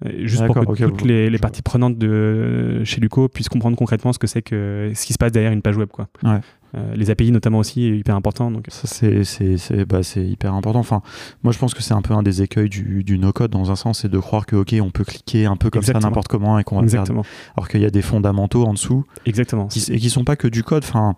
euh, 0.05 0.09
juste 0.25 0.45
pour 0.45 0.55
que 0.55 0.83
toutes 0.83 1.03
les, 1.03 1.37
parties 1.37 1.61
prenantes 1.61 1.97
de 1.97 2.83
chez 2.83 2.99
Luco 2.99 3.29
puissent 3.29 3.47
comprendre 3.47 3.77
concrètement 3.77 4.11
ce 4.11 4.19
que 4.19 4.27
c'est 4.27 4.41
que 4.41 4.91
ce 4.93 5.05
qui 5.05 5.13
se 5.13 5.17
passe 5.17 5.31
derrière 5.31 5.53
une 5.53 5.61
page 5.61 5.77
web 5.77 5.87
quoi. 5.89 6.07
Euh, 6.25 6.93
les 6.95 7.09
API 7.09 7.31
notamment 7.31 7.59
aussi 7.59 7.85
est 7.85 7.97
hyper 7.97 8.15
important 8.15 8.51
donc 8.51 8.65
ça 8.67 8.87
c'est 8.87 9.23
c'est 9.23 9.85
bah, 9.85 10.01
hyper 10.15 10.53
important 10.53 10.79
enfin 10.79 11.01
moi 11.43 11.53
je 11.53 11.59
pense 11.59 11.73
que 11.73 11.81
c'est 11.81 11.93
un 11.93 12.01
peu 12.01 12.13
un 12.13 12.23
des 12.23 12.41
écueils 12.41 12.67
du, 12.67 13.05
du 13.05 13.17
no 13.17 13.31
code 13.31 13.51
dans 13.51 13.71
un 13.71 13.77
sens 13.77 14.01
c'est 14.01 14.09
de 14.09 14.19
croire 14.19 14.45
que 14.45 14.57
ok 14.57 14.75
on 14.81 14.89
peut 14.89 15.05
cliquer 15.05 15.45
un 15.45 15.55
peu 15.55 15.69
comme 15.69 15.83
ça 15.83 15.93
n'importe 15.93 16.27
comment 16.27 16.59
et 16.59 16.65
qu'on 16.65 16.75
va 16.75 16.83
Exactement. 16.83 17.23
alors 17.55 17.69
qu'il 17.69 17.79
y 17.79 17.85
a 17.85 17.89
des 17.89 18.01
fondamentaux 18.01 18.65
en 18.65 18.73
dessous 18.73 19.05
Exactement. 19.25 19.69
et 19.69 19.97
qui 19.97 20.09
sont 20.09 20.25
pas 20.25 20.35
que 20.35 20.49
du 20.49 20.63
code 20.63 20.83
enfin 20.83 21.15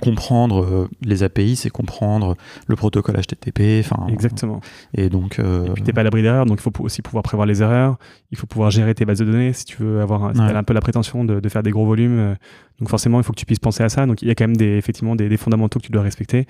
comprendre 0.00 0.64
euh, 0.64 0.88
les 1.02 1.22
API, 1.22 1.56
c'est 1.56 1.70
comprendre 1.70 2.36
le 2.66 2.76
protocole 2.76 3.16
HTTP. 3.16 3.84
Exactement. 4.08 4.60
Et 4.94 5.08
donc. 5.10 5.38
Euh... 5.38 5.66
Et 5.66 5.70
puis 5.70 5.82
t'es 5.82 5.92
pas 5.92 6.00
à 6.00 6.04
l'abri 6.04 6.22
d'erreurs, 6.22 6.46
donc 6.46 6.58
il 6.58 6.62
faut 6.62 6.72
aussi 6.82 7.02
pouvoir 7.02 7.22
prévoir 7.22 7.46
les 7.46 7.62
erreurs. 7.62 7.98
Il 8.30 8.38
faut 8.38 8.46
pouvoir 8.46 8.70
gérer 8.70 8.94
tes 8.94 9.04
bases 9.04 9.18
de 9.18 9.24
données 9.24 9.52
si 9.52 9.64
tu 9.64 9.82
veux 9.82 10.00
avoir 10.00 10.24
un, 10.24 10.38
un 10.38 10.62
peu 10.62 10.72
la 10.72 10.80
prétention 10.80 11.24
de, 11.24 11.40
de, 11.40 11.48
faire 11.48 11.62
des 11.62 11.70
gros 11.70 11.86
volumes. 11.86 12.18
Euh, 12.18 12.34
donc 12.80 12.88
forcément, 12.88 13.20
il 13.20 13.24
faut 13.24 13.32
que 13.32 13.38
tu 13.38 13.46
puisses 13.46 13.58
penser 13.58 13.82
à 13.82 13.88
ça. 13.88 14.06
Donc 14.06 14.22
il 14.22 14.28
y 14.28 14.30
a 14.30 14.34
quand 14.34 14.44
même 14.44 14.56
des, 14.56 14.76
effectivement 14.76 15.16
des, 15.16 15.28
des 15.28 15.36
fondamentaux 15.36 15.78
que 15.78 15.84
tu 15.86 15.92
dois 15.92 16.02
respecter. 16.02 16.46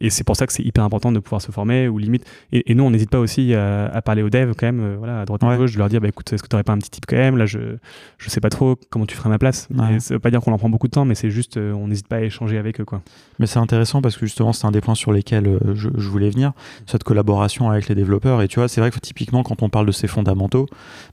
Et 0.00 0.10
c'est 0.10 0.24
pour 0.24 0.36
ça 0.36 0.46
que 0.46 0.52
c'est 0.52 0.62
hyper 0.62 0.82
important 0.82 1.12
de 1.12 1.20
pouvoir 1.20 1.40
se 1.40 1.52
former 1.52 1.88
ou 1.88 1.98
limite. 1.98 2.24
Et, 2.52 2.74
nous, 2.74 2.84
on 2.84 2.90
n'hésite 2.90 3.10
pas 3.10 3.20
aussi 3.20 3.54
à, 3.54 4.02
parler 4.02 4.22
aux 4.22 4.30
devs 4.30 4.54
quand 4.58 4.66
même, 4.66 4.80
euh, 4.80 4.96
voilà, 4.98 5.20
à 5.20 5.24
droite 5.24 5.42
et 5.42 5.46
à 5.46 5.56
gauche, 5.56 5.72
de 5.72 5.78
leur 5.78 5.88
dire 5.88 6.00
bah, 6.00 6.08
écoute, 6.08 6.32
est-ce 6.32 6.42
que 6.42 6.48
tu 6.48 6.54
n'aurais 6.54 6.64
pas 6.64 6.72
un 6.72 6.78
petit 6.78 6.90
type 6.90 7.06
quand 7.06 7.16
même? 7.16 7.36
Là, 7.36 7.46
je 7.46 7.76
je 8.18 8.30
sais 8.30 8.40
pas 8.40 8.50
trop 8.50 8.76
comment 8.90 9.06
tu 9.06 9.16
ferais 9.16 9.28
ma 9.28 9.38
place. 9.38 9.68
Ouais. 9.74 10.00
Ça 10.00 10.14
veut 10.14 10.20
pas 10.20 10.30
dire 10.30 10.40
qu'on 10.40 10.52
en 10.52 10.58
prend 10.58 10.68
beaucoup 10.68 10.88
de 10.88 10.92
temps, 10.92 11.04
mais 11.04 11.14
c'est 11.14 11.30
juste, 11.30 11.56
euh, 11.56 11.72
on 11.72 11.88
n'hésite 11.88 12.08
pas 12.08 12.16
à 12.16 12.20
échanger 12.22 12.58
avec 12.58 12.80
eux. 12.80 12.84
Quoi. 12.84 13.02
Mais 13.38 13.46
c'est 13.46 13.58
intéressant 13.58 14.02
parce 14.02 14.16
que 14.16 14.26
justement, 14.26 14.52
c'est 14.52 14.66
un 14.66 14.70
des 14.72 14.80
points 14.80 14.94
sur 14.94 15.12
lesquels 15.12 15.46
euh, 15.46 15.74
je, 15.74 15.88
voulais 16.08 16.30
venir, 16.30 16.52
cette 16.86 17.04
collaboration 17.04 17.70
avec 17.70 17.88
les 17.88 17.94
développeurs. 17.94 18.42
Et 18.42 18.48
tu 18.48 18.58
vois, 18.58 18.68
c'est 18.68 18.80
vrai 18.80 18.90
que 18.90 18.98
typiquement, 18.98 19.42
quand 19.42 19.62
on 19.62 19.68
parle 19.68 19.86
de 19.86 19.92
ces 19.92 20.08
fondamentaux, 20.08 20.66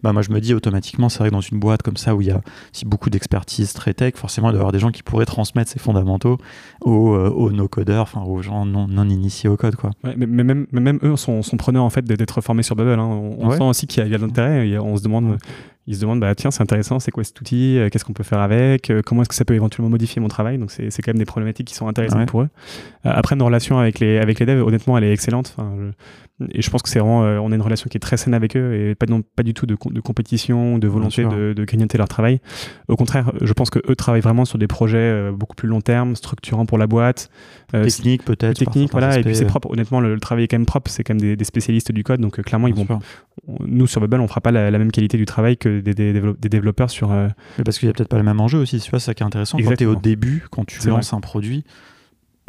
bah, 0.04 0.14
moi, 0.14 0.22
je 0.22 0.32
me 0.32 0.40
dis 0.40 0.54
automatiquement, 0.54 1.10
c'est 1.10 1.20
vrai 1.20 1.30
que 1.30 1.36
dans 1.36 1.42
une 1.42 1.60
boîte 1.60 1.84
comme 1.84 1.98
ça 1.98 2.16
où 2.16 2.22
il 2.22 2.28
y 2.28 2.32
a 2.32 2.42
si 2.72 2.86
beaucoup 2.86 3.10
d'expertise 3.10 3.74
très 3.74 3.94
tech, 3.94 4.14
forcément, 4.16 4.50
il 4.50 4.54
doit 4.54 4.60
y 4.60 4.62
avoir 4.62 4.72
des 4.72 4.80
gens 4.80 4.92
qui 4.92 5.04
pourraient 5.04 5.26
transmettre 5.26 5.70
ces 5.70 5.80
fondamentaux 5.80 6.38
aux, 6.82 7.16
aux 7.16 7.52
no-codeurs, 7.52 8.04
enfin 8.04 8.22
aux 8.22 8.42
gens 8.42 8.66
non, 8.72 8.88
non 8.88 9.08
initiés 9.10 9.50
au 9.50 9.58
code. 9.58 9.76
Quoi. 9.76 9.92
mais, 10.04 10.26
même, 10.26 10.66
même, 10.72 11.00
eux 11.04 11.16
sont, 11.16 11.42
sont 11.42 11.58
preneurs 11.58 11.84
en 11.84 11.90
fait 11.90 12.04
d'être 12.06 12.42
formés 12.42 12.64
sur 12.64 12.76
Bubble. 12.76 13.00
Hein. 13.00 13.08
On, 13.40 13.52
sent 13.52 13.64
aussi 13.64 13.88
qu'il 13.88 14.04
y 14.04 14.14
a, 14.14 14.18
de 14.18 14.24
l'intérêt. 14.24 14.78
On 14.80 14.98
se 14.98 15.04
demande, 15.04 15.38
ils 15.88 15.96
se 15.96 16.02
demandent 16.02 16.20
bah, 16.20 16.36
tiens, 16.36 16.52
c'est 16.52 16.62
intéressant, 16.62 17.00
c'est 17.00 17.12
quoi 17.12 17.24
cet 17.24 17.40
outil 17.42 17.78
euh, 17.78 17.90
Qu'est-ce 17.90 18.06
qu'on 18.06 18.14
peut 18.14 18.24
faire 18.24 18.40
avec 18.40 18.90
euh, 18.90 19.02
Comment 19.04 19.24
est-ce 19.24 19.30
que 19.30 19.36
ça 19.36 19.46
peut 19.46 19.56
éventuellement 19.56 19.90
modifier 19.90 20.22
mon 20.22 20.28
travail? 20.28 20.58
Donc, 20.58 20.72
c'est 20.72 21.02
quand 21.02 21.10
même 21.10 21.18
des 21.18 21.26
problématiques 21.26 21.68
qui 21.68 21.74
sont 21.74 21.88
intéressantes 21.88 22.28
pour 22.28 22.44
eux. 22.44 22.50
Euh, 23.06 23.12
après, 23.14 23.36
nos 23.36 23.46
relations 23.46 23.80
avec 23.80 24.00
les, 24.00 24.20
avec 24.20 24.40
les 24.40 24.46
devs, 24.46 24.62
honnêtement, 24.62 24.98
elle 24.98 25.06
est 25.06 25.12
excellente. 25.12 25.56
Enfin, 25.58 25.92
et 26.52 26.62
je 26.62 26.70
pense 26.70 26.82
que 26.82 26.90
c'est 26.90 27.00
vraiment, 27.00 27.20
on 27.20 27.52
a 27.52 27.56
une 27.56 27.62
relation 27.62 27.88
qui 27.88 27.98
est 27.98 28.00
très 28.00 28.18
saine 28.18 28.34
avec 28.34 28.58
eux 28.58 28.74
et 28.74 28.96
pas, 28.96 29.06
non, 29.06 29.22
pas 29.22 29.44
du 29.44 29.54
tout 29.54 29.68
de, 29.68 29.76
de 29.92 30.02
compétition, 30.02 30.80
de 30.80 30.88
volonté 30.88 31.24
de, 31.24 31.54
de 31.54 31.66
grignoter 31.66 32.00
leur 32.00 32.08
travail. 32.08 32.42
Au 32.88 32.96
contraire, 32.96 33.32
je 33.42 33.54
pense 33.54 33.70
que 33.70 33.78
eux 33.88 33.96
travaillent 33.96 34.22
vraiment 34.22 34.46
sur 34.46 34.58
des 34.58 34.66
projets 34.66 35.32
beaucoup 35.32 35.56
plus 35.56 35.70
long 35.70 35.82
terme, 35.82 36.16
structurants 36.16 36.66
pour 36.66 36.80
la 36.80 36.88
boîte. 36.88 37.30
Euh, 37.74 37.86
technique 37.86 38.24
peut-être. 38.24 38.58
Technique, 38.58 38.92
voilà. 38.92 39.20
Et 39.20 39.24
puis 39.24 39.36
c'est 39.36 39.46
propre. 39.46 39.70
Honnêtement, 39.72 40.00
le, 40.00 40.20
travail 40.20 40.46
est 40.46 40.48
quand 40.48 40.58
même 40.58 40.66
propre. 40.66 40.90
C'est 40.90 41.04
quand 41.04 41.14
même 41.14 41.36
des, 41.36 41.44
spécialistes 41.44 41.92
du 41.92 42.04
code. 42.04 42.22
Donc 42.22 42.42
clairement, 42.42 42.68
ils 42.68 42.76
vont. 42.76 43.00
nous 43.48 43.88
sur 43.88 44.02
Bubble, 44.02 44.20
on 44.20 44.28
fera 44.28 44.42
pas 44.42 44.52
la, 44.52 44.72
même 44.72 44.92
qualité 44.92 45.18
du 45.18 45.26
travail 45.26 45.58
que 45.58 45.80
des, 45.80 45.94
des, 45.94 46.50
développeurs 46.50 46.90
sur. 46.90 47.10
Mais 47.10 47.64
parce 47.64 47.80
qu'il 47.80 47.88
y 47.88 47.90
a 47.90 47.94
peut-être 47.94 48.10
pas 48.10 48.18
le 48.18 48.24
même 48.24 48.40
enjeu 48.40 48.60
aussi. 48.60 48.80
Tu 48.80 48.90
vois, 48.90 49.00
c'est 49.00 49.08
ça 49.08 49.14
qui 49.14 49.24
est 49.24 49.26
intéressant. 49.26 49.58
Quand 49.58 49.76
tu 49.76 49.84
es 49.84 49.88
au 49.88 49.96
début, 49.96 50.46
quand 50.50 50.66
tu 50.66 50.88
lances 50.88 51.14
un 51.14 51.22
produit 51.22 51.64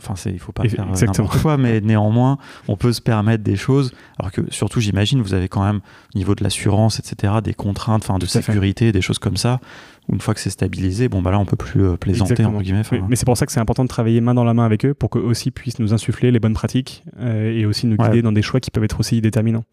Enfin, 0.01 0.15
il 0.31 0.39
faut 0.39 0.53
pas 0.53 0.69
faire 0.69 0.89
euh, 0.89 1.07
n'importe 1.07 1.41
quoi, 1.41 1.57
mais 1.57 1.81
néanmoins, 1.81 2.39
on 2.67 2.77
peut 2.77 2.93
se 2.93 3.01
permettre 3.01 3.45
des 3.45 3.57
choses. 3.57 3.93
Alors 4.19 4.33
que, 4.33 4.41
surtout, 4.51 4.81
j'imagine, 4.81 5.21
vous 5.23 5.35
avez 5.35 5.49
quand 5.49 5.63
même, 5.63 5.81
au 6.15 6.19
niveau 6.19 6.35
de 6.35 6.43
l'assurance, 6.43 6.99
etc., 6.99 7.35
des 7.45 7.55
contraintes, 7.55 8.03
enfin, 8.03 8.19
de 8.19 8.27
sécurité, 8.27 8.91
des 8.91 9.03
choses 9.03 9.19
comme 9.19 9.37
ça. 9.37 9.61
Une 10.09 10.21
fois 10.21 10.35
que 10.35 10.41
c'est 10.41 10.51
stabilisé, 10.51 11.09
bon, 11.09 11.23
bah 11.23 11.31
là, 11.31 11.39
on 11.39 11.45
peut 11.45 11.57
plus 11.57 11.85
euh, 11.85 11.97
plaisanter, 11.97 12.45
entre 12.45 12.63
guillemets. 12.63 12.83
mais 13.09 13.17
c'est 13.17 13.25
pour 13.25 13.37
ça 13.37 13.47
que 13.47 13.53
c'est 13.53 13.61
important 13.61 13.85
de 13.85 13.89
travailler 13.89 14.21
main 14.21 14.35
dans 14.35 14.45
la 14.45 14.53
main 14.53 14.65
avec 14.65 14.85
eux 14.85 14.95
pour 14.95 15.11
qu'eux 15.11 15.21
aussi 15.21 15.51
puissent 15.51 15.79
nous 15.79 15.95
insuffler 15.95 16.31
les 16.31 16.41
bonnes 16.41 16.55
pratiques 16.55 17.05
euh, 17.21 17.57
et 17.57 17.67
aussi 17.67 17.87
nous 17.87 17.97
guider 17.97 18.21
dans 18.21 18.33
des 18.33 18.43
choix 18.43 18.61
qui 18.61 18.71
peuvent 18.71 18.85
être 18.85 18.99
aussi 19.01 19.21
déterminants. 19.21 19.65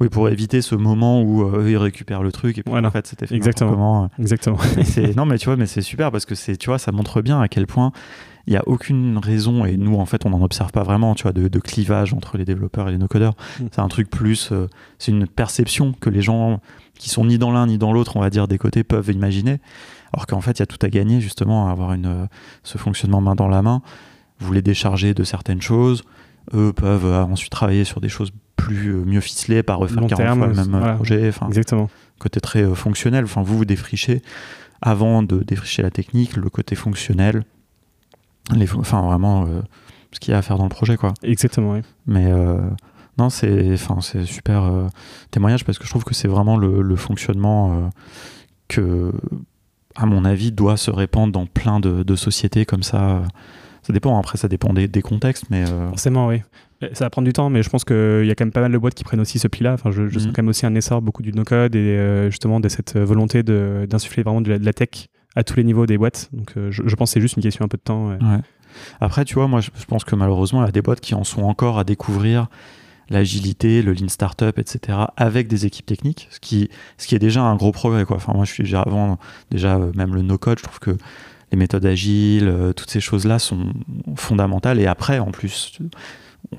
Oui, 0.00 0.08
pour 0.08 0.28
éviter 0.28 0.62
ce 0.62 0.74
moment 0.74 1.22
où 1.22 1.64
ils 1.64 1.76
récupèrent 1.76 2.24
le 2.24 2.32
truc 2.32 2.58
et 2.58 2.64
puis 2.64 2.74
en 2.74 2.90
fait 2.90 3.06
c'était 3.06 3.32
exactement. 3.32 4.10
Exactement. 4.18 4.58
non 5.16 5.26
mais 5.26 5.38
tu 5.38 5.46
vois, 5.46 5.56
mais 5.56 5.66
c'est 5.66 5.80
super 5.80 6.10
parce 6.10 6.26
que 6.26 6.34
c'est, 6.34 6.56
tu 6.56 6.70
vois, 6.70 6.78
ça 6.78 6.90
montre 6.90 7.22
bien 7.22 7.40
à 7.40 7.46
quel 7.46 7.68
point 7.68 7.92
il 8.48 8.52
n'y 8.52 8.56
a 8.56 8.66
aucune 8.66 9.18
raison, 9.18 9.66
et 9.66 9.76
nous 9.76 9.96
en 9.96 10.06
fait 10.06 10.24
on 10.24 10.30
n'en 10.30 10.42
observe 10.42 10.72
pas 10.72 10.82
vraiment, 10.82 11.14
tu 11.14 11.24
vois, 11.24 11.32
de, 11.32 11.58
clivage 11.58 12.14
entre 12.14 12.38
les 12.38 12.46
développeurs 12.46 12.88
et 12.88 12.92
les 12.92 12.98
no-codeurs. 12.98 13.34
Mm. 13.60 13.66
C'est 13.70 13.80
un 13.80 13.88
truc 13.88 14.08
plus, 14.08 14.52
euh, 14.52 14.68
c'est 14.98 15.12
une 15.12 15.26
perception 15.26 15.92
que 15.92 16.08
les 16.08 16.22
gens 16.22 16.60
qui 16.98 17.10
sont 17.10 17.26
ni 17.26 17.36
dans 17.36 17.52
l'un 17.52 17.66
ni 17.66 17.76
dans 17.76 17.92
l'autre, 17.92 18.16
on 18.16 18.20
va 18.20 18.30
dire, 18.30 18.48
des 18.48 18.56
côtés 18.56 18.84
peuvent 18.84 19.10
imaginer. 19.10 19.60
Alors 20.14 20.26
qu'en 20.26 20.40
fait 20.40 20.52
il 20.52 20.60
y 20.60 20.62
a 20.62 20.66
tout 20.66 20.78
à 20.80 20.88
gagner 20.88 21.20
justement 21.20 21.68
à 21.68 21.72
avoir 21.72 21.92
une, 21.92 22.06
euh, 22.06 22.26
ce 22.62 22.78
fonctionnement 22.78 23.20
main 23.20 23.34
dans 23.34 23.48
la 23.48 23.60
main. 23.60 23.82
Vous 24.38 24.54
les 24.54 24.62
déchargez 24.62 25.12
de 25.12 25.24
certaines 25.24 25.60
choses, 25.60 26.02
eux 26.54 26.72
peuvent 26.72 27.04
euh, 27.04 27.24
ensuite 27.24 27.52
travailler 27.52 27.84
sur 27.84 28.00
des 28.00 28.08
choses 28.08 28.30
plus 28.56 28.94
mieux 29.04 29.20
ficelées, 29.20 29.62
pas 29.62 29.74
refaire 29.74 30.06
40 30.06 30.38
fois 30.38 30.46
le 30.46 30.54
même 30.54 30.94
projet. 30.96 31.32
Exactement. 31.48 31.90
Côté 32.18 32.40
très 32.40 32.64
fonctionnel, 32.74 33.24
enfin 33.24 33.42
vous 33.42 33.58
vous 33.58 33.66
défrichez 33.66 34.22
avant 34.80 35.22
de 35.22 35.40
défricher 35.40 35.82
la 35.82 35.90
technique, 35.90 36.36
le 36.36 36.48
côté 36.48 36.76
fonctionnel, 36.76 37.44
les, 38.54 38.72
enfin 38.74 39.02
vraiment 39.02 39.44
euh, 39.44 39.60
ce 40.12 40.20
qu'il 40.20 40.32
y 40.32 40.34
a 40.34 40.38
à 40.38 40.42
faire 40.42 40.58
dans 40.58 40.64
le 40.64 40.70
projet 40.70 40.96
quoi. 40.96 41.14
Exactement. 41.22 41.72
Oui. 41.72 41.80
Mais 42.06 42.26
euh, 42.26 42.60
non, 43.18 43.30
c'est 43.30 43.72
enfin 43.72 44.00
c'est 44.00 44.24
super 44.24 44.64
euh, 44.64 44.86
témoignage 45.30 45.64
parce 45.64 45.78
que 45.78 45.84
je 45.84 45.90
trouve 45.90 46.04
que 46.04 46.14
c'est 46.14 46.28
vraiment 46.28 46.56
le, 46.56 46.96
fonctionnement 46.96 47.90
que 48.68 49.12
à 49.96 50.06
mon 50.06 50.24
avis 50.24 50.52
doit 50.52 50.76
se 50.76 50.90
répandre 50.90 51.32
dans 51.32 51.46
plein 51.46 51.80
de, 51.80 52.16
sociétés 52.16 52.64
comme 52.64 52.82
ça. 52.82 53.22
Ça 53.82 53.92
dépend, 53.92 54.18
après 54.18 54.36
ça 54.36 54.48
dépend 54.48 54.74
des, 54.74 55.02
contextes, 55.02 55.46
mais... 55.50 55.64
Forcément, 55.88 56.26
oui. 56.26 56.42
Ça 56.92 57.06
va 57.06 57.10
prendre 57.10 57.26
du 57.26 57.32
temps, 57.32 57.48
mais 57.48 57.62
je 57.62 57.70
pense 57.70 57.84
qu'il 57.84 58.26
y 58.26 58.30
a 58.30 58.34
quand 58.34 58.44
même 58.44 58.52
pas 58.52 58.60
mal 58.60 58.70
de 58.70 58.76
boîtes 58.76 58.94
qui 58.94 59.02
prennent 59.02 59.20
aussi 59.20 59.38
ce 59.38 59.48
pli-là. 59.48 59.72
Enfin, 59.72 59.90
je, 59.90 60.08
je 60.08 60.18
sens 60.18 60.28
mhm. 60.28 60.32
quand 60.34 60.42
même 60.42 60.48
aussi 60.48 60.66
un 60.66 60.74
essor 60.74 61.00
beaucoup 61.00 61.22
du 61.22 61.32
no-code 61.32 61.74
et 61.74 62.28
justement 62.28 62.60
de 62.60 62.68
cette 62.68 62.96
volonté 62.98 63.42
d'insuffler 63.42 64.22
vraiment 64.22 64.42
de 64.42 64.52
la, 64.52 64.72
tech 64.72 65.08
à 65.36 65.44
tous 65.44 65.56
les 65.56 65.64
niveaux 65.64 65.86
des 65.86 65.98
boîtes. 65.98 66.28
Donc 66.32 66.54
euh, 66.56 66.70
je, 66.70 66.82
pense 66.94 67.10
que 67.10 67.14
c'est 67.14 67.20
juste 67.20 67.36
une 67.36 67.42
question 67.42 67.64
un 67.64 67.68
peu 67.68 67.76
de 67.76 67.82
temps. 67.82 68.16
Après, 69.00 69.24
tu 69.24 69.34
vois, 69.34 69.48
moi 69.48 69.60
je, 69.60 69.70
pense 69.86 70.04
que 70.04 70.14
malheureusement, 70.14 70.62
il 70.62 70.66
y 70.66 70.68
a 70.68 70.72
des 70.72 70.82
boîtes 70.82 71.00
qui 71.00 71.14
en 71.14 71.24
sont 71.24 71.42
encore 71.42 71.78
à 71.78 71.84
découvrir 71.84 72.48
l'agilité, 73.10 73.82
le 73.82 73.92
lean 73.92 74.08
startup, 74.08 74.58
etc., 74.58 74.98
avec 75.16 75.48
des 75.48 75.66
équipes 75.66 75.86
techniques, 75.86 76.28
ce 76.30 76.40
qui, 76.40 76.68
ce 76.98 77.06
qui 77.06 77.14
est 77.14 77.18
déjà 77.18 77.42
un 77.42 77.56
gros 77.56 77.72
progrès. 77.72 78.04
Quoi. 78.04 78.16
Enfin, 78.16 78.34
moi, 78.34 78.44
je 78.44 78.52
suis 78.52 78.64
déjà 78.64 78.82
avant, 78.82 79.18
déjà, 79.50 79.76
euh, 79.76 79.92
même 79.94 80.14
le 80.14 80.22
no-code, 80.22 80.58
je 80.58 80.64
trouve 80.64 80.78
que 80.78 80.96
les 81.50 81.56
méthodes 81.56 81.86
agiles, 81.86 82.48
euh, 82.48 82.72
toutes 82.72 82.90
ces 82.90 83.00
choses-là 83.00 83.38
sont 83.38 83.72
fondamentales. 84.16 84.78
Et 84.78 84.86
après, 84.86 85.18
en 85.18 85.30
plus, 85.30 85.78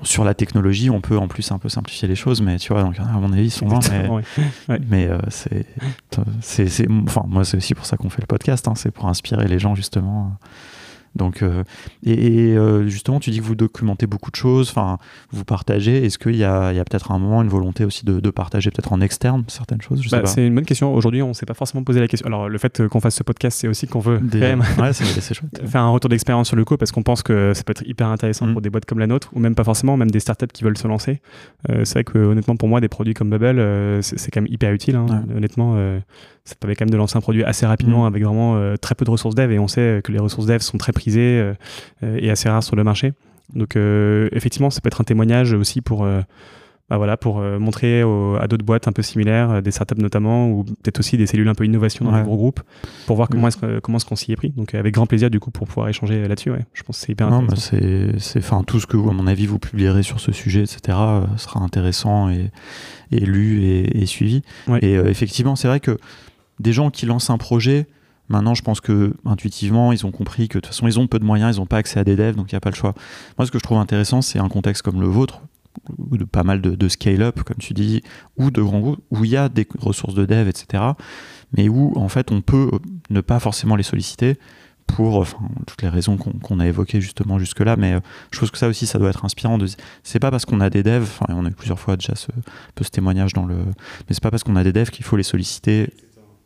sur 0.02 0.24
la 0.24 0.34
technologie, 0.34 0.90
on 0.90 1.00
peut 1.00 1.18
en 1.18 1.28
plus 1.28 1.50
un 1.52 1.58
peu 1.58 1.68
simplifier 1.68 2.06
les 2.08 2.14
choses, 2.14 2.40
mais 2.42 2.58
tu 2.58 2.72
vois, 2.72 2.82
donc, 2.82 2.98
à 2.98 3.04
mon 3.04 3.32
avis, 3.32 3.46
ils 3.46 3.50
sont 3.50 3.66
loin. 3.68 3.80
Mais, 4.88 5.08
euh, 5.08 5.18
c'est, 5.28 5.66
c'est, 6.68 6.86
enfin, 7.06 7.24
moi, 7.26 7.44
c'est 7.44 7.56
aussi 7.56 7.74
pour 7.74 7.86
ça 7.86 7.96
qu'on 7.96 8.08
fait 8.08 8.22
le 8.22 8.26
podcast, 8.26 8.66
hein, 8.68 8.74
c'est 8.76 8.90
pour 8.90 9.06
inspirer 9.08 9.46
les 9.48 9.58
gens 9.58 9.74
justement 9.74 10.36
Donc, 11.16 11.42
euh, 11.42 11.64
et, 12.04 12.56
euh, 12.56 12.86
justement, 12.86 13.20
tu 13.20 13.30
dis 13.30 13.38
que 13.40 13.44
vous 13.44 13.56
documentez 13.56 14.06
beaucoup 14.06 14.30
de 14.30 14.36
choses, 14.36 14.70
enfin, 14.70 14.98
vous 15.32 15.44
partagez. 15.44 16.04
Est-ce 16.04 16.18
qu'il 16.18 16.36
y 16.36 16.44
a, 16.44 16.72
peut-être 16.88 17.10
un 17.10 17.18
moment 17.18 17.42
une 17.42 17.48
volonté 17.48 17.84
aussi 17.84 18.04
de, 18.04 18.20
de 18.20 18.30
partager 18.30 18.70
peut-être 18.70 18.92
en 18.92 19.00
externe 19.00 19.44
certaines 19.48 19.82
choses 19.82 20.08
bah, 20.10 20.22
C'est 20.24 20.46
une 20.46 20.54
bonne 20.54 20.64
question. 20.64 20.94
Aujourd'hui, 20.94 21.22
on 21.22 21.28
ne 21.28 21.32
s'est 21.32 21.46
pas 21.46 21.54
forcément 21.54 21.82
posé 21.82 22.00
la 22.00 22.08
question. 22.08 22.26
Alors, 22.26 22.48
le 22.48 22.58
fait 22.58 22.86
qu'on 22.88 23.00
fasse 23.00 23.16
ce 23.16 23.22
podcast, 23.22 23.58
c'est 23.60 23.68
aussi 23.68 23.86
qu'on 23.86 23.98
veut 23.98 24.18
quand 24.18 24.38
même 24.38 24.64
ouais, 24.78 24.92
faire 25.66 25.82
un 25.82 25.90
retour 25.90 26.08
d'expérience 26.08 26.48
sur 26.48 26.56
le 26.56 26.64
co 26.64 26.76
parce 26.76 26.92
qu'on 26.92 27.02
pense 27.02 27.22
que 27.22 27.52
ça 27.54 27.64
peut 27.64 27.72
être 27.72 27.86
hyper 27.86 28.08
intéressant 28.08 28.46
mm. 28.46 28.52
pour 28.52 28.62
des 28.62 28.70
boîtes 28.70 28.84
comme 28.84 29.00
la 29.00 29.06
nôtre, 29.06 29.30
ou 29.34 29.40
même 29.40 29.54
pas 29.54 29.64
forcément, 29.64 29.96
même 29.96 30.10
des 30.10 30.20
startups 30.20 30.46
qui 30.52 30.62
veulent 30.64 30.78
se 30.78 30.88
lancer. 30.88 31.20
Euh, 31.68 31.84
c'est 31.84 31.94
vrai 31.94 32.04
que 32.04 32.18
honnêtement, 32.18 32.56
pour 32.56 32.68
moi, 32.68 32.80
des 32.80 32.88
produits 32.88 33.14
comme 33.14 33.30
Bubble, 33.30 34.02
c'est 34.02 34.30
quand 34.30 34.42
même 34.42 34.52
hyper 34.52 34.72
utile. 34.72 34.96
Hein. 34.96 35.24
Honnêtement, 35.36 35.76
ça 36.44 36.54
permet 36.54 36.74
quand 36.74 36.84
même 36.84 36.90
de 36.90 36.96
lancer 36.96 37.16
un 37.16 37.20
produit 37.20 37.44
assez 37.44 37.66
rapidement 37.66 38.04
mm. 38.04 38.06
avec 38.06 38.24
vraiment 38.24 38.76
très 38.80 38.94
peu 38.94 39.04
de 39.04 39.10
ressources 39.10 39.34
dev, 39.34 39.50
et 39.50 39.58
on 39.58 39.68
sait 39.68 40.00
que 40.04 40.12
les 40.12 40.18
ressources 40.18 40.46
dev 40.46 40.60
sont 40.60 40.78
très 40.78 40.92
prisées 41.00 41.54
euh, 42.02 42.18
et 42.18 42.30
assez 42.30 42.48
rare 42.48 42.62
sur 42.62 42.76
le 42.76 42.84
marché. 42.84 43.12
Donc 43.54 43.74
euh, 43.74 44.28
effectivement, 44.32 44.70
ça 44.70 44.80
peut 44.80 44.88
être 44.88 45.00
un 45.00 45.04
témoignage 45.04 45.52
aussi 45.52 45.80
pour 45.80 46.04
euh, 46.04 46.20
bah 46.88 46.96
voilà, 46.96 47.16
pour 47.16 47.40
montrer 47.40 48.00
à 48.02 48.48
d'autres 48.48 48.64
boîtes 48.64 48.88
un 48.88 48.92
peu 48.92 49.02
similaires, 49.02 49.62
des 49.62 49.70
startups 49.70 50.02
notamment, 50.02 50.50
ou 50.50 50.64
peut-être 50.64 50.98
aussi 50.98 51.16
des 51.16 51.26
cellules 51.26 51.46
un 51.46 51.54
peu 51.54 51.64
innovation 51.64 52.04
dans 52.04 52.16
les 52.16 52.24
gros 52.24 52.36
groupes, 52.36 52.60
pour 53.06 53.14
voir 53.14 53.28
comment 53.28 53.46
est-ce 53.46 53.78
comment 53.78 53.98
est-ce 53.98 54.06
qu'on 54.06 54.16
s'y 54.16 54.32
est 54.32 54.36
pris. 54.36 54.50
Donc 54.50 54.74
avec 54.74 54.94
grand 54.94 55.06
plaisir 55.06 55.30
du 55.30 55.38
coup 55.38 55.52
pour 55.52 55.68
pouvoir 55.68 55.88
échanger 55.88 56.26
là-dessus. 56.26 56.50
Ouais. 56.50 56.66
Je 56.74 56.82
pense 56.82 56.98
que 56.98 57.06
c'est 57.06 57.12
hyper 57.12 57.32
intéressant. 57.32 57.76
c'est, 57.78 58.18
c'est, 58.18 58.40
enfin 58.40 58.64
tout 58.64 58.80
ce 58.80 58.88
que 58.88 58.96
à 58.96 59.12
mon 59.12 59.28
avis 59.28 59.46
vous 59.46 59.60
publierez 59.60 60.02
sur 60.02 60.18
ce 60.18 60.32
sujet, 60.32 60.62
etc. 60.62 60.98
sera 61.36 61.60
intéressant 61.60 62.28
et, 62.28 62.50
et 63.12 63.20
lu 63.20 63.62
et, 63.62 64.06
suivi. 64.06 64.42
Et 64.82 64.94
effectivement, 64.94 65.54
c'est 65.54 65.68
vrai 65.68 65.78
que 65.78 65.96
des 66.58 66.72
gens 66.72 66.90
qui 66.90 67.06
lancent 67.06 67.30
un 67.30 67.38
projet, 67.38 67.86
Maintenant, 68.30 68.54
je 68.54 68.62
pense 68.62 68.80
que 68.80 69.12
intuitivement, 69.26 69.92
ils 69.92 70.06
ont 70.06 70.12
compris 70.12 70.48
que 70.48 70.58
de 70.58 70.60
toute 70.60 70.66
façon, 70.66 70.86
ils 70.86 71.00
ont 71.00 71.08
peu 71.08 71.18
de 71.18 71.24
moyens, 71.24 71.56
ils 71.56 71.58
n'ont 71.58 71.66
pas 71.66 71.78
accès 71.78 71.98
à 71.98 72.04
des 72.04 72.14
devs, 72.14 72.36
donc 72.36 72.52
il 72.52 72.54
n'y 72.54 72.58
a 72.58 72.60
pas 72.60 72.70
le 72.70 72.76
choix. 72.76 72.94
Moi, 73.36 73.44
ce 73.44 73.50
que 73.50 73.58
je 73.58 73.64
trouve 73.64 73.78
intéressant, 73.78 74.22
c'est 74.22 74.38
un 74.38 74.48
contexte 74.48 74.82
comme 74.82 75.00
le 75.00 75.08
vôtre, 75.08 75.42
ou 75.98 76.16
de 76.16 76.24
pas 76.24 76.44
mal 76.44 76.60
de, 76.60 76.88
scale-up, 76.88 77.42
comme 77.42 77.56
tu 77.58 77.74
dis, 77.74 78.02
ou 78.36 78.52
de 78.52 78.62
grands 78.62 78.78
groupes, 78.78 79.00
où 79.10 79.24
il 79.24 79.32
y 79.32 79.36
a 79.36 79.48
des 79.48 79.66
ressources 79.80 80.14
de 80.14 80.26
dev, 80.26 80.48
etc., 80.48 80.84
mais 81.56 81.68
où 81.68 81.92
en 81.96 82.08
fait 82.08 82.30
on 82.30 82.40
peut 82.40 82.70
ne 83.10 83.20
pas 83.20 83.40
forcément 83.40 83.74
les 83.74 83.82
solliciter 83.82 84.38
pour 84.86 85.16
enfin, 85.16 85.38
toutes 85.66 85.82
les 85.82 85.88
raisons 85.88 86.16
qu'on 86.16 86.60
a 86.60 86.66
évoquées 86.66 87.00
justement 87.00 87.38
jusque-là, 87.38 87.76
mais 87.76 87.94
euh, 87.94 88.00
je 88.32 88.40
pense 88.40 88.50
que 88.50 88.58
ça 88.58 88.68
aussi, 88.68 88.86
ça 88.86 88.98
doit 88.98 89.10
être 89.10 89.24
inspirant. 89.24 89.58
De... 89.58 89.66
C'est 90.02 90.18
pas 90.20 90.30
parce 90.30 90.44
qu'on 90.44 90.60
a 90.60 90.70
des 90.70 90.82
devs, 90.82 91.02
enfin, 91.02 91.26
on 91.28 91.46
a 91.46 91.48
eu 91.48 91.54
plusieurs 91.54 91.78
fois 91.78 91.96
déjà 91.96 92.14
ce, 92.14 92.28
ce 92.80 92.90
témoignage 92.90 93.32
dans 93.32 93.46
le. 93.46 93.56
Mais 93.56 94.10
c'est 94.14 94.22
pas 94.22 94.30
parce 94.30 94.42
qu'on 94.44 94.56
a 94.56 94.64
des 94.64 94.72
devs 94.72 94.90
qu'il 94.90 95.04
faut 95.04 95.16
les 95.16 95.22
solliciter 95.22 95.92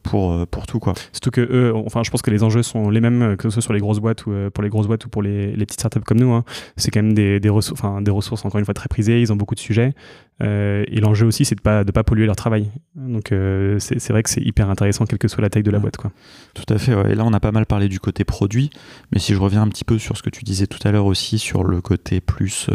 pour, 0.05 0.33
euh, 0.33 0.47
pour 0.47 0.67
tout. 0.67 0.79
Quoi. 0.79 0.95
Surtout 1.11 1.33
que 1.33 1.41
eux, 1.41 1.75
enfin, 1.75 2.03
je 2.05 2.11
pense 2.11 2.23
que 2.23 2.31
les 2.31 2.45
enjeux 2.45 2.63
sont 2.63 2.91
les 2.91 3.01
mêmes, 3.01 3.23
euh, 3.23 3.37
que 3.37 3.43
ce 3.45 3.51
soit 3.51 3.63
sur 3.63 3.73
les 3.73 3.81
grosses 3.81 3.99
boîtes 3.99 4.27
ou 4.27 4.33
euh, 4.33 4.51
pour 4.51 4.63
les 4.63 4.69
grosses 4.69 4.87
boîtes 4.87 5.05
ou 5.07 5.09
pour 5.09 5.23
les, 5.23 5.57
les 5.57 5.67
petites 5.67 5.81
startups 5.81 6.01
comme 6.01 6.21
nous. 6.21 6.33
Hein. 6.33 6.45
C'est 6.77 6.93
quand 6.93 7.03
même 7.03 7.15
des, 7.15 7.41
des, 7.41 7.49
ressources, 7.49 7.83
des 8.03 8.11
ressources, 8.11 8.45
encore 8.45 8.61
une 8.61 8.65
fois, 8.65 8.75
très 8.75 8.89
prisées. 8.89 9.21
Ils 9.21 9.33
ont 9.33 9.37
beaucoup 9.37 9.57
de 9.57 9.61
sujets. 9.61 9.95
et 10.41 11.01
l'enjeu 11.01 11.27
aussi, 11.27 11.45
c'est 11.45 11.57
de 11.57 11.61
ne 11.61 11.65
pas, 11.65 11.85
de 11.85 11.91
pas 11.91 12.05
polluer 12.05 12.27
leur 12.27 12.37
travail. 12.37 12.71
Donc, 12.95 13.33
c'est 13.79 14.11
vrai 14.11 14.23
que 14.23 14.31
c'est 14.31 14.43
hyper 14.43 14.71
intéressant, 14.71 15.07
quelle 15.07 15.19
que 15.19 15.29
soit 15.29 15.43
la 15.43 15.51
taille 15.51 15.63
de 15.63 15.71
la 15.71 15.79
boîte. 15.79 15.97
Quoi. 15.97 16.13
Tout 16.55 16.73
à 16.73 16.79
fait. 16.79 16.93
Et 17.11 17.15
là, 17.15 17.25
on 17.25 17.33
a 17.33 17.41
pas 17.41 17.53
mal 17.53 17.67
parlé 17.67 17.89
du 17.89 17.99
côté 17.99 18.25
produit. 18.25 18.71
Mais 19.13 19.19
si 19.19 19.35
je 19.35 19.41
reviens 19.41 19.63
un 19.63 19.69
petit 19.69 19.85
peu 19.85 19.99
sur 19.99 20.17
ce 20.17 20.23
que 20.23 20.31
tu 20.31 20.45
disais 20.45 20.67
tout 20.67 20.87
à 20.87 20.93
l'heure 20.93 21.07
aussi, 21.07 21.39
sur 21.39 21.65
le 21.65 21.81
côté 21.81 22.21
plus 22.21 22.69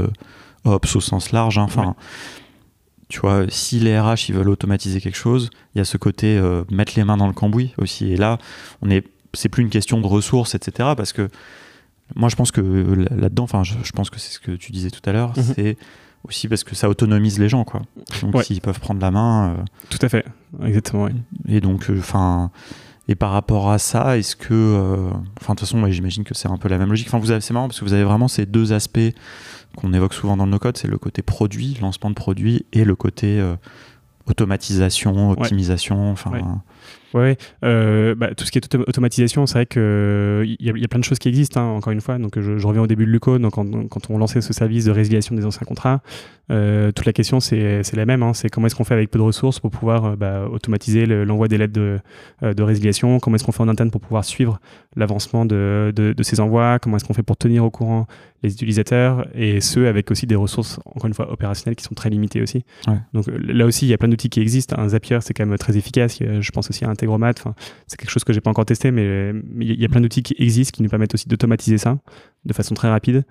ops 0.65 0.95
au 0.95 1.01
sens 1.01 1.31
large, 1.31 1.57
hein, 1.57 1.63
enfin 1.63 1.95
tu 3.09 3.19
vois, 3.21 3.45
si 3.49 3.79
les 3.79 3.99
RH 3.99 4.29
ils 4.29 4.35
veulent 4.35 4.49
automatiser 4.49 5.01
quelque 5.01 5.17
chose, 5.17 5.49
il 5.73 5.79
y 5.79 5.81
a 5.81 5.85
ce 5.85 5.97
côté 5.97 6.37
euh, 6.37 6.63
mettre 6.69 6.93
les 6.95 7.03
mains 7.03 7.17
dans 7.17 7.27
le 7.27 7.33
cambouis 7.33 7.73
aussi. 7.77 8.11
Et 8.13 8.17
là, 8.17 8.37
on 8.83 8.89
est, 8.91 9.03
c'est 9.33 9.49
plus 9.49 9.63
une 9.63 9.69
question 9.69 9.99
de 9.99 10.05
ressources, 10.05 10.53
etc. 10.53 10.89
Parce 10.95 11.11
que 11.11 11.27
moi, 12.15 12.29
je 12.29 12.35
pense 12.35 12.51
que 12.51 12.61
là-dedans, 12.61 13.43
enfin, 13.43 13.63
je, 13.63 13.91
pense 13.91 14.11
que 14.11 14.19
c'est 14.19 14.31
ce 14.31 14.39
que 14.39 14.51
tu 14.51 14.71
disais 14.71 14.91
tout 14.91 15.07
à 15.09 15.11
l'heure, 15.11 15.33
mhm. 15.35 15.43
c'est 15.55 15.77
aussi 16.23 16.47
parce 16.47 16.63
que 16.63 16.75
ça 16.75 16.87
autonomise 16.87 17.39
les 17.39 17.49
gens, 17.49 17.63
quoi. 17.63 17.81
Donc, 18.21 18.43
s'ils 18.43 18.61
peuvent 18.61 18.79
prendre 18.79 19.01
la 19.01 19.09
main. 19.09 19.49
Euh, 19.49 19.63
tout 19.89 19.99
à 20.03 20.09
fait, 20.09 20.25
exactement. 20.63 21.05
Oui. 21.05 21.13
Et 21.47 21.61
donc, 21.61 21.89
euh, 21.89 21.97
enfin. 21.97 22.51
Et 23.09 23.15
par 23.15 23.31
rapport 23.31 23.71
à 23.71 23.79
ça, 23.79 24.17
est-ce 24.17 24.35
que, 24.35 25.09
enfin 25.41 25.53
de 25.53 25.59
toute 25.59 25.67
façon, 25.67 25.85
j'imagine 25.91 26.23
que 26.23 26.35
c'est 26.35 26.47
un 26.47 26.57
peu 26.57 26.69
la 26.69 26.77
même 26.77 26.89
logique. 26.89 27.07
Enfin, 27.07 27.17
vous 27.17 27.31
avez, 27.31 27.41
c'est 27.41 27.53
marrant 27.55 27.67
parce 27.67 27.79
que 27.79 27.85
vous 27.85 27.93
avez 27.93 28.03
vraiment 28.03 28.27
ces 28.27 28.45
deux 28.45 28.71
aspects 28.71 28.99
qu'on 29.75 29.93
évoque 29.93 30.13
souvent 30.13 30.37
dans 30.37 30.45
nos 30.45 30.59
codes, 30.59 30.77
c'est 30.77 30.87
le 30.87 30.99
côté 30.99 31.23
produit, 31.23 31.77
lancement 31.81 32.11
de 32.11 32.15
produit, 32.15 32.65
et 32.71 32.83
le 32.83 32.95
côté 32.95 33.39
euh, 33.39 33.55
automatisation, 34.27 35.31
optimisation. 35.31 36.11
Enfin, 36.11 36.31
Ouais, 36.31 36.41
euh, 37.15 38.15
bah, 38.15 38.33
tout 38.35 38.45
ce 38.45 38.51
qui 38.51 38.57
est 38.57 38.75
automatisation, 38.75 39.45
c'est 39.45 39.53
vrai 39.53 39.65
qu'il 39.65 40.57
y, 40.59 40.79
y, 40.79 40.85
a 40.85 40.87
plein 40.87 40.99
de 40.99 41.03
choses 41.03 41.19
qui 41.19 41.27
existent, 41.27 41.59
hein, 41.59 41.75
encore 41.75 41.91
une 41.91 42.01
fois. 42.01 42.17
Donc, 42.17 42.39
je, 42.39 42.65
reviens 42.65 42.83
au 42.83 42.87
début 42.87 43.05
de 43.05 43.11
Luco. 43.11 43.37
Donc, 43.39 43.53
quand, 43.53 44.09
on 44.09 44.17
lançait 44.17 44.41
ce 44.41 44.53
service 44.53 44.85
de 44.85 44.91
résiliation 44.91 45.35
des 45.35 45.45
anciens 45.45 45.65
contrats, 45.65 46.01
euh, 46.51 46.91
toute 46.91 47.05
la 47.05 47.13
question, 47.13 47.39
c'est 47.39 47.83
la 47.93 48.05
même. 48.05 48.23
Hein, 48.23 48.33
c'est 48.33 48.49
comment 48.49 48.67
est-ce 48.67 48.75
qu'on 48.75 48.83
fait 48.83 48.93
avec 48.93 49.11
peu 49.11 49.19
de 49.19 49.23
ressources 49.23 49.59
pour 49.59 49.71
pouvoir 49.71 50.05
euh, 50.05 50.15
bah, 50.15 50.47
automatiser 50.51 51.05
l'envoi 51.05 51.47
des 51.47 51.57
lettres 51.57 51.73
de, 51.73 51.99
de 52.41 52.63
résiliation? 52.63 53.19
Comment 53.19 53.35
est-ce 53.35 53.43
qu'on 53.43 53.51
fait 53.51 53.63
en 53.63 53.69
interne 53.69 53.91
pour 53.91 54.01
pouvoir 54.01 54.25
suivre 54.25 54.59
l'avancement 54.95 55.45
de, 55.45 55.91
de, 55.95 56.13
de, 56.13 56.23
ces 56.23 56.39
envois? 56.39 56.79
Comment 56.79 56.97
est-ce 56.97 57.05
qu'on 57.05 57.13
fait 57.13 57.23
pour 57.23 57.37
tenir 57.37 57.63
au 57.63 57.69
courant 57.69 58.07
les 58.41 58.53
utilisateurs? 58.53 59.27
Et 59.35 59.61
ce, 59.61 59.81
avec 59.81 60.09
aussi 60.11 60.25
des 60.25 60.35
ressources, 60.35 60.79
encore 60.85 61.05
une 61.05 61.13
fois, 61.13 61.31
opérationnelles 61.31 61.75
qui 61.75 61.83
sont 61.83 61.95
très 61.95 62.09
limitées 62.09 62.41
aussi. 62.41 62.63
Donc, 63.13 63.25
là 63.27 63.65
aussi, 63.65 63.85
il 63.85 63.89
y 63.89 63.93
a 63.93 63.97
plein 63.97 64.09
d'outils 64.09 64.29
qui 64.29 64.39
existent. 64.39 64.75
Un 64.79 64.89
Zapier, 64.89 65.19
c'est 65.21 65.33
quand 65.33 65.45
même 65.45 65.57
très 65.57 65.77
efficace. 65.77 66.19
Je 66.19 66.51
pense 66.51 66.68
aussi 66.69 66.85
à 66.85 66.89
Integromat. 66.89 67.33
c'est 67.87 67.97
quelque 67.97 68.11
chose 68.11 68.23
que 68.23 68.33
j'ai 68.33 68.41
pas 68.41 68.49
encore 68.49 68.65
testé, 68.65 68.91
mais 68.91 69.33
il 69.59 69.79
y 69.79 69.85
a 69.85 69.89
plein 69.89 70.01
d'outils 70.01 70.23
qui 70.23 70.35
existent 70.37 70.75
qui 70.75 70.83
nous 70.83 70.89
permettent 70.89 71.13
aussi 71.13 71.27
d'automatiser 71.27 71.77
ça 71.77 71.97
de 72.45 72.53
façon 72.53 72.75
très 72.75 72.89
rapide. 72.89 73.23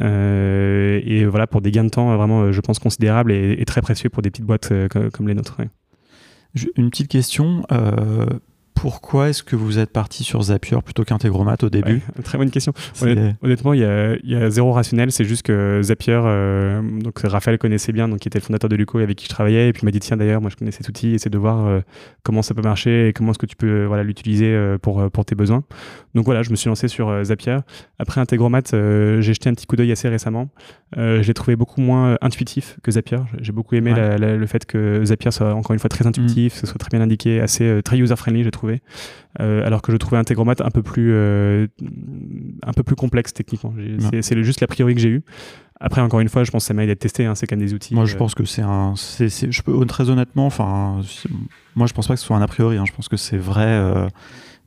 Euh, 0.00 1.00
et 1.04 1.24
voilà, 1.26 1.46
pour 1.46 1.60
des 1.60 1.70
gains 1.70 1.84
de 1.84 1.90
temps 1.90 2.16
vraiment, 2.16 2.52
je 2.52 2.60
pense, 2.60 2.78
considérables 2.78 3.32
et, 3.32 3.64
très 3.66 3.82
précieux 3.82 4.10
pour 4.10 4.22
des 4.22 4.30
petites 4.30 4.46
boîtes 4.46 4.72
euh, 4.72 4.88
comme, 4.88 5.28
les 5.28 5.34
nôtres. 5.34 5.58
Une 6.76 6.90
petite 6.90 7.08
question. 7.08 7.64
Euh, 7.72 8.26
pourquoi 8.82 9.28
est-ce 9.28 9.44
que 9.44 9.54
vous 9.54 9.78
êtes 9.78 9.92
parti 9.92 10.24
sur 10.24 10.42
Zapier 10.42 10.78
plutôt 10.84 11.04
qu'Integromat 11.04 11.54
au 11.62 11.70
début? 11.70 12.02
Très 12.24 12.36
bonne 12.36 12.50
question. 12.50 12.72
honnêtement, 13.40 13.74
il 13.74 13.78
y, 13.78 14.34
a, 14.34 14.50
zéro 14.50 14.72
rationnel. 14.72 15.12
C'est 15.12 15.24
juste 15.24 15.46
que 15.46 15.78
Zapier, 15.84 16.20
euh, 16.24 16.82
donc 16.98 17.20
Raphaël 17.20 17.58
connaissait 17.58 17.92
bien, 17.92 18.08
donc 18.08 18.18
qui 18.18 18.26
était 18.26 18.40
le 18.40 18.44
fondateur 18.44 18.68
de 18.68 18.74
Luco 18.74 18.98
avec 18.98 19.16
qui 19.16 19.26
je 19.26 19.30
travaillais, 19.30 19.68
et 19.68 19.72
puis 19.72 19.82
il 19.82 19.84
m'a 19.84 19.92
dit 19.92 20.00
tiens 20.00 20.16
d'ailleurs, 20.16 20.40
moi 20.40 20.50
je 20.50 20.56
connais 20.56 20.72
cet 20.72 20.88
outil, 20.88 21.14
essaie 21.14 21.30
de 21.30 21.38
voir 21.38 21.64
euh, 21.64 21.80
comment 22.24 22.42
ça 22.42 22.54
peut 22.54 22.62
marcher 22.62 23.06
et 23.06 23.12
comment 23.12 23.30
est-ce 23.30 23.38
que 23.38 23.46
tu 23.46 23.54
peux 23.54 23.68
euh, 23.68 23.86
voilà 23.86 24.02
l'utiliser 24.02 24.52
pour 24.82 25.08
pour 25.12 25.24
tes 25.24 25.36
besoins. 25.36 25.62
Donc 26.16 26.24
voilà, 26.24 26.42
je 26.42 26.50
me 26.50 26.56
suis 26.56 26.66
lancé 26.66 26.88
sur 26.88 27.24
Zapier. 27.24 27.58
Après 28.00 28.20
Integromat, 28.20 28.62
j'ai 28.72 29.22
jeté 29.22 29.48
un 29.48 29.54
petit 29.54 29.66
coup 29.66 29.76
d'œil 29.76 29.92
assez 29.92 30.08
récemment. 30.08 30.48
je 30.96 31.24
l'ai 31.24 31.34
trouvé 31.34 31.54
beaucoup 31.54 31.80
moins 31.80 32.18
intuitif 32.20 32.78
que 32.82 32.90
Zapier. 32.90 33.18
J'ai 33.40 33.52
beaucoup 33.52 33.76
aimé 33.76 33.94
le 33.96 34.46
fait 34.46 34.66
que 34.66 35.04
Zapier 35.04 35.30
soit 35.30 35.54
encore 35.54 35.72
une 35.72 35.78
fois 35.78 35.88
très 35.88 36.04
intuitif, 36.04 36.52
mm. 36.52 36.54
que 36.54 36.60
ce 36.60 36.66
soit 36.66 36.78
très 36.78 36.90
bien 36.90 37.00
indiqué, 37.00 37.40
assez 37.40 37.80
très 37.84 37.96
user 37.96 38.16
friendly, 38.16 38.42
j'ai 38.42 38.50
trouvé. 38.50 38.71
Euh, 39.40 39.66
alors 39.66 39.82
que 39.82 39.92
je 39.92 39.96
trouvais 39.96 40.18
Integromat 40.18 40.54
un 40.60 40.70
peu 40.70 40.82
plus, 40.82 41.12
euh, 41.12 41.66
un 42.62 42.72
peu 42.72 42.82
plus 42.82 42.96
complexe 42.96 43.32
techniquement. 43.32 43.74
C'est 44.20 44.42
juste 44.42 44.60
l'a 44.60 44.66
priori 44.66 44.94
que 44.94 45.00
j'ai 45.00 45.08
eu. 45.08 45.22
Après, 45.80 46.00
encore 46.00 46.20
une 46.20 46.28
fois, 46.28 46.44
je 46.44 46.50
pense 46.50 46.62
que 46.62 46.68
ça 46.68 46.74
mérite 46.74 46.90
d'être 46.90 47.00
testé. 47.00 47.24
Hein, 47.24 47.34
c'est 47.34 47.46
quand 47.46 47.56
même 47.56 47.66
des 47.66 47.74
outils. 47.74 47.94
Moi, 47.94 48.04
je 48.04 48.14
euh, 48.14 48.18
pense 48.18 48.34
que 48.34 48.44
c'est 48.44 48.62
un. 48.62 48.94
je 48.94 49.62
peux 49.62 49.84
très 49.86 50.10
honnêtement, 50.10 50.46
enfin, 50.46 51.00
moi, 51.74 51.86
je 51.86 51.92
pense 51.92 52.06
pas 52.06 52.14
que 52.14 52.20
ce 52.20 52.26
soit 52.26 52.36
un 52.36 52.42
a 52.42 52.46
priori. 52.46 52.76
Hein. 52.76 52.84
je 52.86 52.92
pense 52.92 53.08
que 53.08 53.16
c'est 53.16 53.38
vrai. 53.38 54.08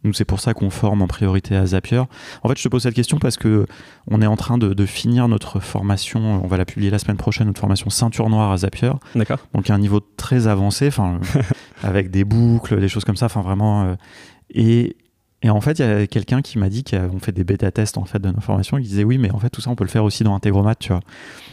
Nous, 0.06 0.14
c'est 0.14 0.24
pour 0.24 0.40
ça 0.40 0.54
qu'on 0.54 0.70
forme 0.70 1.02
en 1.02 1.08
priorité 1.08 1.56
à 1.56 1.66
Zapier. 1.66 2.04
En 2.44 2.50
fait, 2.50 2.58
je 2.58 2.64
te 2.64 2.70
pose 2.70 2.84
cette 2.84 2.94
question 2.94 3.18
parce 3.18 3.38
que 3.38 3.66
on 4.08 4.22
est 4.22 4.28
en 4.28 4.36
train 4.36 4.58
de, 4.58 4.86
finir 4.86 5.28
notre 5.28 5.60
formation. 5.60 6.44
On 6.44 6.48
va 6.48 6.58
la 6.58 6.66
publier 6.66 6.92
la 6.92 7.00
semaine 7.00 7.18
prochaine, 7.18 7.48
notre 7.48 7.60
formation 7.60 7.90
ceinture 7.90 8.30
noire 8.30 8.52
à 8.52 8.58
Zapier. 8.58 8.92
D'accord. 9.16 9.40
Donc, 9.54 9.70
un 9.72 9.80
niveau 9.80 10.00
très 10.00 10.48
avancé, 10.48 10.88
enfin, 10.88 11.20
avec 11.84 12.12
des 12.12 12.24
boucles, 12.24 12.80
des 12.80 12.88
choses 12.88 13.04
comme 13.04 13.18
ça. 13.18 13.26
Enfin, 13.26 13.42
vraiment. 13.42 13.84
Euh, 13.86 13.96
et, 14.52 14.96
et 15.42 15.50
en 15.50 15.62
fait, 15.62 15.78
il 15.80 15.86
y 15.86 15.88
a 15.88 16.08
quelqu'un 16.08 16.42
qui 16.42 16.58
m'a 16.58 16.70
dit 16.70 16.84
qu'on 16.84 17.20
fait 17.20 17.32
des 17.32 17.44
bêta 17.44 17.72
tests 17.72 17.98
en 17.98 18.06
fait 18.06 18.20
de 18.20 18.30
nos 18.30 18.42
formations. 18.42 18.78
Il 18.78 18.84
disait 18.84 19.04
oui, 19.04 19.20
mais 19.20 19.32
en 19.32 19.38
fait 19.38 19.52
tout 19.52 19.62
ça 19.62 19.70
on 19.70 19.76
peut 19.76 19.84
le 19.84 19.90
faire 19.90 20.04
aussi 20.04 20.24
dans 20.24 20.34
Integromat, 20.34 20.76
tu 20.76 20.92
vois. 20.92 21.02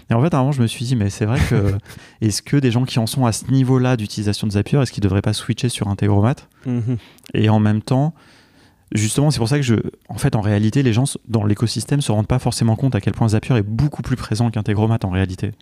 Et 0.09 0.15
en 0.15 0.23
fait, 0.23 0.33
à 0.33 0.39
un 0.39 0.41
moment, 0.41 0.53
je 0.53 0.63
me 0.63 0.67
suis 0.67 0.85
dit 0.85 0.97
mais 0.97 1.11
c'est 1.11 1.27
vrai 1.27 1.39
que 1.51 1.75
est-ce 2.23 2.41
que 2.41 2.57
des 2.57 2.71
gens 2.71 2.85
qui 2.85 2.99
en 2.99 3.07
sont 3.07 3.27
à 3.27 3.33
ce 3.33 3.51
niveau-là 3.51 3.99
d'utilisation 3.99 4.47
de 4.47 4.53
Zapier, 4.53 4.81
est-ce 4.81 4.93
qu'ils 4.93 5.03
devraient 5.03 5.21
pas 5.21 5.35
switcher 5.35 5.69
sur 5.69 5.89
Integromat? 5.89 6.37
Mhm. 6.65 6.97
Et 7.35 7.51
en 7.51 7.59
même 7.59 7.83
temps, 7.83 8.15
justement, 8.95 9.31
c'est 9.31 9.39
pour 9.39 9.49
ça 9.49 9.57
que 9.57 9.63
je, 9.63 9.77
en 10.09 10.19
fait, 10.19 10.37
en 10.37 10.41
réalité, 10.41 10.83
les 10.83 10.93
gens 10.93 11.05
dans 11.29 11.45
l'écosystème 11.45 12.01
se 12.01 12.13
rendent 12.13 12.27
pas 12.27 12.39
forcément 12.39 12.77
compte 12.77 12.95
à 12.95 13.01
quel 13.01 13.13
point 13.13 13.29
Zapier 13.29 13.57
est 13.57 13.63
beaucoup 13.63 14.03
plus 14.03 14.17
présent 14.17 14.51
qu'Integromat 14.51 14.99
en 15.05 15.11
réalité. 15.11 15.53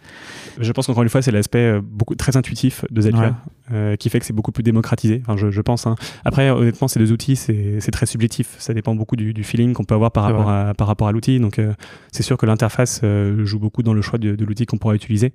Je 0.59 0.73
pense 0.73 0.87
qu'encore 0.87 1.03
une 1.03 1.09
fois, 1.09 1.23
c'est 1.23 1.31
l'aspect 1.31 1.59
euh, 1.59 1.81
beaucoup 1.83 2.15
très 2.15 2.37
intuitif 2.37 2.85
de 2.91 3.03
Zapier 3.03 3.31
euh, 3.73 3.97
qui 3.97 4.11
fait 4.11 4.21
que 4.21 4.27
c'est 4.27 4.33
beaucoup 4.33 4.53
plus 4.53 4.63
démocratisé. 4.63 5.23
Enfin, 5.27 5.37
je, 5.37 5.61
pense. 5.61 5.87
Hein. 5.87 5.95
Après, 6.25 6.51
honnêtement, 6.51 6.89
ces 6.89 6.99
deux 6.99 7.13
outils, 7.13 7.37
c'est 7.37 7.91
très 7.93 8.07
subjectif. 8.07 8.57
Ça 8.59 8.75
dépend 8.75 8.95
beaucoup 8.95 9.17
du, 9.17 9.45
feeling 9.45 9.73
qu'on 9.73 9.85
peut 9.85 9.95
avoir 9.95 10.11
par 10.11 10.25
rapport, 10.25 10.51
à, 10.51 10.75
par 10.75 10.87
rapport 10.87 11.09
à 11.09 11.13
l'outil. 11.13 11.39
Donc, 11.41 11.59
euh, 11.59 11.73
c'est 12.13 12.23
sûr 12.23 12.37
que 12.37 12.47
l'interface 12.47 13.03
joue 13.45 13.59
beaucoup 13.59 13.83
dans 13.83 13.95
le 13.95 14.03
choix 14.03 14.19
de, 14.19 14.45
l'outil 14.45 14.67
qu'on 14.67 14.79
pourra 14.79 14.95
utiliser. 14.95 15.33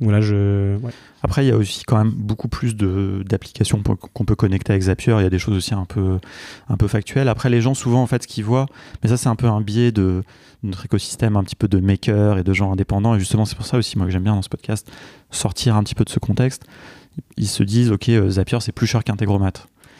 Voilà, 0.00 0.20
je. 0.20 0.76
Après, 1.22 1.44
il 1.44 1.48
y 1.48 1.52
a 1.52 1.56
aussi 1.56 1.84
quand 1.84 1.96
même 1.96 2.10
beaucoup 2.10 2.48
plus 2.48 2.76
d'applications 2.76 3.82
qu'on 3.82 4.24
peut 4.24 4.36
connecter 4.36 4.72
avec 4.72 4.82
Zapier. 4.82 5.16
Il 5.18 5.22
y 5.22 5.26
a 5.26 5.30
des 5.30 5.38
choses 5.38 5.56
aussi 5.56 5.74
un 5.74 5.86
peu, 5.86 6.18
un 6.68 6.76
peu 6.76 6.86
factuelles. 6.86 7.28
Après, 7.28 7.48
les 7.48 7.60
gens, 7.60 7.74
souvent, 7.74 8.02
en 8.02 8.06
fait, 8.06 8.22
ce 8.22 8.28
qu'ils 8.28 8.44
voient, 8.44 8.66
mais 9.02 9.08
ça, 9.08 9.16
c'est 9.16 9.28
un 9.28 9.36
peu 9.36 9.46
un 9.46 9.60
biais 9.60 9.92
de, 9.92 10.22
notre 10.62 10.84
écosystème, 10.84 11.36
un 11.36 11.44
petit 11.44 11.56
peu 11.56 11.68
de 11.68 11.78
makers 11.78 12.38
et 12.38 12.44
de 12.44 12.52
gens 12.52 12.72
indépendants. 12.72 13.14
Et 13.14 13.18
justement, 13.18 13.44
c'est 13.44 13.56
pour 13.56 13.66
ça 13.66 13.78
aussi, 13.78 13.96
moi, 13.96 14.06
que 14.06 14.12
j'aime 14.12 14.24
bien 14.24 14.34
dans 14.34 14.42
ce 14.42 14.48
podcast, 14.48 14.90
sortir 15.30 15.76
un 15.76 15.82
petit 15.82 15.94
peu 15.94 16.04
de 16.04 16.10
ce 16.10 16.18
contexte. 16.18 16.64
Ils 17.38 17.48
se 17.48 17.62
disent, 17.62 17.90
OK, 17.90 18.08
euh, 18.10 18.28
Zapier, 18.28 18.58
c'est 18.60 18.72
plus 18.72 18.86
cher 18.86 19.02
qu'Integromat. 19.02 19.52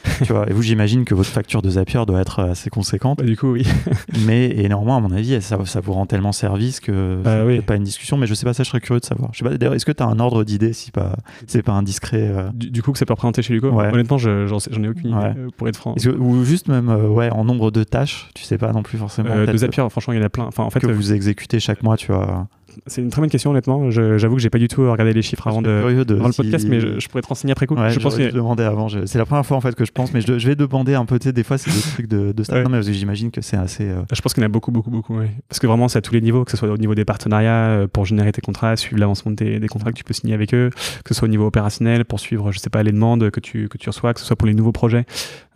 tu 0.25 0.33
vois, 0.33 0.49
et 0.49 0.53
vous, 0.53 0.63
j'imagine 0.63 1.05
que 1.05 1.15
votre 1.15 1.31
facture 1.31 1.63
de 1.63 1.71
Zapier 1.71 2.05
doit 2.07 2.21
être 2.21 2.41
assez 2.41 2.71
conséquente. 2.71 3.19
Bah, 3.19 3.25
du 3.25 3.37
coup, 3.37 3.53
oui. 3.53 3.67
mais 4.27 4.51
et 4.51 4.69
néanmoins, 4.69 4.97
à 4.97 5.01
mon 5.01 5.11
avis, 5.11 5.41
ça, 5.43 5.59
ça 5.65 5.81
vous 5.81 5.93
rend 5.93 6.07
tellement 6.07 6.33
service 6.33 6.81
que 6.81 7.21
bah, 7.23 7.45
oui. 7.45 7.61
pas 7.61 7.77
une 7.77 7.85
discussion. 7.85 8.17
Mais 8.17 8.27
je 8.27 8.35
sais 8.35 8.45
pas, 8.45 8.55
ça, 8.55 8.63
je 8.63 8.69
serais 8.69 8.81
curieux 8.81 9.01
de 9.01 9.05
savoir. 9.05 9.31
Je 9.33 9.39
sais 9.39 9.45
pas, 9.45 9.57
d'ailleurs, 9.57 9.75
est-ce 9.75 9.87
que 9.87 9.93
tu 9.93 10.03
as 10.03 10.07
un 10.07 10.19
ordre 10.19 10.45
d'idée 10.45 10.73
si 10.73 10.91
pas, 10.91 11.17
c'est 11.47 11.63
pas 11.63 11.73
indiscret 11.73 12.29
euh 12.29 12.51
du, 12.55 12.83
coup, 12.83 12.93
que 12.93 12.99
ça 12.99 13.07
peut 13.07 13.13
représenter 13.13 13.43
chez 13.43 13.55
Luco? 13.55 13.71
Ouais. 13.71 13.93
Honnêtement, 13.93 14.19
j'en 14.19 14.59
ai 14.59 14.89
aucune 14.89 15.11
idée, 15.11 15.33
euh, 15.37 15.49
pour 15.57 15.69
être 15.69 15.77
franc. 15.77 15.95
ou 16.19 16.45
juste 16.45 16.69
même, 16.69 16.89
euh, 16.89 17.09
ouais, 17.09 17.31
en 17.31 17.45
nombre 17.45 17.71
de 17.71 17.85
tâches, 17.85 18.29
tu 18.35 18.45
sais 18.45 18.59
pas 18.59 18.73
non 18.73 18.83
plus 18.83 18.99
forcément. 18.99 19.47
de 19.47 19.57
Zapier, 19.57 19.85
franchement, 19.91 20.15
il 20.15 20.21
y 20.21 20.23
en 20.23 20.27
a 20.27 20.31
plein. 20.31 20.45
Enfin, 20.45 20.65
en 20.65 20.71
fait, 20.71 20.81
que 20.81 20.87
vous 20.87 21.13
exécutez 21.13 21.61
chaque 21.61 21.83
mois, 21.83 21.97
tu 21.97 22.13
vois 22.13 22.49
c'est 22.87 23.03
une 23.03 23.11
très 23.11 23.21
bonne 23.21 23.31
question, 23.31 23.51
honnêtement. 23.51 23.91
J'avoue 23.91 24.37
que 24.37 24.43
j'ai 24.43 24.51
pas 24.51 24.59
du 24.59 24.69
tout 24.69 24.91
regardé 24.91 25.13
les 25.13 25.23
chiffres 25.23 25.47
avant, 25.47 25.63
de, 25.63 25.69
le 25.69 26.37
podcast, 26.37 26.67
mais 26.69 26.81
je, 26.81 27.09
pourrais 27.09 27.23
te 27.23 27.29
renseigner 27.29 27.53
après 27.53 27.67
coup. 27.67 27.77
je 27.77 27.99
pense 27.99 28.17
que 28.17 28.31
demander 28.31 28.65
avant. 28.65 28.89
C'est 28.89 29.19
la 29.19 29.27
première 29.27 29.45
fois 29.47 29.57
en 29.57 29.61
fait 29.61 29.75
que 29.75 29.85
je 29.85 29.93
pense, 29.93 30.13
mais 30.13 30.21
je, 30.21 30.47
vais 30.47 30.57
demander 30.57 30.95
un 30.95 31.05
peu. 31.05 31.19
Des 31.19 31.43
fois, 31.43 31.59
c'est 31.59 31.71
des 31.71 31.81
trucs 31.81 32.07
de, 32.07 32.33
de 32.33 32.63
Non, 32.63 32.71
mais 32.71 32.83
j'imagine 32.83 33.31
que 33.31 33.41
c'est 33.41 33.57
assez. 33.57 33.89
Euh, 33.89 34.03
je 34.13 34.21
pense 34.21 34.35
qu'il 34.35 34.43
y 34.43 34.47
en 34.47 34.49
a 34.49 34.53
beaucoup, 34.53 34.71
beaucoup, 34.71 34.91
beaucoup. 34.91 35.19
Parce 35.49 35.59
que 35.59 35.67
vraiment, 35.67 35.89
c'est 35.89 35.99
à 35.99 36.03
tous 36.03 36.15
les 36.15 36.21
niveaux, 36.21 36.45
que 36.45 36.51
ce 36.51 36.57
soit 36.57 36.69
au 36.69 36.77
niveau 36.77 36.95
des 36.95 37.05
partenariats 37.05 37.69
euh, 37.69 37.87
pour 37.87 38.05
générer 38.05 38.33
tes 38.33 38.41
contrats, 38.41 38.77
suivre 38.77 39.01
l'avancement 39.01 39.33
des, 39.33 39.67
contrats 39.69 39.93
que 39.93 39.97
tu 39.97 40.05
peux 40.05 40.15
signer 40.15 40.35
avec 40.35 40.55
eux, 40.55 40.71
que 41.05 41.15
ce 41.15 41.15
soit 41.15 41.27
au 41.27 41.31
niveau 41.31 41.47
opérationnel 41.47 42.05
pour 42.05 42.21
suivre, 42.21 42.53
je 42.53 42.59
sais 42.59 42.71
pas, 42.71 42.83
les 42.83 42.93
demandes 42.93 43.31
que 43.31 43.41
tu, 43.41 43.69
que 43.69 43.79
tu 43.79 43.89
reçois, 43.89 44.15
que 44.15 44.21
ce 44.21 44.27
soit 44.27 44.37
pour 44.37 44.47
les 44.47 44.55
nouveaux 44.55 44.73
projets, 44.73 45.05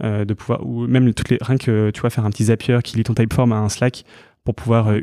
euh, 0.02 0.24
de 0.24 0.34
pouvoir 0.34 0.66
ou 0.66 0.86
même 0.86 1.12
toutes 1.14 1.28
les 1.28 1.38
rien 1.40 1.56
que 1.56 1.90
tu 1.90 2.00
vois 2.00 2.10
faire 2.10 2.24
un 2.24 2.30
petit 2.30 2.44
Zapier 2.44 2.78
qui 2.82 2.96
lit 2.96 3.04
ton 3.04 3.14
typeform 3.14 3.52
à 3.52 3.56
un 3.56 3.68
Slack 3.68 4.04
pour 4.44 4.54
pouvoir 4.54 4.88
euh, 4.88 5.00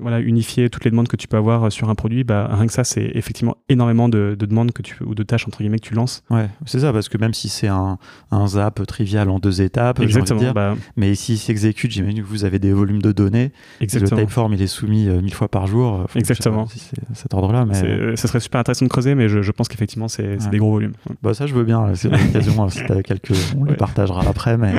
voilà, 0.00 0.20
unifier 0.20 0.70
toutes 0.70 0.84
les 0.84 0.92
demandes 0.92 1.08
que 1.08 1.16
tu 1.16 1.26
peux 1.26 1.36
avoir 1.36 1.64
euh, 1.64 1.70
sur 1.70 1.90
un 1.90 1.96
produit, 1.96 2.22
bah, 2.22 2.48
rien 2.52 2.66
que 2.66 2.72
ça, 2.72 2.84
c'est 2.84 3.10
effectivement 3.14 3.56
énormément 3.68 4.08
de, 4.08 4.36
demandes 4.38 4.70
que 4.70 4.82
tu, 4.82 5.02
ou 5.02 5.16
de 5.16 5.22
tâches 5.24 5.48
entre 5.48 5.58
guillemets 5.58 5.80
que 5.80 5.86
tu 5.86 5.94
lances. 5.94 6.22
Ouais, 6.30 6.48
c'est 6.64 6.78
ça, 6.78 6.92
parce 6.92 7.08
que 7.08 7.18
même 7.18 7.34
si 7.34 7.48
c'est 7.48 7.66
un, 7.66 7.98
un, 8.30 8.46
zap 8.46 8.86
trivial 8.86 9.30
en 9.30 9.40
deux 9.40 9.62
étapes, 9.62 9.98
Exactement, 9.98 10.38
dire, 10.38 10.54
bah, 10.54 10.76
mais 10.96 11.16
s'il 11.16 11.38
s'exécute, 11.38 11.90
j'imagine 11.90 12.22
que 12.22 12.28
vous 12.28 12.44
avez 12.44 12.60
des 12.60 12.72
volumes 12.72 13.02
de 13.02 13.10
données. 13.10 13.52
Exactement. 13.80 14.20
Le 14.20 14.26
typeform, 14.26 14.52
il 14.54 14.62
est 14.62 14.68
soumis 14.68 15.08
euh, 15.08 15.20
mille 15.20 15.34
fois 15.34 15.48
par 15.48 15.66
jour. 15.66 16.06
Exactement. 16.14 16.66
Si 16.68 16.78
c'est 16.78 16.96
cet 17.14 17.34
ordre-là, 17.34 17.66
mais 17.66 18.14
ce 18.16 18.28
serait 18.28 18.40
super 18.40 18.60
intéressant 18.60 18.84
de 18.84 18.90
creuser, 18.90 19.16
mais 19.16 19.28
je, 19.28 19.42
je 19.42 19.50
pense 19.50 19.66
qu'effectivement, 19.66 20.06
c'est 20.06 20.36
des 20.50 20.58
gros 20.58 20.70
volumes. 20.70 20.94
Bah 21.20 21.34
ça, 21.34 21.46
je 21.46 21.54
veux 21.54 21.64
bien. 21.64 21.94
C'est 21.94 22.08
l'occasion. 22.10 22.68
si 22.68 22.84
tu 22.84 23.02
quelques, 23.02 23.32
on 23.56 23.64
les 23.64 23.74
partagera 23.74 24.22
après, 24.28 24.56
mais 24.56 24.72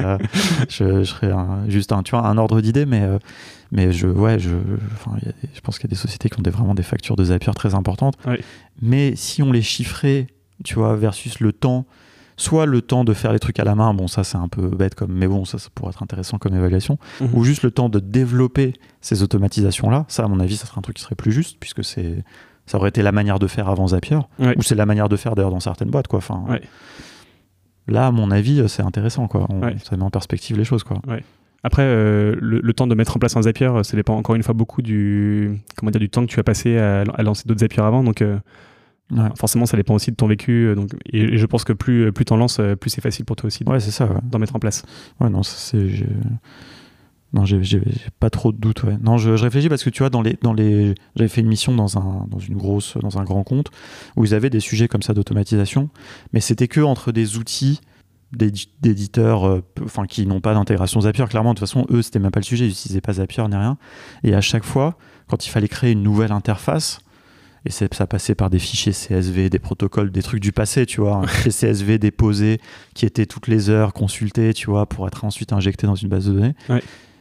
je, 0.70 1.00
je 1.00 1.04
serais 1.04 1.32
juste 1.68 1.92
un, 1.92 2.02
tu 2.02 2.12
vois, 2.12 2.26
un 2.26 2.38
ordre 2.38 2.62
d'idée, 2.62 2.86
mais 2.86 3.06
mais 3.72 3.92
je, 3.92 4.08
ouais, 4.08 4.40
je, 4.40 4.50
je 5.54 5.62
pense 5.62 5.78
qu'il 5.78 5.88
y 5.88 5.92
a 5.92 5.94
des 5.94 6.00
sociétés 6.00 6.30
qui 6.30 6.40
ont 6.40 6.42
des, 6.42 6.50
vraiment 6.50 6.74
des 6.74 6.84
factures 6.84 7.16
de 7.16 7.24
Zapier 7.24 7.54
très 7.54 7.76
importantes. 7.76 8.16
Mais 8.82 9.16
si 9.16 9.44
on 9.44 9.52
les 9.52 9.62
chiffrait, 9.62 10.28
tu 10.64 10.76
vois, 10.76 10.96
versus 10.96 11.40
le 11.40 11.54
temps, 11.54 11.86
soit 12.38 12.66
le 12.66 12.82
temps 12.82 13.04
de 13.04 13.14
faire 13.14 13.34
les 13.34 13.40
trucs 13.40 13.60
à 13.60 13.64
la 13.64 13.76
main, 13.76 13.94
bon, 13.94 14.08
ça 14.08 14.24
c'est 14.24 14.38
un 14.38 14.48
peu 14.48 14.68
bête, 14.70 14.96
comme, 14.96 15.12
mais 15.12 15.28
bon, 15.28 15.46
ça, 15.46 15.60
ça 15.60 15.70
pourrait 15.76 15.92
être 15.92 16.02
intéressant 16.02 16.38
comme 16.38 16.56
évaluation, 16.56 16.98
mhm. 17.22 17.30
ou 17.34 17.44
juste 17.44 17.64
le 17.64 17.72
temps 17.72 17.90
de 17.90 18.00
développer 18.00 18.74
ces 19.02 19.22
automatisations-là, 19.24 20.06
ça, 20.08 20.24
à 20.24 20.28
mon 20.28 20.40
avis, 20.40 20.58
ça 20.58 20.66
serait 20.66 20.80
un 20.80 20.82
truc 20.82 20.96
qui 20.96 21.04
serait 21.04 21.16
plus 21.16 21.32
juste, 21.32 21.58
puisque 21.60 21.84
c'est 21.84 22.24
ça 22.66 22.78
aurait 22.78 22.90
été 22.90 23.02
la 23.02 23.12
manière 23.12 23.40
de 23.40 23.48
faire 23.48 23.68
avant 23.68 23.88
Zapier, 23.88 24.20
ou 24.40 24.62
c'est 24.62 24.76
la 24.76 24.86
manière 24.86 25.10
de 25.10 25.16
faire 25.16 25.34
d'ailleurs 25.34 25.50
dans 25.50 25.60
certaines 25.60 25.90
boîtes, 25.90 26.08
quoi. 26.08 26.20
Enfin, 26.20 26.46
là, 27.88 28.06
à 28.08 28.12
mon 28.12 28.30
avis, 28.30 28.64
c'est 28.70 28.84
intéressant, 28.84 29.28
quoi. 29.28 29.48
ça 29.84 29.98
met 29.98 30.04
en 30.04 30.12
perspective 30.12 30.56
les 30.56 30.66
choses, 30.66 30.84
quoi. 30.84 31.02
Après, 31.64 31.84
euh, 31.84 32.36
le, 32.40 32.74
temps 32.74 32.88
de 32.88 32.96
mettre 32.96 33.16
en 33.18 33.20
place 33.20 33.36
un 33.36 33.42
Zapier, 33.42 33.72
ça 33.84 33.98
dépend 33.98 34.16
encore 34.16 34.36
une 34.36 34.44
fois 34.44 34.54
beaucoup 34.54 34.82
du, 34.82 35.60
comment 35.76 35.92
dire, 35.92 36.00
du 36.00 36.10
temps 36.10 36.26
que 36.26 36.32
tu 36.32 36.40
as 36.40 36.44
passé 36.44 36.78
à, 36.78 37.04
lancer 37.22 37.44
d'autres 37.46 37.62
Zapier 37.62 37.84
avant. 37.84 38.04
Donc, 38.04 38.22
euh, 38.22 38.38
forcément, 39.36 39.66
ça 39.66 39.76
dépend 39.76 39.96
aussi 39.96 40.12
de 40.12 40.16
ton 40.16 40.28
vécu. 40.28 40.68
Euh, 40.68 40.76
donc, 40.76 40.92
et, 41.12 41.38
je 41.38 41.46
pense 41.46 41.64
que 41.64 41.74
plus, 41.74 42.12
plus 42.12 42.26
tu 42.26 42.34
en 42.34 42.38
lances, 42.38 42.62
plus 42.80 42.90
c'est 42.90 43.02
facile 43.02 43.26
pour 43.26 43.36
toi 43.36 43.48
aussi 43.48 43.64
ouais, 43.66 43.80
c'est 43.80 43.92
ça, 43.92 44.10
d'en 44.24 44.40
mettre 44.40 44.56
en 44.56 44.60
place. 44.60 44.84
Ouais, 45.20 45.30
non, 45.30 45.44
c'est. 45.44 45.88
Non, 47.32 47.46
j'ai 47.46 47.82
pas 48.20 48.32
trop 48.32 48.52
de 48.52 48.58
doutes. 48.58 48.82
Ouais. 48.84 48.98
Non, 49.04 49.18
je, 49.20 49.30
réfléchis 49.30 49.70
parce 49.70 49.84
que 49.84 49.92
tu 49.92 50.00
vois, 50.00 50.10
dans 50.10 50.24
les, 50.24 50.38
dans 50.42 50.54
les, 50.54 50.96
j'avais 51.16 51.28
fait 51.28 51.42
une 51.42 51.48
mission 51.48 51.76
dans 51.76 52.00
un, 52.00 52.26
dans 52.28 52.40
une 52.40 52.58
grosse, 52.58 52.98
dans 52.98 53.20
un 53.20 53.24
grand 53.24 53.44
compte 53.44 53.70
où 54.16 54.26
ils 54.26 54.34
avaient 54.34 54.50
des 54.50 54.60
sujets 54.60 54.88
comme 54.88 55.04
ça 55.04 55.14
d'automatisation, 55.14 55.90
mais 56.34 56.40
c'était 56.40 56.68
que 56.68 56.82
entre 56.82 57.12
des 57.12 57.38
outils 57.38 57.82
d'éditeurs 58.32 59.48
euh, 59.48 59.64
enfin 59.84 60.06
qui 60.06 60.26
n'ont 60.26 60.42
pas 60.42 60.54
d'intégration 60.54 61.02
Zapier. 61.02 61.26
Clairement 61.26 61.54
de 61.54 61.60
toute 61.60 61.68
façon 61.68 61.86
eux 61.90 62.02
c'était 62.02 62.20
même 62.20 62.32
pas 62.32 62.40
le 62.40 62.46
sujet. 62.46 62.66
Ils 62.66 62.70
n'utilisaient 62.70 63.02
pas 63.02 63.14
Zapier 63.14 63.44
ni 63.48 63.56
rien. 63.56 63.78
Et 64.24 64.34
à 64.34 64.42
chaque 64.42 64.64
fois 64.64 64.98
quand 65.28 65.46
il 65.46 65.50
fallait 65.50 65.68
créer 65.68 65.92
une 65.92 66.04
nouvelle 66.04 66.32
interface 66.32 67.00
et 67.66 67.72
ça 67.72 67.88
passait 68.08 68.36
par 68.36 68.50
des 68.50 68.60
fichiers 68.60 68.94
CSV 68.94 69.50
des 69.50 69.60
protocoles 69.60 70.12
des 70.12 70.22
trucs 70.22 70.40
du 70.40 70.54
passé 70.54 70.86
tu 70.86 71.02
vois 71.02 71.16
un 71.18 71.28
fichier 71.28 71.72
CSV 71.72 71.98
déposé 71.98 72.60
qui 72.94 73.06
était 73.06 73.26
toutes 73.26 73.48
les 73.48 73.70
heures 73.70 73.94
consulté 73.94 74.54
tu 74.54 74.68
vois 74.68 74.86
pour 74.86 75.08
être 75.08 75.26
ensuite 75.26 75.52
injecté 75.52 75.88
dans 75.88 75.96
une 75.96 76.10
base 76.10 76.26
de 76.26 76.34
données. 76.34 76.56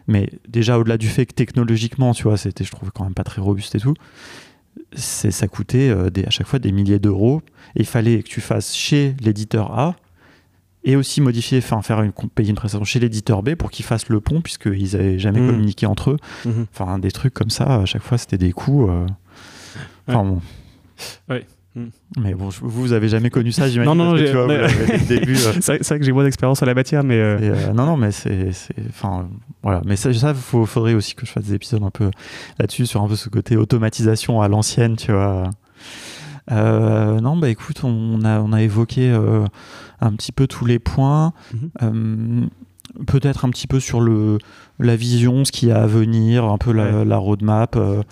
Mais 0.06 0.30
déjà 0.48 0.78
au-delà 0.78 0.96
du 0.96 1.08
fait 1.08 1.26
que 1.26 1.34
technologiquement 1.34 2.14
tu 2.14 2.24
vois 2.24 2.36
c'était 2.36 2.64
je 2.64 2.70
trouve 2.70 2.90
quand 2.92 3.04
même 3.04 3.14
pas 3.14 3.24
très 3.24 3.40
robuste 3.40 3.74
et 3.74 3.80
tout 3.80 3.94
ça 4.94 5.48
coûtait 5.48 5.90
euh, 5.90 6.10
des, 6.10 6.24
à 6.24 6.30
chaque 6.30 6.46
fois 6.46 6.58
des 6.58 6.72
milliers 6.72 6.98
d'euros. 6.98 7.42
Et 7.76 7.80
il 7.80 7.86
fallait 7.86 8.22
que 8.22 8.28
tu 8.28 8.40
fasses 8.40 8.74
chez 8.74 9.14
l'éditeur 9.20 9.78
A 9.78 9.96
et 10.88 10.96
aussi 10.96 11.20
modifier, 11.20 11.58
enfin 11.58 11.82
faire 11.82 12.00
une, 12.00 12.12
payer 12.12 12.48
une 12.48 12.56
prestation 12.56 12.82
chez 12.82 12.98
l'éditeur 12.98 13.42
B 13.42 13.54
pour 13.54 13.70
qu'ils 13.70 13.84
fassent 13.84 14.08
le 14.08 14.20
pont 14.20 14.40
puisqu'ils 14.40 14.96
n'avaient 14.96 15.18
jamais 15.18 15.40
mmh. 15.40 15.46
communiqué 15.46 15.86
entre 15.86 16.12
eux. 16.12 16.16
Mmh. 16.46 16.50
Enfin 16.72 16.98
des 16.98 17.10
trucs 17.10 17.34
comme 17.34 17.50
ça, 17.50 17.82
à 17.82 17.84
chaque 17.84 18.02
fois 18.02 18.16
c'était 18.16 18.38
des 18.38 18.52
coûts. 18.52 18.88
Euh, 18.88 19.06
enfin 20.08 20.24
bon. 20.24 20.40
Mmh. 21.74 21.88
Mais 22.18 22.32
bon, 22.32 22.48
vous 22.62 22.92
avez 22.94 23.08
jamais 23.08 23.28
connu 23.28 23.52
ça, 23.52 23.68
j'imagine. 23.68 23.92
Non, 23.92 24.02
non, 24.02 24.16
vois, 24.16 24.20
euh. 24.50 24.68
c'est 25.60 25.86
vrai 25.86 25.98
que 25.98 26.04
j'ai 26.04 26.12
moins 26.12 26.24
d'expérience 26.24 26.62
à 26.62 26.66
la 26.66 26.72
matière, 26.72 27.04
mais. 27.04 27.18
Euh, 27.18 27.72
non, 27.74 27.84
non, 27.84 27.96
mais 27.98 28.10
c'est, 28.10 28.48
enfin, 28.88 29.28
voilà. 29.62 29.82
Mais 29.84 29.94
ça, 29.96 30.10
il 30.10 30.34
faudrait 30.34 30.94
aussi 30.94 31.14
que 31.14 31.26
je 31.26 31.30
fasse 31.30 31.44
des 31.44 31.54
épisodes 31.54 31.82
un 31.82 31.90
peu 31.90 32.10
là-dessus 32.58 32.86
sur 32.86 33.02
un 33.02 33.08
peu 33.08 33.14
ce 33.14 33.28
côté 33.28 33.56
automatisation 33.56 34.40
à 34.40 34.48
l'ancienne, 34.48 34.96
tu 34.96 35.12
vois. 35.12 35.50
Non, 36.50 37.36
bah 37.36 37.48
écoute, 37.48 37.84
on 37.84 38.24
a, 38.24 38.40
on 38.40 38.52
a 38.52 38.62
évoqué 38.62 39.14
un 40.00 40.12
petit 40.12 40.32
peu 40.32 40.46
tous 40.46 40.64
les 40.64 40.78
points. 40.78 41.32
Mhm. 41.52 41.70
Euh, 41.82 42.46
peut-être 43.06 43.44
un 43.44 43.50
petit 43.50 43.66
peu 43.66 43.80
sur 43.80 44.00
le, 44.00 44.38
la 44.78 44.96
vision, 44.96 45.44
ce 45.44 45.52
qu'il 45.52 45.68
y 45.68 45.72
a 45.72 45.82
à 45.82 45.86
venir, 45.86 46.44
un 46.44 46.58
peu 46.58 46.72
la, 46.72 47.16
roadmap, 47.16 47.76
euh, 47.76 48.02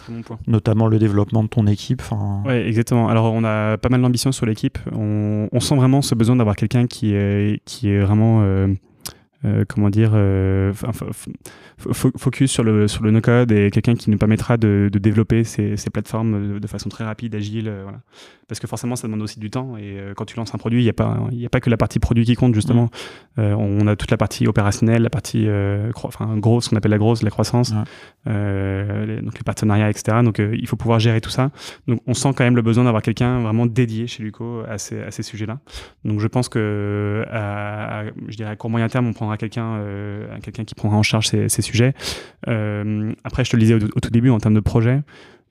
notamment 0.46 0.86
le 0.86 0.98
développement 0.98 1.42
de 1.42 1.48
ton 1.48 1.66
équipe. 1.66 2.02
Oui, 2.44 2.54
exactement. 2.54 3.08
Alors, 3.08 3.32
on 3.32 3.42
a 3.44 3.78
pas 3.78 3.88
mal 3.88 4.02
d'ambition 4.02 4.32
sur 4.32 4.46
l'équipe. 4.46 4.78
On, 4.92 5.48
on, 5.50 5.60
sent 5.60 5.76
vraiment 5.76 6.02
ce 6.02 6.14
besoin 6.14 6.36
d'avoir 6.36 6.56
quelqu'un 6.56 6.86
qui 6.86 7.14
est, 7.14 7.60
qui 7.64 7.88
est 7.88 8.00
vraiment 8.00 8.42
euh, 8.42 8.68
euh, 9.44 9.64
comment 9.68 9.90
dire, 9.90 10.12
euh, 10.14 10.72
focus 11.76 12.50
sur 12.50 12.64
le, 12.64 12.88
sur 12.88 13.02
le 13.04 13.10
no-code 13.10 13.52
et 13.52 13.70
quelqu'un 13.70 13.94
qui 13.94 14.08
nous 14.10 14.16
permettra 14.16 14.56
de, 14.56 14.88
de 14.90 14.98
développer 14.98 15.44
ces, 15.44 15.76
ces, 15.76 15.90
plateformes 15.90 16.58
de 16.58 16.66
façon 16.66 16.88
très 16.88 17.04
rapide, 17.04 17.34
agile. 17.34 17.68
Euh, 17.68 17.82
voilà. 17.82 18.00
Parce 18.48 18.60
que 18.60 18.66
forcément, 18.66 18.96
ça 18.96 19.06
demande 19.08 19.22
aussi 19.22 19.38
du 19.38 19.50
temps. 19.50 19.76
Et 19.76 19.98
quand 20.14 20.24
tu 20.24 20.36
lances 20.36 20.54
un 20.54 20.58
produit, 20.58 20.80
il 20.80 20.84
n'y 20.84 20.90
a, 20.90 20.92
pas, 20.92 21.18
a 21.18 21.48
pas 21.50 21.60
que 21.60 21.68
la 21.68 21.76
partie 21.76 21.98
produit 21.98 22.24
qui 22.24 22.36
compte, 22.36 22.54
justement. 22.54 22.90
Mmh. 23.38 23.42
on 23.42 23.88
a 23.88 23.96
toute 23.96 24.12
la 24.12 24.16
partie 24.16 24.46
opérationnelle, 24.46 25.02
la 25.02 25.10
partie 25.10 25.48
enfin, 26.04 26.36
grosse, 26.36 26.66
ce 26.66 26.70
qu'on 26.70 26.76
appelle 26.76 26.92
la 26.92 26.98
grosse, 26.98 27.24
la 27.24 27.30
croissance, 27.30 27.74
les, 28.24 29.20
donc 29.20 29.36
les 29.36 29.42
partenariats, 29.44 29.90
etc. 29.90 30.18
Donc, 30.22 30.38
il 30.38 30.64
faut 30.68 30.76
pouvoir 30.76 31.00
gérer 31.00 31.20
tout 31.20 31.28
ça. 31.28 31.50
Donc, 31.88 32.00
on 32.06 32.14
sent 32.14 32.34
quand 32.36 32.44
même 32.44 32.54
le 32.54 32.62
besoin 32.62 32.84
d'avoir 32.84 33.02
quelqu'un 33.02 33.40
vraiment 33.40 33.66
dédié 33.66 34.06
chez 34.06 34.22
Luco 34.22 34.62
à 34.68 34.78
ces, 34.78 35.00
à 35.00 35.10
ces 35.10 35.24
sujets-là. 35.24 35.58
Donc, 36.04 36.20
je 36.20 36.28
pense 36.28 36.48
que, 36.48 37.24
à, 37.28 38.04
je 38.28 38.36
dirais, 38.36 38.50
à 38.50 38.54
court 38.54 38.70
moyen 38.70 38.86
terme, 38.86 39.08
on 39.08 39.12
prendra 39.26 39.36
quelqu'un 39.38 39.74
euh, 39.78 40.38
quelqu'un 40.40 40.64
qui 40.64 40.74
prendra 40.76 40.96
en 40.96 41.02
charge 41.02 41.26
ces, 41.26 41.48
sujets. 41.48 41.94
Euh, 42.46 43.12
après, 43.24 43.44
je 43.44 43.50
te 43.50 43.56
le 43.56 43.62
disais 43.62 43.74
au, 43.74 44.00
tout 44.00 44.10
début, 44.10 44.30
en 44.30 44.38
termes 44.38 44.54
de 44.54 44.60
projet, 44.60 45.02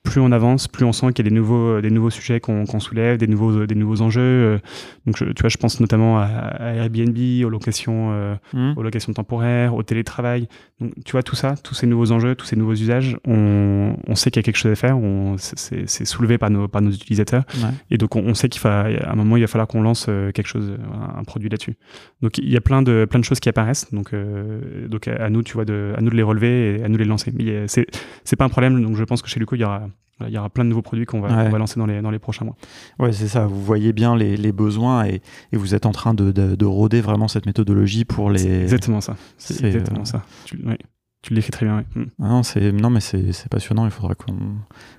plus 0.05 0.21
on 0.21 0.31
avance, 0.31 0.69
plus 0.69 0.85
on 0.85 0.93
sent 0.93 1.07
qu'il 1.07 1.25
y 1.25 1.27
a 1.27 1.29
des 1.29 1.35
nouveaux, 1.35 1.77
euh, 1.77 1.81
des 1.81 1.89
nouveaux 1.89 2.09
sujets 2.09 2.39
qu'on 2.39 2.79
soulève, 2.79 3.17
des 3.17 3.27
nouveaux, 3.27 3.51
euh, 3.51 3.67
des 3.67 3.75
nouveaux 3.75 4.01
enjeux. 4.01 4.21
Euh. 4.21 4.57
Donc, 5.05 5.17
tu 5.17 5.41
vois, 5.41 5.49
je 5.49 5.57
pense 5.57 5.81
notamment 5.81 6.19
à, 6.19 6.73
Airbnb, 6.75 7.17
aux 7.43 7.49
locations, 7.49 8.37
mmh. 8.53 8.73
aux 8.75 8.83
locations 8.83 9.13
temporaires, 9.13 9.75
au 9.75 9.83
télétravail. 9.83 10.47
Donc, 10.79 10.93
tu 11.03 11.11
vois, 11.11 11.23
tout 11.23 11.35
ça, 11.35 11.55
tous 11.61 11.73
ces 11.73 11.87
nouveaux 11.87 12.11
enjeux, 12.11 12.35
tous 12.35 12.45
ces 12.45 12.55
nouveaux 12.55 12.73
usages, 12.73 13.17
on, 13.25 13.95
on 14.07 14.15
sait 14.15 14.31
qu'il 14.31 14.39
y 14.39 14.43
a 14.43 14.45
quelque 14.45 14.57
chose 14.57 14.71
à 14.71 14.75
faire. 14.75 14.97
C'est 15.37 16.05
soulevé 16.05 16.37
par 16.37 16.49
nos, 16.49 16.67
par 16.67 16.81
nos 16.81 16.91
utilisateurs. 16.91 17.43
Et 17.91 17.97
donc, 17.97 18.15
on, 18.15 18.33
sait 18.33 18.47
qu'il 18.47 18.65
à 18.65 19.11
un 19.11 19.15
moment, 19.15 19.37
il 19.37 19.41
va 19.41 19.47
falloir 19.47 19.67
qu'on 19.67 19.81
lance 19.81 20.05
quelque 20.05 20.47
chose, 20.47 20.77
un, 21.17 21.23
produit 21.23 21.49
là-dessus. 21.49 21.75
Donc, 22.21 22.37
il 22.37 22.49
y 22.49 22.57
a 22.57 22.61
plein 22.61 22.81
de, 22.81 23.05
plein 23.09 23.19
de 23.19 23.25
choses 23.25 23.39
qui 23.39 23.49
apparaissent. 23.49 23.91
Donc, 23.91 24.11
donc 24.87 25.07
à, 25.07 25.29
nous, 25.29 25.43
tu 25.43 25.53
vois, 25.53 25.65
de, 25.65 25.93
à 25.97 26.01
nous 26.01 26.09
de 26.09 26.15
les 26.15 26.23
relever 26.23 26.77
et 26.77 26.83
à 26.83 26.87
nous 26.87 26.95
de 26.95 27.03
les 27.03 27.09
lancer. 27.09 27.31
Mais 27.35 27.65
c'est 27.67 28.35
pas 28.35 28.45
un 28.45 28.49
problème. 28.49 28.81
Donc, 28.81 28.95
je 28.95 29.03
pense 29.03 29.21
que 29.21 29.29
chez 29.29 29.39
Luco, 29.39 29.55
il 29.55 29.61
y 29.61 29.65
aura 29.65 29.87
il 30.21 30.29
y 30.29 30.37
aura 30.37 30.49
plein 30.49 30.63
de 30.63 30.69
nouveaux 30.69 30.81
produits 30.81 31.05
qu'on 31.05 31.19
va, 31.19 31.49
lancer 31.49 31.79
dans 31.79 31.85
les, 31.85 32.01
dans 32.01 32.11
les 32.11 32.19
prochains 32.19 32.45
mois. 32.45 32.55
Ouais, 32.99 33.11
c'est 33.11 33.27
ça. 33.27 33.47
Vous 33.47 33.61
voyez 33.61 33.91
bien 33.91 34.15
les, 34.15 34.37
les 34.37 34.51
besoins 34.51 35.05
et, 35.05 35.21
et, 35.51 35.57
vous 35.57 35.75
êtes 35.75 35.85
en 35.85 35.91
train 35.91 36.13
de, 36.13 36.31
de, 36.31 36.55
de, 36.55 36.65
rôder 36.65 37.01
vraiment 37.01 37.27
cette 37.27 37.45
méthodologie 37.45 38.05
pour 38.05 38.29
les. 38.29 38.63
exactement 38.63 39.01
ça. 39.01 39.15
C'est 39.37 39.63
exactement 39.65 40.05
ça. 40.05 40.23
Tu, 40.45 40.57
tu 41.25 41.33
l'écris 41.33 41.49
très 41.49 41.65
bien, 41.65 41.77
oui. 41.95 42.03
Mm. 42.03 42.05
Ah 42.21 42.27
non, 42.27 42.41
non, 42.73 42.89
mais 42.91 42.99
c'est, 42.99 43.49
passionnant. 43.49 43.85
Il 43.85 43.91
faudra 43.91 44.13
qu'on, 44.13 44.35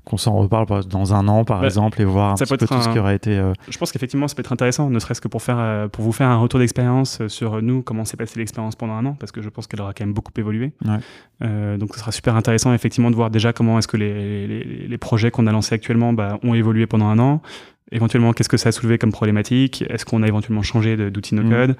qu'on 0.05 0.17
s'en 0.17 0.35
reparle 0.35 0.85
dans 0.87 1.15
un 1.15 1.29
an, 1.29 1.45
par 1.45 1.65
exemple, 1.65 2.03
et 2.03 2.05
voir 2.05 2.33
un 2.33 2.35
petit 2.35 2.47
peu 2.47 2.57
tout 2.57 2.67
ce 2.67 2.89
qui 2.89 2.99
aurait 2.99 3.15
été. 3.15 3.39
Euh, 3.39 3.53
Je 3.69 3.79
pense 3.79 3.93
qu'effectivement, 3.93 4.27
ça 4.27 4.35
peut 4.35 4.41
être 4.41 4.53
intéressant, 4.53 4.91
ne 4.91 4.99
serait-ce 4.99 5.21
que 5.21 5.29
pour, 5.29 5.41
faire, 5.41 5.59
euh, 5.61 5.87
pour 5.87 6.03
vous 6.03 6.11
faire 6.11 6.29
un 6.29 6.37
retour 6.37 6.59
d'expérience 6.59 7.21
euh, 7.21 7.29
sur 7.29 7.63
nous, 7.63 7.83
comment 7.83 8.05
s'est 8.05 8.17
passée 8.17 8.41
l'expérience 8.41 8.75
pendant 8.75 8.95
un 8.95 9.07
an, 9.07 9.17
parce 9.21 9.31
que 9.31 9.41
je 9.41 9.49
pense 9.49 9.69
qu'elle 9.69 9.81
aura 9.81 9.95
quand 9.95 10.05
même 10.05 10.15
beaucoup 10.15 10.33
évolué. 10.37 10.73
donc, 11.41 11.95
ce 11.95 12.01
sera 12.01 12.11
super 12.11 12.35
intéressant, 12.35 12.75
effectivement, 12.75 13.13
de 13.13 13.17
voir 13.17 13.31
déjà 13.31 13.53
comment 13.53 13.79
est-ce 13.79 13.87
que 13.87 13.97
les, 13.97 14.49
les, 14.49 14.89
les 14.89 14.99
projets 14.99 15.31
qu'on 15.31 15.47
a 15.47 15.53
lancés 15.53 15.77
actuellement 15.77 16.13
bah, 16.13 16.41
ont 16.43 16.55
évolué 16.55 16.89
pendant 16.89 17.07
un 17.07 17.21
an, 17.21 17.41
éventuellement 17.93 18.33
qu'est-ce 18.33 18.49
que 18.49 18.57
ça 18.57 18.71
a 18.71 18.73
soulevé 18.73 18.99
comme 18.99 19.13
problématique? 19.13 19.85
Est-ce 19.89 20.05
qu'on 20.05 20.23
a 20.23 20.29
éventuellement 20.29 20.63
changé 20.63 20.97
d'outil 21.11 21.35
no-code 21.35 21.71
mm. 21.71 21.75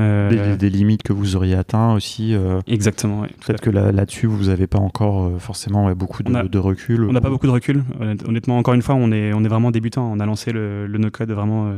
euh, 0.00 0.56
des, 0.56 0.70
limites 0.70 1.02
que 1.02 1.12
vous 1.12 1.36
auriez 1.36 1.54
atteint 1.54 1.94
aussi. 1.94 2.34
Euh, 2.34 2.60
Exactement. 2.66 3.22
Peut-être 3.44 3.60
que 3.60 3.70
là-dessus, 3.70 4.26
vous 4.26 4.46
n'avez 4.46 4.66
pas 4.66 4.78
encore 4.78 5.24
euh, 5.24 5.38
forcément 5.38 5.92
beaucoup 5.92 6.22
de, 6.22 6.58
recul. 6.58 7.04
On 7.04 7.12
n'a 7.12 7.20
pas 7.20 7.30
beaucoup 7.30 7.46
de 7.46 7.52
recul. 7.52 7.84
Honnêtement, 8.26 8.58
encore 8.58 8.74
une 8.74 8.82
fois, 8.82 8.94
on 8.94 9.12
est, 9.12 9.32
on 9.32 9.44
est 9.44 9.48
vraiment 9.48 9.70
débutant. 9.70 10.10
On 10.10 10.20
a 10.20 10.26
lancé 10.26 10.52
le, 10.52 10.86
le 10.86 10.98
no-code 10.98 11.30
vraiment 11.30 11.72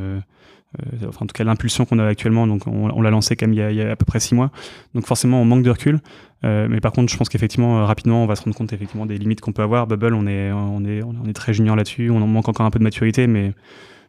enfin, 1.09 1.25
en 1.25 1.27
tout 1.27 1.33
cas 1.35 1.45
l'impulsion 1.45 1.85
qu'on 1.85 1.99
a 1.99 2.07
actuellement, 2.07 2.47
donc 2.47 2.67
on, 2.67 3.01
l'a 3.01 3.11
lancé 3.11 3.37
il 3.41 3.55
y, 3.55 3.83
a, 3.83 3.91
à 3.91 3.97
peu 3.97 4.05
près 4.05 4.21
six 4.21 4.35
mois. 4.35 4.51
Donc 4.95 5.07
forcément 5.07 5.41
on 5.41 5.45
manque 5.45 5.63
de 5.63 5.71
recul. 5.71 6.01
Euh, 6.45 6.67
mais 6.69 6.81
par 6.81 6.93
contre, 6.93 7.11
je 7.11 7.17
pense 7.17 7.29
qu'effectivement 7.29 7.81
euh, 7.81 7.85
rapidement 7.85 8.23
on 8.23 8.27
va 8.27 8.37
se 8.37 8.43
rendre 8.43 8.57
compte 8.57 8.73
effectivement 8.73 9.07
des 9.07 9.19
limites 9.19 9.41
qu'on 9.41 9.53
peut 9.53 9.63
avoir. 9.63 9.87
Bubble, 9.87 10.15
on 10.15 10.27
est 10.27 10.53
on 10.53 10.85
est 10.85 11.03
on 11.03 11.29
est 11.29 11.33
très 11.33 11.55
junior 11.55 11.77
là-dessus. 11.77 12.11
On 12.11 12.21
en 12.21 12.27
manque 12.27 12.49
encore 12.49 12.67
un 12.67 12.71
peu 12.71 12.79
de 12.79 12.85
maturité, 12.85 13.27
mais 13.27 13.53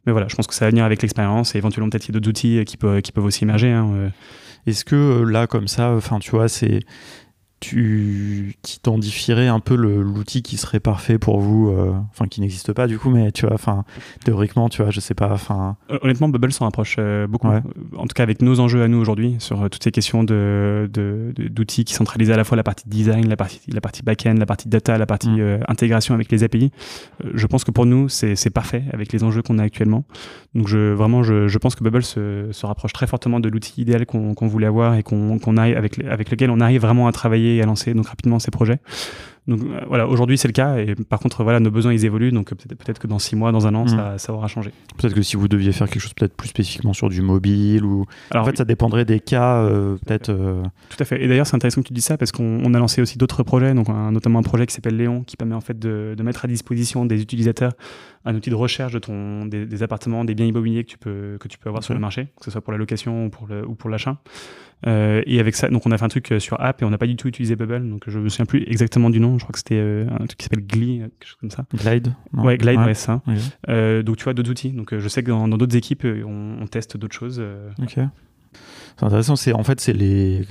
mais 0.06 0.12
voilà, 0.12 0.28
je 0.28 0.36
pense 0.36 0.48
que 0.48 0.54
ça 0.54 0.66
va 0.66 0.70
venir 0.70 0.86
avec 0.86 1.02
l'expérience 1.02 1.56
et 1.56 1.58
éventuellement 1.58 1.90
peut-être 1.90 2.12
d'autres 2.12 2.30
outils 2.30 2.64
qui 2.66 2.78
peuvent 2.78 3.02
qui 3.02 3.12
peuvent 3.12 3.26
aussi 3.26 3.44
émerger. 3.44 3.72
Hein, 3.72 4.12
Est-ce 4.68 4.86
que 4.86 5.24
là 5.24 5.48
comme 5.48 5.68
ça, 5.68 5.92
enfin 5.92 6.20
tu 6.20 6.32
vois, 6.32 6.48
c'est 6.48 6.82
tu 7.60 8.56
t'identifierais 8.62 9.48
un 9.48 9.60
peu 9.60 9.76
l'outil 9.76 10.42
qui 10.42 10.58
serait 10.58 10.80
parfait 10.80 11.18
pour 11.18 11.40
vous, 11.40 11.70
euh, 11.70 11.94
enfin 12.12 12.28
qui 12.28 12.42
n'existe 12.42 12.74
pas 12.74 12.86
du 12.86 13.00
coup, 13.00 13.10
mais 13.10 13.32
tu 13.32 13.46
vois, 13.46 13.56
enfin 13.56 13.86
théoriquement, 14.24 14.70
tu 14.70 14.82
vois, 14.82 14.92
je 14.92 15.00
sais 15.00 15.14
pas, 15.14 15.32
enfin. 15.32 15.78
Euh, 15.90 15.98
honnêtement, 16.02 16.28
Bubble 16.30 16.52
s'en 16.52 16.66
rapproche 16.66 16.98
euh, 17.00 17.28
beaucoup. 17.28 17.48
En 17.48 18.08
tout 18.08 18.14
cas, 18.14 18.24
avec 18.24 18.42
nos 18.42 18.60
enjeux 18.60 18.84
à 18.84 18.88
nous 18.88 18.98
aujourd'hui 18.98 19.36
sur 19.40 19.70
toutes 19.70 19.84
ces 19.84 19.92
questions 19.92 20.24
de 20.24 20.90
d'outils 21.50 21.86
qui 21.86 21.94
centralisent 21.94 22.32
à 22.32 22.38
la 22.38 22.44
fois 22.44 22.58
la 22.58 22.64
partie 22.64 22.88
design, 22.88 23.28
la 23.28 23.38
partie 23.38 23.62
la 23.72 23.82
partie 23.82 24.04
back-end, 24.04 24.36
la 24.38 24.46
partie 24.46 24.68
data, 24.68 24.98
la 24.98 25.06
partie 25.06 25.30
mm. 25.30 25.60
intégration 25.68 26.14
avec 26.14 26.32
les 26.32 26.44
API. 26.44 26.72
je 27.34 27.48
pense 27.48 27.64
que 27.64 27.72
pour 27.72 27.86
nous, 27.86 28.10
c'est 28.10 28.50
parfait 28.50 28.84
avec 28.92 29.14
les 29.14 29.24
enjeux 29.24 29.42
qu'on 29.42 29.60
a 29.60 29.64
actuellement. 29.64 30.04
Donc 30.54 30.68
je 30.68 30.94
vraiment, 30.94 31.24
je, 31.24 31.48
je 31.48 31.58
pense 31.58 31.76
que 31.76 31.84
Bubble 31.84 32.04
se, 32.04 32.50
se, 32.52 32.66
rapproche 32.66 32.94
très 32.94 33.08
fortement 33.08 33.40
de 33.40 33.50
l'outil 33.50 33.82
idéal 33.82 34.06
qu'on 34.06 34.48
voulait 34.48 34.68
avoir 34.68 34.96
et 34.96 35.04
qu'on 35.04 35.40
avec 35.58 36.00
avec 36.04 36.30
lequel 36.30 36.50
on 36.52 36.60
arrive 36.60 36.82
vraiment 36.82 37.08
à 37.08 37.12
travailler 37.12 37.45
à 37.62 37.66
lancer 37.66 37.94
donc 37.94 38.08
rapidement 38.08 38.40
ces 38.40 38.52
projets. 38.52 38.80
Donc 39.48 39.62
euh, 39.62 39.82
voilà, 39.88 40.08
aujourd'hui 40.08 40.40
c'est 40.40 40.48
le 40.48 40.54
cas 40.54 40.78
et 40.78 40.96
par 40.96 41.20
contre 41.20 41.44
voilà 41.44 41.60
nos 41.60 41.70
besoins 41.70 41.94
ils 41.94 42.04
évoluent 42.04 42.32
donc 42.32 42.50
peut-être 42.56 42.98
que 42.98 43.06
dans 43.06 43.20
six 43.20 43.36
mois, 43.36 43.52
dans 43.52 43.68
un 43.68 43.76
an, 43.76 43.86
mm. 43.86 44.18
ça, 44.18 44.34
aura 44.34 44.48
changé. 44.48 44.72
Peut-être 44.98 45.14
que 45.14 45.22
si 45.22 45.36
vous 45.36 45.48
deviez 45.48 45.72
faire 45.72 45.88
quelque 45.88 46.02
chose 46.02 46.14
peut-être 46.14 46.36
plus 46.36 46.50
spécifiquement 46.50 46.94
sur 46.94 47.10
du 47.10 47.22
mobile 47.22 47.86
ou 47.86 48.06
Alors, 48.32 48.44
en 48.44 48.48
fait 48.48 48.58
ça 48.58 48.66
dépendrait 48.66 49.06
des 49.06 49.20
cas 49.20 49.58
euh, 49.58 49.98
peut-être. 50.04 50.30
Euh, 50.30 50.64
Tout 50.90 50.98
à 51.00 51.06
fait. 51.06 51.24
Et 51.24 51.28
d'ailleurs 51.28 51.46
c'est 51.46 51.56
intéressant 51.56 51.82
que 51.82 51.88
tu 51.88 51.94
dis 51.94 52.02
ça 52.02 52.18
parce 52.18 52.32
qu'on 52.32 52.74
a 52.74 52.80
lancé 52.80 53.04
aussi 53.04 53.20
d'autres 53.20 53.44
projets 53.44 53.76
donc 53.76 53.88
notamment 53.88 54.40
un 54.40 54.44
projet 54.44 54.66
qui 54.66 54.74
s'appelle 54.74 54.98
Léon 54.98 55.24
qui 55.24 55.38
permet 55.38 55.56
en 55.56 55.62
fait 55.62 55.78
de, 55.78 56.16
mettre 56.24 56.46
à 56.46 56.48
disposition 56.48 57.06
des 57.06 57.22
utilisateurs 57.22 57.74
un 58.28 58.34
outil 58.34 58.50
de 58.50 58.56
recherche 58.56 58.94
de 58.94 59.00
ton 59.00 59.46
des, 59.46 59.84
appartements, 59.84 60.26
des 60.26 60.34
biens 60.34 60.48
immobiliers 60.48 60.84
que 60.86 60.90
tu 60.90 60.98
peux 60.98 61.38
que 61.40 61.48
tu 61.48 61.60
peux 61.60 61.70
avoir 61.70 61.84
sur 61.84 61.94
le 61.94 62.00
marché, 62.00 62.30
que 62.40 62.46
ce 62.46 62.52
soit 62.52 62.62
pour 62.62 62.74
la 62.74 62.80
location 62.80 63.28
ou 63.28 63.30
pour 63.30 63.46
le 63.46 63.64
ou 63.68 63.76
pour 63.76 63.92
l'achat. 63.92 64.18
et 64.88 65.40
avec 65.40 65.56
ça, 65.56 65.70
donc 65.70 65.86
on 65.86 65.92
a 65.92 66.00
fait 66.00 66.06
un 66.06 66.08
truc 66.10 66.34
sur 66.40 66.60
app 66.60 66.82
et 66.82 66.86
on 66.86 66.90
n'a 66.90 66.98
pas 66.98 67.06
du 67.06 67.16
tout 67.16 67.28
utilisé 67.28 67.56
Bubble, 67.56 67.88
donc 67.88 68.06
je 68.08 68.18
me 68.18 68.30
souviens 68.30 68.48
plus 68.48 68.64
exactement 68.68 69.12
du 69.12 69.20
nom. 69.20 69.35
Je 69.38 69.44
crois 69.44 69.54
que 69.54 69.60
c'était 69.60 69.80
un 69.80 70.26
truc 70.26 70.38
qui 70.38 70.44
s'appelle 70.44 70.66
Glee, 70.66 71.00
quelque 71.20 71.28
chose 71.28 71.38
comme 71.40 71.52
ça. 71.52 71.66
Glide 71.74 72.14
Ouais, 72.34 72.58
Glide, 72.58 72.80
ouais, 72.80 72.94
ça. 72.94 73.22
Euh, 73.70 74.04
donc 74.04 74.18
tu 74.18 74.24
vois, 74.24 74.34
d'autres 74.34 74.52
outils. 74.52 74.72
Donc 74.72 74.94
euh, 74.94 75.00
je 75.00 75.08
sais 75.08 75.24
que 75.24 75.30
dans 75.30 75.48
d'autres 75.48 75.76
équipes, 75.76 76.06
euh, 76.06 76.24
on, 76.26 76.66
teste 76.68 76.98
d'autres 76.98 77.16
choses. 77.16 77.42
Ok. 77.82 78.00
C'est 78.98 79.06
intéressant. 79.06 79.36
C'est 79.36 79.54
en 79.54 79.64
fait 79.64 79.80
c'est 79.80 79.94
les 79.94 80.46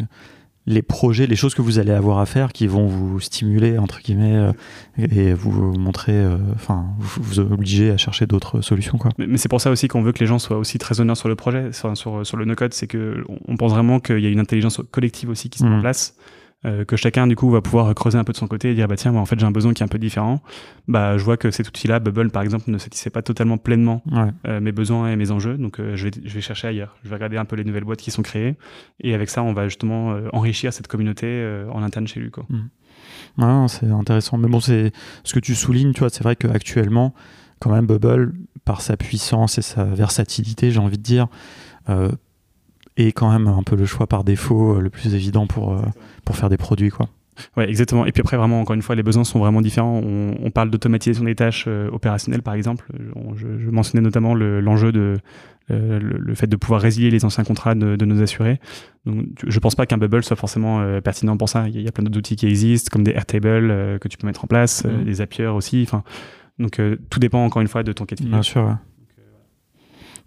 les 0.67 0.81
projets, 0.81 1.27
les 1.27 1.37
choses 1.37 1.55
que 1.55 1.61
vous 1.61 1.79
allez 1.79 1.93
avoir 1.93 2.21
à 2.21 2.25
faire 2.25 2.51
qui 2.51 2.67
vont 2.67 2.87
vous 2.87 3.21
stimuler 3.21 3.77
entre 3.77 4.01
guillemets 4.01 4.51
et 4.97 5.35
vous 5.35 5.79
montrer, 5.79 6.25
enfin 6.55 6.87
vous, 6.99 7.23
vous, 7.23 7.41
obliger 7.41 7.91
à 7.91 7.99
chercher 7.99 8.27
d'autres 8.27 8.63
solutions 8.63 8.97
quoi. 8.97 9.11
Mais, 9.19 9.37
c'est 9.37 9.51
pour 9.51 9.61
ça 9.61 9.71
aussi 9.71 9.89
qu'on 9.89 10.01
veut 10.01 10.13
que 10.13 10.21
les 10.21 10.27
gens 10.27 10.39
soient 10.39 10.57
aussi 10.57 10.79
très 10.79 11.03
honneurs 11.03 11.19
sur 11.19 11.29
le 11.29 11.37
projet, 11.37 11.71
sur, 11.73 11.95
sur, 11.95 12.25
sur 12.27 12.39
le 12.39 12.47
no 12.47 12.55
code, 12.55 12.73
c'est 12.73 12.87
que 12.87 13.25
on 13.47 13.59
pense 13.59 13.73
vraiment 13.73 14.01
qu'il 14.01 14.21
y 14.21 14.27
a 14.27 14.31
une 14.31 14.41
intelligence 14.41 14.81
collective 14.91 15.29
aussi 15.29 15.51
qui 15.51 15.59
se 15.59 15.65
met 15.65 15.71
en 15.71 15.79
mmh. 15.79 15.83
place. 15.83 16.17
Euh, 16.67 16.85
que 16.85 16.97
chacun 16.97 17.27
du 17.27 17.37
coup 17.37 17.51
va 17.51 17.61
pouvoir 17.61 17.95
creuser 17.95 18.17
un 18.17 18.25
peu 18.25 18.33
de 18.33 18.39
son 18.39 18.47
côté 18.47 18.71
et 18.71 18.75
dire 18.75 18.89
bah 18.89 18.97
tiens 18.97 19.13
moi 19.13 19.21
en 19.21 19.27
fait 19.27 19.39
j'ai 19.39 19.45
un 19.45 19.51
besoin 19.51 19.75
qui 19.75 19.83
est 19.83 19.85
un 19.85 19.89
peu 19.89 19.99
différent. 19.99 20.41
Bah 20.89 21.19
je 21.19 21.25
vois 21.25 21.37
que 21.37 21.51
cet 21.51 21.69
outil 21.69 21.89
là 21.89 22.01
Bubble 22.01 22.31
par 22.31 22.43
exemple 22.43 22.71
ne 22.71 22.79
satisfait 22.79 23.11
pas 23.11 23.21
totalement 23.21 23.59
pleinement 23.59 24.03
euh, 24.47 24.61
mes 24.61 24.73
besoins 24.73 25.11
et 25.11 25.17
mes 25.17 25.31
enjeux. 25.31 25.59
Donc 25.59 25.79
euh, 25.79 25.95
je, 25.95 26.05
vais, 26.05 26.11
je 26.25 26.35
vais 26.35 26.41
chercher 26.41 26.69
ailleurs. 26.69 26.97
Je 27.05 27.11
vais 27.11 27.17
regarder 27.17 27.37
un 27.37 27.45
peu 27.45 27.57
les 27.57 27.65
nouvelles 27.65 27.85
boîtes 27.85 28.01
qui 28.01 28.11
sont 28.11 28.23
créées. 28.23 28.57
Et 29.01 29.15
avec 29.15 29.29
ça 29.29 29.43
on 29.43 29.53
va 29.53 29.69
justement 29.69 30.17
enrichir 30.33 30.73
cette 30.73 30.89
communauté 30.89 31.65
en 31.71 31.83
interne 31.83 32.07
chez 32.07 32.21
lui 32.21 32.31
quoi. 32.31 32.47
Mmh. 32.49 33.69
c'est 33.69 33.91
intéressant. 33.91 34.39
Mais 34.39 34.49
bon 34.49 34.61
c'est 34.61 34.93
ce 35.23 35.35
que 35.35 35.41
tu 35.41 35.55
soulignes 35.55 35.93
tu 35.93 36.01
vois 36.01 36.11
c'est 36.11 36.23
vrai 36.23 36.35
qu'actuellement 36.35 37.15
quand 37.61 37.71
même 37.71 37.87
Bubble 37.87 38.35
par 38.65 38.81
sa 38.81 38.97
puissance 38.97 39.59
et 39.59 39.63
sa 39.63 39.85
versatilité 39.85 40.71
j'ai 40.71 40.81
envie 40.81 40.99
de 40.99 41.03
dire 41.03 41.29
est 42.97 43.13
quand 43.13 43.31
même 43.31 43.49
un 43.49 43.63
peu 43.63 43.77
le 43.77 43.87
choix 43.87 44.07
par 44.07 44.25
défaut 44.25 44.81
le 44.81 44.91
plus 44.91 45.15
évident 45.15 45.47
pour 45.47 45.81
pour 46.25 46.37
faire 46.37 46.49
des 46.49 46.57
produits, 46.57 46.91
quoi. 46.91 47.09
Ouais, 47.57 47.69
exactement. 47.69 48.07
Et 48.07 48.13
puis 48.13 48.21
après, 48.21 48.37
vraiment, 48.37 48.61
encore 48.61 48.75
une 48.75 48.83
fois, 48.83 48.95
les 48.95 49.03
besoins 49.03 49.25
sont 49.25 49.39
vraiment 49.39 49.61
différents. 49.61 50.01
On, 50.05 50.51
parle 50.51 50.71
d'automatisation 50.71 51.25
des 51.25 51.35
tâches 51.35 51.65
euh, 51.67 51.91
opérationnelles, 51.91 52.43
par 52.43 52.55
exemple. 52.55 52.87
Je, 53.37 53.71
mentionnais 53.71 54.03
notamment 54.03 54.35
l'enjeu 54.35 54.93
de 54.93 55.19
euh, 55.71 55.99
le, 56.01 56.35
fait 56.35 56.47
de 56.47 56.57
pouvoir 56.57 56.81
résilier 56.81 57.11
les 57.11 57.25
anciens 57.25 57.45
contrats 57.45 57.75
de, 57.75 58.05
nos 58.05 58.23
assurés. 58.23 58.61
Donc, 59.05 59.27
je 59.47 59.59
pense 59.59 59.75
pas 59.75 59.87
qu'un 59.87 59.99
bubble 59.99 60.23
soit 60.23 60.37
forcément 60.37 60.81
euh, 60.81 61.01
pertinent 61.01 61.37
pour 61.37 61.49
ça. 61.49 61.69
Il 61.69 61.81
y, 61.81 61.89
a, 61.89 61.93
plein 61.93 62.05
d'autres 62.05 62.19
outils 62.19 62.37
qui 62.37 62.47
existent, 62.47 62.91
comme 62.93 63.05
des 63.05 63.13
Airtable 63.13 63.99
que 63.99 64.09
tu 64.09 64.17
peux 64.17 64.27
mettre 64.27 64.45
en 64.45 64.49
place, 64.49 64.85
mmh. 64.85 65.05
des 65.05 65.15
Zapier 65.15 65.47
aussi. 65.47 65.83
Enfin, 65.87 66.05
donc 66.59 66.81
tout 67.11 67.19
dépend 67.19 67.45
encore 67.45 67.63
une 67.63 67.69
fois 67.69 67.83
de 67.83 67.93
ton 67.93 68.05
cas 68.05 68.15
de 68.15 68.21
figure. 68.21 68.37
Bien 68.37 68.43
sûr. 68.43 68.77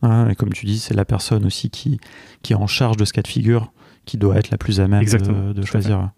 Et 0.03 0.35
comme 0.35 0.53
tu 0.53 0.65
dis, 0.65 0.79
c'est 0.79 0.93
la 0.93 1.05
personne 1.05 1.45
aussi 1.45 1.69
qui, 1.69 1.99
qui 2.43 2.53
est 2.53 2.55
en 2.55 2.67
charge 2.67 2.97
de 2.97 3.05
ce 3.05 3.13
cas 3.13 3.21
de 3.21 3.27
figure 3.27 3.71
qui 4.07 4.17
doit 4.17 4.37
être 4.37 4.49
la 4.49 4.57
plus 4.57 4.79
à 4.79 4.87
même 4.87 5.03
de, 5.03 5.61
choisir. 5.63 6.09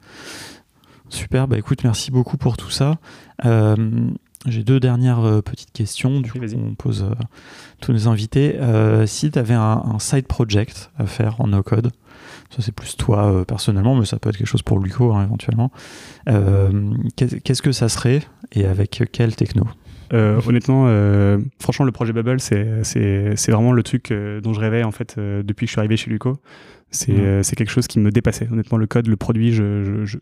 Super, 1.10 1.48
bah 1.48 1.58
écoute, 1.58 1.84
merci 1.84 2.12
beaucoup 2.12 2.38
pour 2.38 2.56
tout 2.56 2.70
ça. 2.70 3.00
Euh, 3.44 3.76
j'ai 4.46 4.64
deux 4.64 4.80
dernières 4.80 5.20
euh, 5.20 5.42
petites 5.42 5.72
questions, 5.72 6.22
du 6.22 6.32
coup, 6.32 6.40
on 6.56 6.76
pose 6.76 7.04
euh, 7.04 7.16
tous 7.82 7.92
nos 7.92 8.08
invités. 8.08 8.58
si 9.08 9.32
tu 9.32 9.40
avais 9.40 9.56
un, 9.56 9.98
side 10.00 10.28
project 10.28 10.92
à 10.98 11.06
faire 11.08 11.42
en 11.42 11.48
no-code, 11.48 11.92
ça 12.52 12.62
c'est 12.62 12.72
plus 12.72 12.96
toi 12.96 13.44
personnellement, 13.46 13.96
mais 13.96 14.06
ça 14.06 14.20
peut 14.20 14.30
être 14.30 14.38
quelque 14.38 14.48
chose 14.48 14.62
pour 14.62 14.80
Luco 14.80 15.14
hein, 15.14 15.24
éventuellement, 15.24 15.72
qu'est-ce 17.16 17.62
que 17.62 17.72
ça 17.72 17.90
serait 17.90 18.22
et 18.52 18.66
avec 18.66 19.04
quelle 19.12 19.36
techno? 19.36 19.66
Honnêtement, 20.12 20.86
franchement, 21.60 21.86
le 21.86 21.92
projet 21.92 22.14
Bubble, 22.14 22.40
c'est 22.40 23.52
vraiment 23.52 23.74
le 23.74 23.84
truc 23.84 24.14
dont 24.14 24.54
je 24.54 24.60
rêvais 24.60 24.84
en 24.84 24.92
fait 24.92 25.18
depuis 25.18 25.66
que 25.66 25.70
je 25.70 25.74
suis 25.74 25.80
arrivé 25.80 25.98
chez 25.98 26.10
Luco. 26.10 26.40
Euh, 27.10 27.44
c'est 27.44 27.56
quelque 27.56 27.72
chose 27.72 27.88
qui 27.88 28.00
me 28.00 28.12
dépassait. 28.12 28.48
Honnêtement, 28.52 28.78
le 28.78 28.88
code, 28.88 29.08
le 29.08 29.16
produit, 29.16 29.54
je, 29.54 30.06
je, 30.06 30.18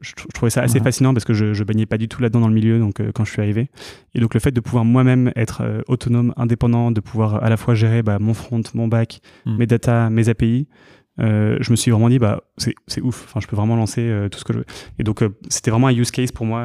je, 0.00 0.14
trouvais 0.34 0.50
ça 0.50 0.62
assez 0.62 0.80
fascinant 0.80 1.14
parce 1.14 1.24
que 1.24 1.32
je, 1.32 1.54
je 1.54 1.64
baignais 1.64 1.86
pas 1.86 1.98
du 1.98 2.08
tout 2.08 2.20
là-dedans 2.22 2.40
dans 2.40 2.48
le 2.48 2.54
milieu 2.54 2.78
donc 2.78 3.00
euh, 3.00 3.10
quand 3.14 3.24
je 3.24 3.32
suis 3.32 3.40
arrivé. 3.40 3.70
Et 4.14 4.20
donc 4.20 4.34
le 4.34 4.40
fait 4.40 4.52
de 4.52 4.60
pouvoir 4.60 4.84
moi-même 4.84 5.32
être 5.36 5.62
euh, 5.62 5.82
autonome, 5.88 6.32
indépendant, 6.36 6.90
de 6.90 7.00
pouvoir 7.00 7.42
à 7.42 7.48
la 7.48 7.56
fois 7.56 7.74
gérer 7.74 8.02
bah, 8.02 8.18
mon 8.20 8.34
front, 8.34 8.62
mon 8.74 8.88
back, 8.88 9.20
mm. 9.46 9.56
mes 9.56 9.66
data, 9.66 10.10
mes 10.10 10.28
API. 10.28 10.68
Je 11.20 11.70
me 11.70 11.76
suis 11.76 11.90
vraiment 11.90 12.08
dit 12.08 12.18
bah 12.18 12.40
c'est 12.56 13.00
ouf 13.02 13.24
enfin 13.24 13.40
je 13.40 13.46
peux 13.46 13.56
vraiment 13.56 13.76
lancer 13.76 14.26
tout 14.30 14.38
ce 14.38 14.44
que 14.44 14.52
je 14.52 14.58
veux 14.58 14.64
et 14.98 15.04
donc 15.04 15.22
c'était 15.48 15.70
vraiment 15.70 15.88
un 15.88 15.92
use 15.92 16.10
case 16.10 16.32
pour 16.32 16.46
moi 16.46 16.62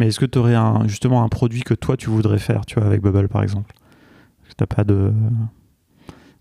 mais 0.00 0.08
est-ce 0.08 0.18
que 0.18 0.26
tu 0.26 0.38
aurais 0.38 0.54
un, 0.54 0.86
justement 0.88 1.22
un 1.22 1.28
produit 1.28 1.62
que 1.62 1.74
toi 1.74 1.96
tu 1.96 2.10
voudrais 2.10 2.38
faire 2.38 2.64
tu 2.66 2.76
vois 2.76 2.86
avec 2.86 3.02
Bubble 3.02 3.28
par 3.28 3.42
exemple? 3.42 3.74
T'as 4.56 4.66
pas 4.66 4.84
de 4.84 5.12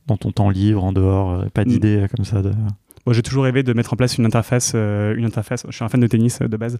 dans 0.08 0.18
ton 0.18 0.32
temps 0.32 0.50
libre, 0.50 0.84
en 0.84 0.94
dehors, 0.94 1.32
euh, 1.32 1.46
pas 1.54 1.64
mm. 1.64 1.68
d'idée 1.68 1.98
euh, 1.98 2.08
comme 2.14 2.26
ça 2.26 2.42
de... 2.42 2.52
j'ai 3.12 3.22
toujours 3.22 3.44
rêvé 3.44 3.64
de 3.64 3.74
mettre 3.74 3.94
en 3.94 3.96
place 3.96 4.18
une 4.18 4.26
interface, 4.26 4.74
euh, 4.76 5.16
une 5.16 5.26
interface. 5.26 5.66
Je 5.70 5.76
suis 5.76 5.86
un 5.86 5.90
fan 5.90 6.02
de 6.02 6.08
tennis 6.08 6.40
de 6.40 6.58
base. 6.58 6.78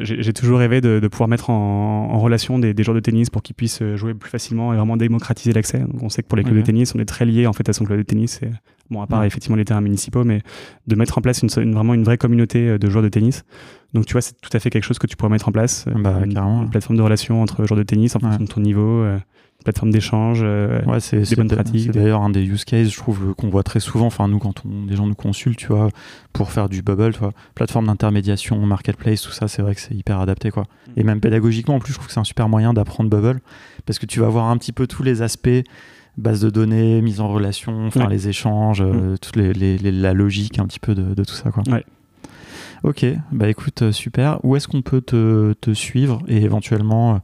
j'ai 0.00 0.32
toujours 0.32 0.58
rêvé 0.58 0.80
de, 0.80 1.06
pouvoir 1.08 1.28
mettre 1.28 1.50
en, 1.50 2.18
relation 2.18 2.58
des, 2.58 2.74
joueurs 2.82 2.94
de 2.94 3.00
tennis 3.00 3.30
pour 3.30 3.42
qu'ils 3.42 3.56
puissent 3.56 3.82
jouer 3.94 4.14
plus 4.14 4.30
facilement 4.30 4.72
et 4.72 4.76
vraiment 4.76 4.96
démocratiser 4.96 5.52
l'accès. 5.52 5.84
on 6.00 6.08
sait 6.08 6.22
que 6.22 6.28
pour 6.28 6.36
les 6.36 6.44
clubs 6.44 6.56
de 6.56 6.62
tennis, 6.62 6.94
on 6.94 6.98
est 6.98 7.06
très 7.06 7.24
lié 7.24 7.46
en 7.46 7.52
fait 7.52 7.68
à 7.68 7.72
son 7.72 7.84
club 7.84 7.98
de 7.98 8.04
tennis 8.04 8.40
et 8.42 8.50
Bon, 8.90 9.02
à 9.02 9.06
part 9.06 9.24
effectivement 9.24 9.56
les 9.56 9.64
terrains 9.64 9.80
municipaux, 9.80 10.24
mais 10.24 10.42
de 10.86 10.96
mettre 10.96 11.18
en 11.18 11.20
place 11.20 11.42
une, 11.42 11.74
vraiment 11.74 11.94
une 11.94 12.04
vraie 12.04 12.18
communauté 12.18 12.78
de 12.78 12.90
joueurs 12.90 13.02
de 13.02 13.08
tennis. 13.08 13.44
Donc 13.94 14.06
tu 14.06 14.12
vois, 14.12 14.22
c'est 14.22 14.40
tout 14.40 14.50
à 14.52 14.58
fait 14.58 14.70
quelque 14.70 14.84
chose 14.84 14.98
que 14.98 15.06
tu 15.06 15.16
pourrais 15.16 15.30
mettre 15.30 15.48
en 15.48 15.52
place. 15.52 15.86
Bah, 15.96 16.20
une, 16.24 16.70
plateforme 16.70 16.96
de 16.96 17.02
relation 17.02 17.42
entre 17.42 17.66
joueurs 17.66 17.78
de 17.78 17.84
tennis 17.84 18.14
en 18.16 18.20
fonction 18.20 18.44
de 18.44 18.48
ton 18.48 18.60
niveau 18.60 19.04
plateforme 19.66 19.90
d'échange, 19.90 20.40
euh, 20.44 20.80
ouais, 20.84 21.00
c'est, 21.00 21.22
des 21.22 21.34
bonnes 21.34 21.48
pratiques. 21.48 21.90
C'est 21.92 21.98
d'ailleurs 21.98 22.22
un 22.22 22.30
des 22.30 22.44
use 22.44 22.64
cases, 22.64 22.88
je 22.88 22.96
trouve, 22.96 23.34
qu'on 23.34 23.48
voit 23.48 23.64
très 23.64 23.80
souvent. 23.80 24.06
Enfin, 24.06 24.28
nous, 24.28 24.38
quand 24.38 24.62
on, 24.64 24.86
des 24.86 24.94
gens 24.94 25.08
nous 25.08 25.16
consultent, 25.16 25.58
tu 25.58 25.66
vois, 25.66 25.88
pour 26.32 26.52
faire 26.52 26.68
du 26.68 26.82
bubble, 26.82 27.12
tu 27.12 27.18
vois, 27.18 27.32
plateforme 27.56 27.86
d'intermédiation, 27.86 28.58
marketplace, 28.64 29.22
tout 29.22 29.32
ça, 29.32 29.48
c'est 29.48 29.62
vrai 29.62 29.74
que 29.74 29.80
c'est 29.80 29.94
hyper 29.94 30.20
adapté, 30.20 30.52
quoi. 30.52 30.62
Mm. 30.62 31.00
Et 31.00 31.02
même 31.02 31.20
pédagogiquement, 31.20 31.74
en 31.74 31.78
plus, 31.80 31.92
je 31.92 31.98
trouve 31.98 32.06
que 32.06 32.12
c'est 32.12 32.20
un 32.20 32.24
super 32.24 32.48
moyen 32.48 32.74
d'apprendre 32.74 33.10
bubble 33.10 33.40
parce 33.86 33.98
que 33.98 34.06
tu 34.06 34.20
vas 34.20 34.28
voir 34.28 34.46
un 34.46 34.56
petit 34.56 34.72
peu 34.72 34.86
tous 34.86 35.02
les 35.02 35.22
aspects 35.22 35.48
base 36.16 36.40
de 36.40 36.50
données, 36.50 37.00
mise 37.02 37.20
en 37.20 37.28
relation, 37.28 37.86
enfin 37.86 38.08
les 38.08 38.28
échanges, 38.28 38.80
euh, 38.80 39.14
mm. 39.14 39.18
toute 39.18 39.36
les, 39.36 39.78
la 39.78 40.12
logique 40.14 40.58
un 40.58 40.66
petit 40.66 40.80
peu 40.80 40.94
de, 40.94 41.14
de 41.14 41.24
tout 41.24 41.34
ça, 41.34 41.50
quoi. 41.50 41.62
Ouais. 41.70 41.84
Ok, 42.82 43.04
bah 43.32 43.48
écoute, 43.48 43.82
euh, 43.82 43.92
super. 43.92 44.38
Où 44.44 44.54
est-ce 44.54 44.68
qu'on 44.68 44.82
peut 44.82 45.00
te, 45.00 45.54
te, 45.54 45.72
suivre 45.72 46.22
et 46.28 46.42
éventuellement 46.42 47.20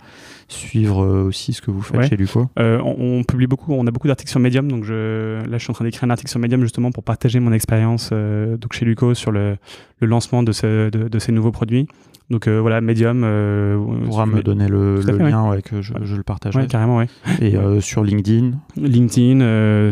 suivre 0.49 1.05
euh, 1.05 1.25
aussi 1.25 1.53
ce 1.53 1.63
que 1.63 1.71
vous 1.71 1.83
faites 1.83 2.09
chez 2.09 2.17
Luco? 2.17 2.49
Euh, 2.59 2.81
on, 2.83 3.23
publie 3.25 3.47
beaucoup, 3.47 3.73
on 3.73 3.87
a 3.87 3.91
beaucoup 3.91 4.09
d'articles 4.09 4.31
sur 4.31 4.41
Medium, 4.41 4.71
donc 4.71 4.85
je, 4.85 5.45
là 5.47 5.59
je 5.59 5.63
suis 5.63 5.71
en 5.71 5.75
train 5.75 5.85
d'écrire 5.85 6.05
un 6.05 6.11
article 6.11 6.31
sur 6.31 6.41
Medium 6.41 6.63
justement 6.63 6.91
pour 6.91 7.05
partager 7.05 7.41
mon 7.41 7.53
expérience 7.53 8.11
euh, 8.13 8.57
donc 8.57 8.73
chez 8.73 8.85
Luco 8.85 9.15
sur 9.15 9.31
le, 9.31 9.57
le 10.01 10.07
lancement 10.07 10.43
de, 10.43 10.53
ce, 10.53 10.91
de, 10.91 11.19
ces 11.19 11.33
nouveaux 11.33 11.53
produits. 11.53 11.87
Donc 12.31 12.49
voilà, 12.49 12.81
Medium. 12.81 13.25
on 13.25 14.07
pourra 14.07 14.27
me 14.27 14.43
donner 14.43 14.69
le, 14.69 15.01
lien, 15.01 15.49
ouais. 15.51 15.63
que 15.63 15.83
je, 15.83 15.93
je, 16.03 16.17
le 16.17 16.23
partagerai. 16.23 16.67
carrément, 16.67 16.99
ouais. 16.99 17.07
Et 17.41 17.55
sur 17.81 18.03
LinkedIn 18.03 18.53
LinkedIn, 18.77 19.41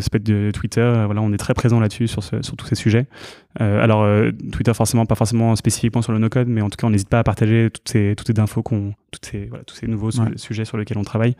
ça 0.00 0.08
peut 0.10 0.16
être 0.16 0.24
de 0.24 0.50
Twitter, 0.52 1.02
voilà, 1.06 1.20
on 1.20 1.32
est 1.32 1.38
très 1.38 1.54
présent 1.54 1.80
là-dessus 1.80 2.08
sur, 2.08 2.22
sur 2.22 2.42
tous 2.42 2.66
ces 2.66 2.74
sujets. 2.74 3.06
alors, 3.58 4.06
Twitter, 4.52 4.72
forcément, 4.74 5.06
pas 5.06 5.14
forcément 5.14 5.54
spécifiquement 5.56 6.02
sur 6.02 6.12
le 6.12 6.18
no-code, 6.18 6.48
mais 6.48 6.62
en 6.62 6.70
tout 6.70 6.76
cas, 6.76 6.86
on 6.86 6.90
n'hésite 6.90 7.08
pas 7.08 7.18
à 7.18 7.24
partager 7.24 7.70
toutes 7.72 7.88
ces, 7.88 8.14
toutes 8.16 8.26
ces 8.26 8.40
infos, 8.40 8.62
qu'on, 8.62 8.94
toutes 9.10 9.26
ces, 9.26 9.46
voilà, 9.46 9.64
tous 9.64 9.74
ces 9.74 9.86
nouveaux 9.86 10.10
sujets 10.36 10.64
sur 10.64 10.76
lesquels 10.76 10.98
on 10.98 11.04
travaille. 11.04 11.36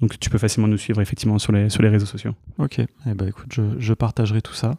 Donc 0.00 0.18
tu 0.18 0.30
peux 0.30 0.38
facilement 0.38 0.68
nous 0.68 0.78
suivre 0.78 1.00
effectivement 1.00 1.38
sur 1.38 1.52
les, 1.52 1.70
sur 1.70 1.82
les 1.82 1.88
réseaux 1.88 2.06
sociaux. 2.06 2.32
Ok, 2.58 2.78
eh 2.78 3.14
ben, 3.14 3.28
écoute, 3.28 3.52
je, 3.52 3.62
je, 3.78 3.94
partagerai 3.94 4.42
tout 4.42 4.54
ça. 4.54 4.76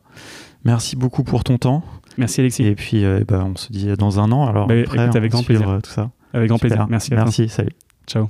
Merci 0.63 0.95
beaucoup 0.95 1.24
pour 1.24 1.43
ton 1.43 1.57
temps. 1.57 1.84
Merci 2.18 2.41
Alexis. 2.41 2.63
Et 2.63 2.76
puis 2.76 3.03
euh, 3.03 3.24
ben, 3.28 3.51
on 3.53 3.55
se 3.55 3.72
dit 3.72 3.88
dans 3.97 4.20
un 4.20 4.32
an. 4.32 4.47
Alors, 4.47 4.68
bah, 4.68 4.76
avec 5.13 5.32
grand 5.32 5.43
plaisir. 5.43 5.70
Euh, 5.70 5.80
tout 5.80 5.91
ça. 5.91 6.11
Avec 6.34 6.49
grand 6.49 6.59
plaisir. 6.59 6.88
Merci. 6.89 7.13
À 7.13 7.18
Merci, 7.18 7.49
salut. 7.49 7.72
Ciao. 8.07 8.28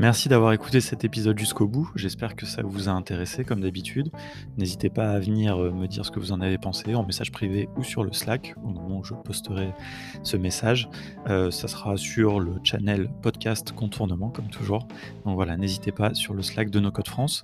Merci 0.00 0.28
d'avoir 0.28 0.52
écouté 0.52 0.80
cet 0.80 1.02
épisode 1.02 1.36
jusqu'au 1.36 1.66
bout. 1.66 1.90
J'espère 1.96 2.36
que 2.36 2.46
ça 2.46 2.62
vous 2.62 2.88
a 2.88 2.92
intéressé 2.92 3.42
comme 3.42 3.62
d'habitude. 3.62 4.12
N'hésitez 4.56 4.90
pas 4.90 5.10
à 5.10 5.18
venir 5.18 5.56
euh, 5.56 5.72
me 5.72 5.88
dire 5.88 6.06
ce 6.06 6.12
que 6.12 6.20
vous 6.20 6.30
en 6.30 6.40
avez 6.40 6.56
pensé 6.56 6.94
en 6.94 7.04
message 7.04 7.32
privé 7.32 7.68
ou 7.76 7.82
sur 7.82 8.04
le 8.04 8.12
Slack 8.12 8.54
au 8.62 8.68
moment 8.68 8.98
où 8.98 9.04
je 9.04 9.14
posterai 9.14 9.74
ce 10.22 10.36
message. 10.36 10.88
Euh, 11.26 11.50
ça 11.50 11.66
sera 11.66 11.96
sur 11.96 12.38
le 12.38 12.60
channel 12.62 13.10
podcast 13.22 13.72
contournement 13.72 14.30
comme 14.30 14.46
toujours. 14.50 14.86
Donc 15.24 15.34
voilà, 15.34 15.56
n'hésitez 15.56 15.90
pas 15.90 16.14
sur 16.14 16.32
le 16.32 16.42
Slack 16.42 16.70
de 16.70 16.78
No 16.78 16.92
Code 16.92 17.08
France. 17.08 17.42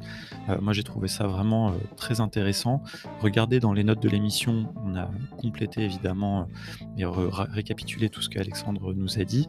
Euh, 0.48 0.61
moi 0.61 0.72
j'ai 0.72 0.84
trouvé 0.84 1.09
ça 1.09 1.26
vraiment 1.26 1.74
très 1.96 2.20
intéressant. 2.20 2.84
Regardez 3.20 3.59
dans 3.59 3.72
les 3.72 3.82
notes 3.82 4.00
de 4.00 4.09
l'émission, 4.09 4.72
on 4.86 4.94
a 4.94 5.11
complété 5.38 5.82
évidemment 5.82 6.46
et 6.98 7.05
récapitulé 7.05 8.11
tout 8.11 8.22
ce 8.22 8.28
qu'Alexandre 8.28 8.94
nous 8.94 9.18
a 9.18 9.24
dit. 9.24 9.48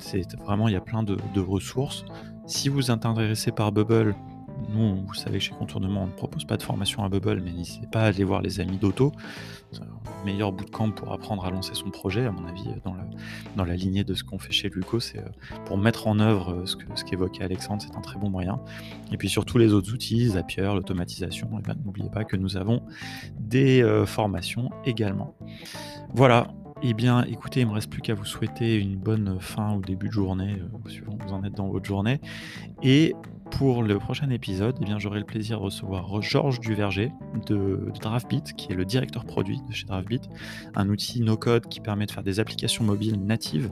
C'est 0.00 0.34
vraiment 0.34 0.66
il 0.66 0.72
y 0.72 0.76
a 0.76 0.80
plein 0.80 1.04
de, 1.04 1.16
de 1.32 1.40
ressources. 1.40 2.04
Si 2.50 2.68
vous 2.68 2.90
êtes 2.90 3.06
intéressé 3.06 3.52
par 3.52 3.70
Bubble, 3.70 4.16
nous, 4.74 5.04
vous 5.06 5.14
savez, 5.14 5.38
chez 5.38 5.52
Contournement, 5.52 6.02
on 6.02 6.06
ne 6.08 6.12
propose 6.12 6.44
pas 6.44 6.56
de 6.56 6.64
formation 6.64 7.04
à 7.04 7.08
Bubble, 7.08 7.40
mais 7.44 7.52
n'hésitez 7.52 7.86
pas 7.86 8.02
à 8.02 8.06
aller 8.06 8.24
voir 8.24 8.42
les 8.42 8.58
amis 8.58 8.76
d'Auto. 8.76 9.12
Le 9.72 10.24
meilleur 10.24 10.50
bootcamp 10.50 10.90
pour 10.90 11.12
apprendre 11.12 11.44
à 11.44 11.50
lancer 11.52 11.74
son 11.74 11.90
projet, 11.90 12.26
à 12.26 12.32
mon 12.32 12.44
avis, 12.48 12.64
dans 13.54 13.64
la, 13.64 13.76
lignée 13.76 14.02
de 14.02 14.14
ce 14.14 14.24
qu'on 14.24 14.40
fait 14.40 14.50
chez 14.50 14.68
Luco, 14.68 14.98
c'est 14.98 15.18
euh, 15.18 15.28
pour 15.64 15.78
mettre 15.78 16.08
en 16.08 16.18
œuvre 16.18 16.50
euh, 16.50 16.66
ce 16.66 17.04
qu'évoquait 17.04 17.44
Alexandre, 17.44 17.82
c'est 17.86 17.96
un 17.96 18.00
très 18.00 18.18
bon 18.18 18.28
moyen. 18.28 18.60
Et 19.12 19.16
puis 19.16 19.28
sur 19.28 19.44
tous 19.44 19.56
les 19.56 19.72
autres 19.72 19.92
outils, 19.94 20.30
Zapier, 20.30 20.72
l'automatisation, 20.74 21.48
ben, 21.64 21.76
n'oubliez 21.84 22.10
pas 22.10 22.24
que 22.24 22.36
nous 22.36 22.56
avons 22.56 22.82
des 23.38 23.80
euh, 23.80 24.06
formations 24.06 24.70
également. 24.84 25.36
Voilà, 26.12 26.48
eh 26.82 26.94
bien, 26.94 27.24
écoutez, 27.24 27.60
il 27.60 27.66
me 27.66 27.72
reste 27.72 27.90
plus 27.90 28.00
qu'à 28.00 28.14
vous 28.14 28.24
souhaiter 28.24 28.76
une 28.76 28.96
bonne 28.96 29.38
fin 29.40 29.74
ou 29.74 29.80
début 29.82 30.08
de 30.08 30.12
journée, 30.12 30.56
euh, 30.58 30.88
suivant 30.88 31.18
vous 31.26 31.32
en 31.32 31.44
êtes 31.44 31.54
dans 31.54 31.68
votre 31.68 31.84
journée. 31.84 32.20
Et 32.82 33.14
pour 33.50 33.82
le 33.82 33.98
prochain 33.98 34.30
épisode, 34.30 34.76
eh 34.80 34.98
j'aurai 34.98 35.18
le 35.18 35.26
plaisir 35.26 35.58
de 35.58 35.64
recevoir 35.64 36.22
Georges 36.22 36.60
Duverger 36.60 37.12
de, 37.46 37.92
DraftBeat, 38.00 38.54
qui 38.54 38.72
est 38.72 38.74
le 38.74 38.84
directeur 38.84 39.24
produit 39.24 39.60
de 39.68 39.72
chez 39.74 39.86
DraftBeat, 39.86 40.28
un 40.74 40.88
outil 40.88 41.20
no-code 41.20 41.66
qui 41.66 41.80
permet 41.80 42.06
de 42.06 42.12
faire 42.12 42.22
des 42.22 42.40
applications 42.40 42.84
mobiles 42.84 43.22
natives 43.22 43.70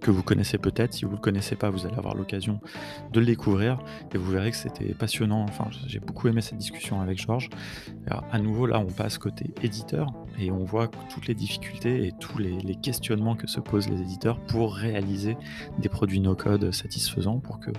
que 0.00 0.10
vous 0.10 0.22
connaissez 0.22 0.58
peut-être. 0.58 0.94
Si 0.94 1.04
vous 1.04 1.12
ne 1.12 1.16
le 1.16 1.20
connaissez 1.20 1.56
pas, 1.56 1.70
vous 1.70 1.86
allez 1.86 1.96
avoir 1.96 2.14
l'occasion 2.14 2.60
de 3.12 3.20
le 3.20 3.26
découvrir 3.26 3.78
et 4.12 4.18
vous 4.18 4.30
verrez 4.30 4.50
que 4.50 4.56
c'était 4.56 4.94
passionnant. 4.94 5.44
Enfin, 5.48 5.68
j'ai 5.86 6.00
beaucoup 6.00 6.28
aimé 6.28 6.40
cette 6.40 6.58
discussion 6.58 7.00
avec 7.00 7.18
Georges. 7.18 7.50
à 8.08 8.38
nouveau, 8.38 8.66
là, 8.66 8.78
on 8.80 8.86
passe 8.86 9.18
côté 9.18 9.52
éditeur 9.62 10.12
et 10.38 10.50
on 10.50 10.64
voit 10.64 10.88
toutes 11.12 11.26
les 11.26 11.34
difficultés 11.34 12.06
et 12.06 12.12
tous 12.18 12.38
les, 12.38 12.58
questionnements 12.82 13.36
que 13.36 13.46
se 13.46 13.60
posent 13.60 13.88
les 13.90 14.00
éditeurs 14.00 14.40
pour 14.46 14.74
réaliser 14.74 15.36
des 15.78 15.88
produits 15.88 16.20
no-code 16.20 16.72
satisfaisants 16.72 17.38
pour 17.38 17.60
que 17.60 17.70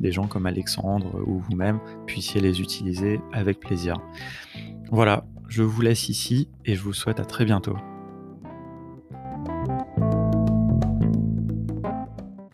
des 0.00 0.12
gens 0.12 0.26
comme 0.26 0.44
Alexandre 0.44 1.22
ou 1.26 1.38
vous-même 1.38 1.80
puissiez 2.06 2.40
les 2.40 2.60
utiliser 2.60 3.20
avec 3.32 3.58
plaisir. 3.58 3.96
Voilà, 4.90 5.24
je 5.48 5.62
vous 5.62 5.80
laisse 5.80 6.08
ici 6.08 6.48
et 6.64 6.74
je 6.74 6.82
vous 6.82 6.92
souhaite 6.92 7.20
à 7.20 7.24
très 7.24 7.44
bientôt. 7.44 7.76